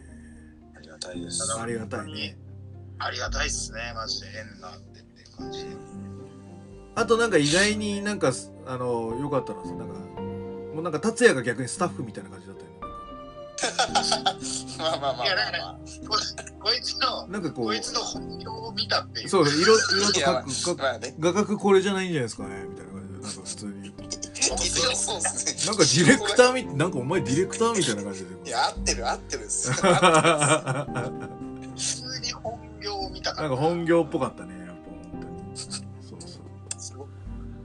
[0.78, 1.60] ありがたいです。
[1.60, 2.38] ありがたいね
[3.00, 4.28] ありがたいっすね、マジで。
[4.28, 5.76] 縁があってっていう感じで。
[6.96, 12.54] あとなんか意外になんかすあの良かったのなんかもうなんか達也が逆にスタッフみたいな感じだ
[14.78, 15.36] まあまあまあまあいや。
[16.08, 16.18] こ
[16.60, 19.30] こいつの、なんかここいつの本領を見たっていう。
[19.30, 21.16] そう色色とかくかまあね。
[21.20, 23.96] 画角これじゃないんじゃないですかねみたいな感じでなんか普通に。
[24.46, 29.82] なんかディレクターみなんかお前ディレクターみたいな感じでいや、合ってる合ってるんです普
[31.76, 33.48] 通に本領を見たか。
[33.48, 37.08] んから本業っぽかったねやっぱ本当にそうそう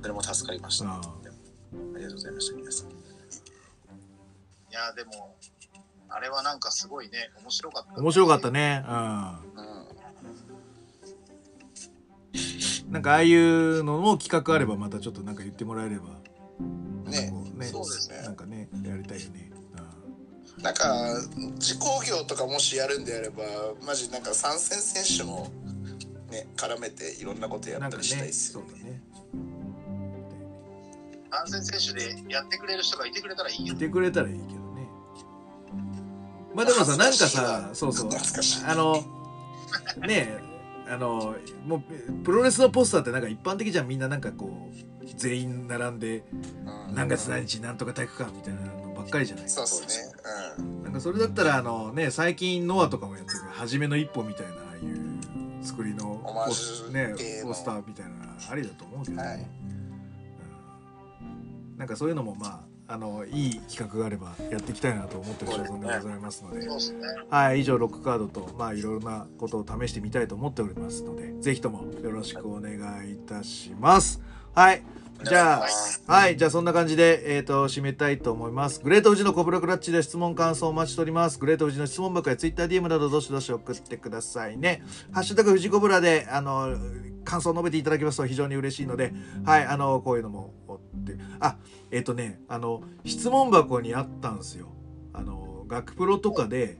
[0.01, 1.01] それも助かりましたあ
[1.97, 3.01] りがとうございました皆さん
[4.71, 5.35] いや、でも、
[6.11, 8.01] あれはなんかすごいね、面白かった。
[8.01, 8.99] 面白かったねうんう
[12.89, 12.93] ん。
[12.93, 16.09] なんかああいうのも企画あればまたちょっとなんか言ってもらえれば
[17.09, 19.51] ねねそうですねなんかねやりたいよね
[20.63, 21.17] なんか、
[21.55, 23.45] 自工業とかもしやるんであれば、
[23.87, 25.49] マジなんか参戦選手も
[26.31, 28.91] ね、絡めていろんなことやったりしたいっすよね。
[28.91, 29.03] ね
[31.31, 33.77] 安全選手でやってくれる人がいてくれたらいいよい。
[33.77, 34.60] てくれたらいいけどね
[36.61, 38.11] まあでもさなんかさそうそう。
[38.67, 39.03] あの
[40.07, 40.41] ねえ
[40.91, 41.35] あの
[41.67, 43.89] もうプロレスのポスターってなんか一般的じゃん。
[43.89, 46.23] みんななんかこう全員並んで
[46.89, 46.95] うん。
[46.95, 49.49] 何月何日なんとか体育館みたいなのばっかりじゃない？
[49.49, 50.13] そうですね。
[50.59, 50.83] うん。
[50.83, 58.17] なんかそれだったらあのね最近ノアとかもやってる初めの一歩みたいなああいう作りのポスねポスターみたいなの
[58.51, 59.37] ありだと思うけどね、はい。
[59.39, 61.79] うん。
[61.79, 62.61] なんかそういうのもまあ
[62.93, 66.67] あのいい企画があればやっていきたいなと思ってる所存でございますので。
[66.67, 66.67] ね。
[67.31, 72.73] はい以上ロックカードとまあいろいろなことを試してみたいと思っておりますのでぜひともよろしくお願
[73.09, 74.21] いいたします。
[74.55, 74.83] はい
[75.25, 76.37] じゃあはい。
[76.37, 78.81] じゃあ、そんな感じで、えっ、と、締めたいと思います。
[78.81, 81.39] グレート富士のコブラクラッチで質問感想お待ちしております。
[81.39, 84.83] グレート富士の質問箱や TwitterDM などどしどし送ってくださいね。
[85.13, 86.77] ハッシュタグ富士コブラで、あの、
[87.25, 89.13] 感想を述べていただきますと非常に嬉しいので、
[89.45, 89.65] はい。
[89.67, 91.57] あの、こういうのも追って、あ、
[91.91, 94.73] えっ、とね、あの、質問箱にあったんですよ。
[95.13, 96.79] あの、学プロとかで、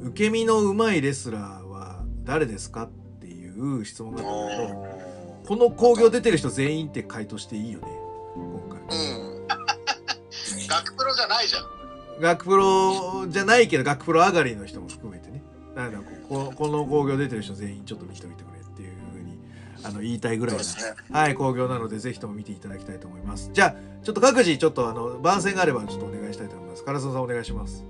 [0.00, 2.90] 受け身の上手いレスラーは誰ですかっ
[3.20, 5.05] ていう質問があったんだけど、
[5.46, 7.86] この興行出てる人全員って回答していいよね。
[8.34, 8.80] 今回。
[8.80, 9.46] うん。
[10.66, 12.20] 学プロじゃないじゃん。
[12.20, 15.42] 学プロじゃないけど学プロ上がりの人も含めてね。
[15.76, 19.38] だからこここの興行出てる人全員ちょっと見ておいてくれっていうふうに
[19.84, 20.68] あの言いたいぐらいなね。
[21.12, 23.50] はい興行なのでぜひとも見ていただきたいと思います。
[23.52, 26.84] じゃあちょっと各自ちょっとあの番宣があればちょっとお願いしたいと思います。
[26.84, 27.84] 唐沢さんお願いします。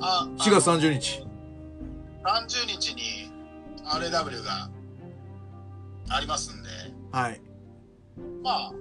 [0.00, 1.24] あ、4月30日。
[2.24, 3.30] 30日に
[3.84, 4.68] RW が
[6.08, 6.68] ありますんで、
[7.12, 7.40] はい
[8.42, 8.72] まあ、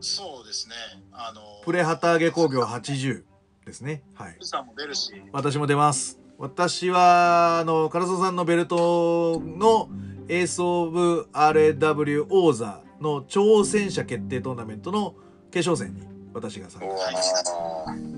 [0.00, 0.74] そうですね。
[1.12, 3.24] あの、プレ旗揚げ工業80
[3.66, 4.02] ですね。
[4.14, 4.36] はい。
[4.40, 6.18] さんも出るし、私も出ます。
[6.38, 9.88] 私は、あの、唐沢さんのベルトの
[10.28, 15.14] エースオブ RAW 王座の挑戦者決定トーナメントの
[15.50, 17.54] 決勝戦に私が参加します。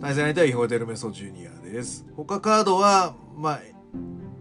[0.00, 2.06] 対戦相手はイホテルメソジュニアです。
[2.16, 3.60] 他カードは、まあ、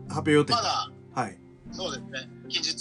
[0.07, 0.53] 発表予定。
[0.53, 1.37] まだ、はい。
[1.71, 2.29] そうですね。
[2.47, 2.75] 近日、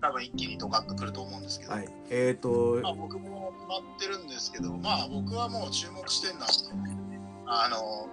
[0.00, 1.88] 多分一気にドカッと来ると思うんですけど、はい。
[2.10, 6.46] えっ、とまあ、僕も決まってるんですけど、まあ僕はもう注目してるのは、
[7.46, 8.08] あの、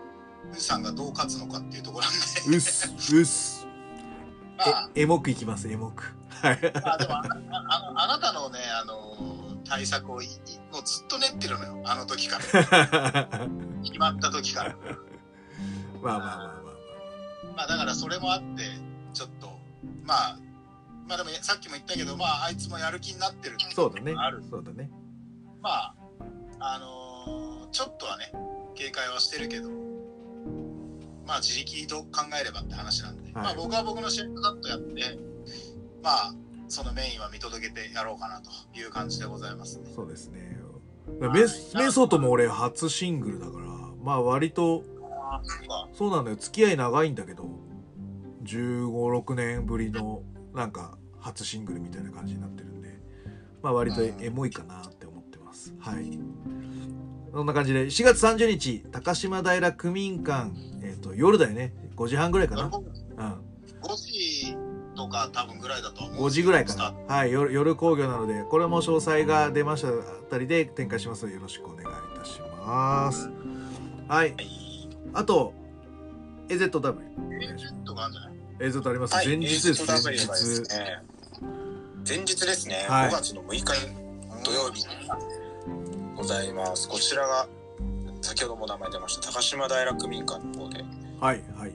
[0.52, 2.14] ウーさんがどう勝つのかっていうところなん
[2.52, 3.68] で、うっす、うっす。
[4.58, 6.16] まあ、え、エモくいきます、エモく。
[6.30, 6.60] はい。
[6.84, 9.18] まあでもああああなたのね、あの、
[9.68, 10.30] 対策をいい
[10.72, 13.40] もうずっと練ってるのよ、あの時から。
[13.84, 14.76] 決まった時から。
[16.02, 16.68] まあまあまあまあま
[17.58, 18.64] まあだからそれもあって、
[19.14, 19.58] ちょっと、
[20.04, 20.40] まあ、
[21.08, 24.44] まあでもさっきも言ったけど、まああいつもやる気になってるそうだねある。
[24.50, 24.90] そうだね。
[25.62, 25.96] まあ、
[26.60, 28.32] あのーちょっとはね、
[28.76, 29.70] 警戒はしてるけど、
[31.26, 35.20] まあ自力と考えればって話なんで、まあ僕は僕の試合カットやって、
[36.02, 36.36] まあ、
[36.68, 39.92] そのメインは見届けてやろうかなという感じでございますね。
[39.94, 40.58] そうですね。
[41.20, 43.68] メスメソートも俺初シングルだから、
[44.04, 44.84] まあ割と。
[45.94, 46.38] そうなんだよ。
[46.38, 47.50] 付き合い長いんだけど、
[48.44, 50.22] 15、6年ぶりの
[50.54, 53.00] なんか初シングルみたいな感じになってるんで、
[53.62, 55.74] まあ割とエモいかなって思ってます。
[55.80, 56.20] はい。
[57.34, 60.52] そんな感じで、4月30日、高島平区民館、
[60.82, 61.74] えっ、と、夜だよね。
[61.96, 62.64] 5時半ぐらいかな。
[62.64, 62.72] うん。
[63.82, 64.58] 5時
[64.96, 66.26] とか多分ぐらいだと思う。
[66.28, 66.94] 5時ぐらいかな。
[67.08, 69.92] はい、夜夜工業なので、これも詳細が出ましたあ
[70.30, 73.30] たりで展開しますので、よろしくお願いいたします。
[74.08, 74.34] はい。
[75.14, 75.54] あと、
[76.48, 76.90] AZW。
[76.90, 78.37] お願いしますトがあるんじゃない？
[78.60, 79.14] AZ あります。
[79.14, 79.82] はい、前日です。
[79.84, 81.02] ね、
[82.08, 83.66] 前日ですね、はい5月の6日
[84.44, 86.90] 土曜日にございます。
[86.90, 87.48] こちらが、
[88.22, 90.84] 先ほども名前出ました、高島平区民館の方で、
[91.20, 91.74] はい、はい、はい。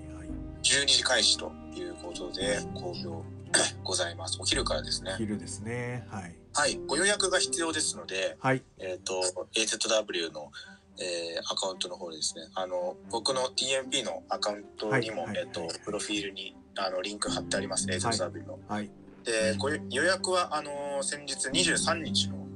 [0.62, 3.24] 12時開始ということで、興行
[3.84, 4.38] ございます。
[4.40, 5.14] お昼からですね。
[5.18, 6.04] 昼ですね。
[6.10, 6.34] はい。
[6.54, 8.62] はい、ご予約が必要ですので、はい。
[8.78, 9.20] えっ、と、
[9.54, 10.50] AZW の、
[10.98, 18.58] えーアカウントの方でですね、あの、僕の TMP のアカウントにも、はいはいえっ、と、プロフィールに、あの、リンク貼ってあります、AZW の。
[18.68, 18.90] はい。
[19.24, 22.46] で、ご予予約は、あの、先日23日の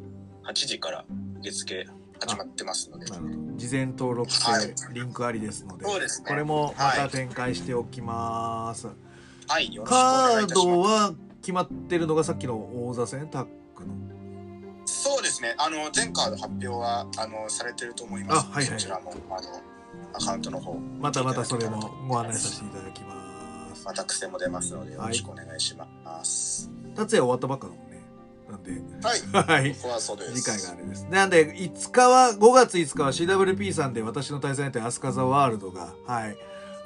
[0.44, 1.04] 8時から
[1.40, 1.86] 受付
[2.20, 3.06] 始まってますので。
[3.56, 5.92] 事前登録はい制、リンクありですので、ね
[6.26, 8.88] これもまた展開しておきます。
[9.48, 10.80] はい、カード。
[10.80, 13.28] は決まってるのがさっきの王座戦？
[13.28, 13.94] タックの。
[14.84, 18.46] そうですね、あの、全カード発表は、あの、されてると思います。
[18.46, 19.62] あはいはいそちらも、あの、
[20.12, 23.25] アカウントの方、またまたそれもご案内させていただきます。
[23.86, 26.68] また癖も出ますので、よろしくお願いします。
[26.96, 28.02] 達也終わったばっかだもんね。
[28.50, 29.20] なんで、はい。
[29.62, 29.74] はい。
[29.76, 30.42] ここはそうです。
[30.42, 31.04] 次回があれです。
[31.04, 36.36] なんで、5日は、5月5日は CWP さんで私の対戦相手、アスカザワールドが、はい、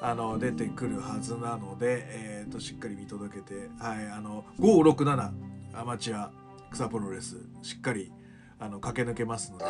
[0.02, 5.30] あの、出てくるはずなので、えっ、と、しっかり見届けて、はい、あの、567
[5.72, 6.30] アマチュア
[6.70, 8.12] 草プロレス、しっかり、
[8.60, 9.64] あの、駆け抜けますので、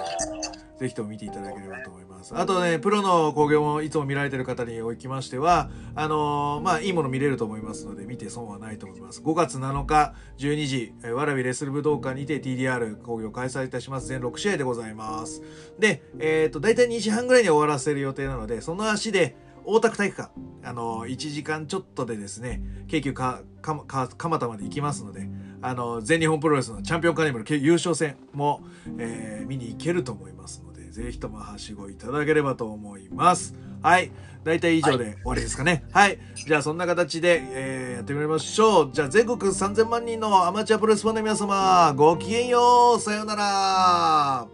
[0.81, 2.37] ぜひとも見ていただければと思います。
[2.37, 9.23] あとね、プロの興行もいつも見られてる方におきましては、あのーまあ、いいもの見れると思いますので、見て損はないと思います。
[9.23, 14.09] 5月7日12時、えーわらびレスル武道館にて TDR 興行開催いたします。
[14.09, 15.43] 全6試合でございます。
[15.79, 20.31] で、えっ、と、大体2時半ぐらいに終わらせる予定なので、その足で、大田区体育館、
[20.65, 25.29] あのー、1時間ちょっとでですね、京急か、か、か、蒲田まで行きますので、
[25.63, 28.61] あの、全日本プロレスのチャンピオンカーニバル優勝戦も、
[28.99, 33.55] えー見に行けると思いますので、ぜひともはしごいただければと思います。
[33.83, 34.13] はい。
[34.45, 35.85] 大体以上で終わりですかね。
[35.93, 36.19] はい。
[36.35, 38.91] じゃあそんな形で、えーやってみましょう。
[38.93, 43.01] じゃあ全国3000万人のアマチュアプロレスファンの皆様、ごきげんよう。
[43.01, 44.47] さようなら。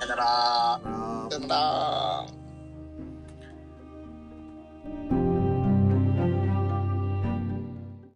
[0.00, 0.24] さよなら
[1.30, 1.48] さよな
[2.26, 2.39] ら。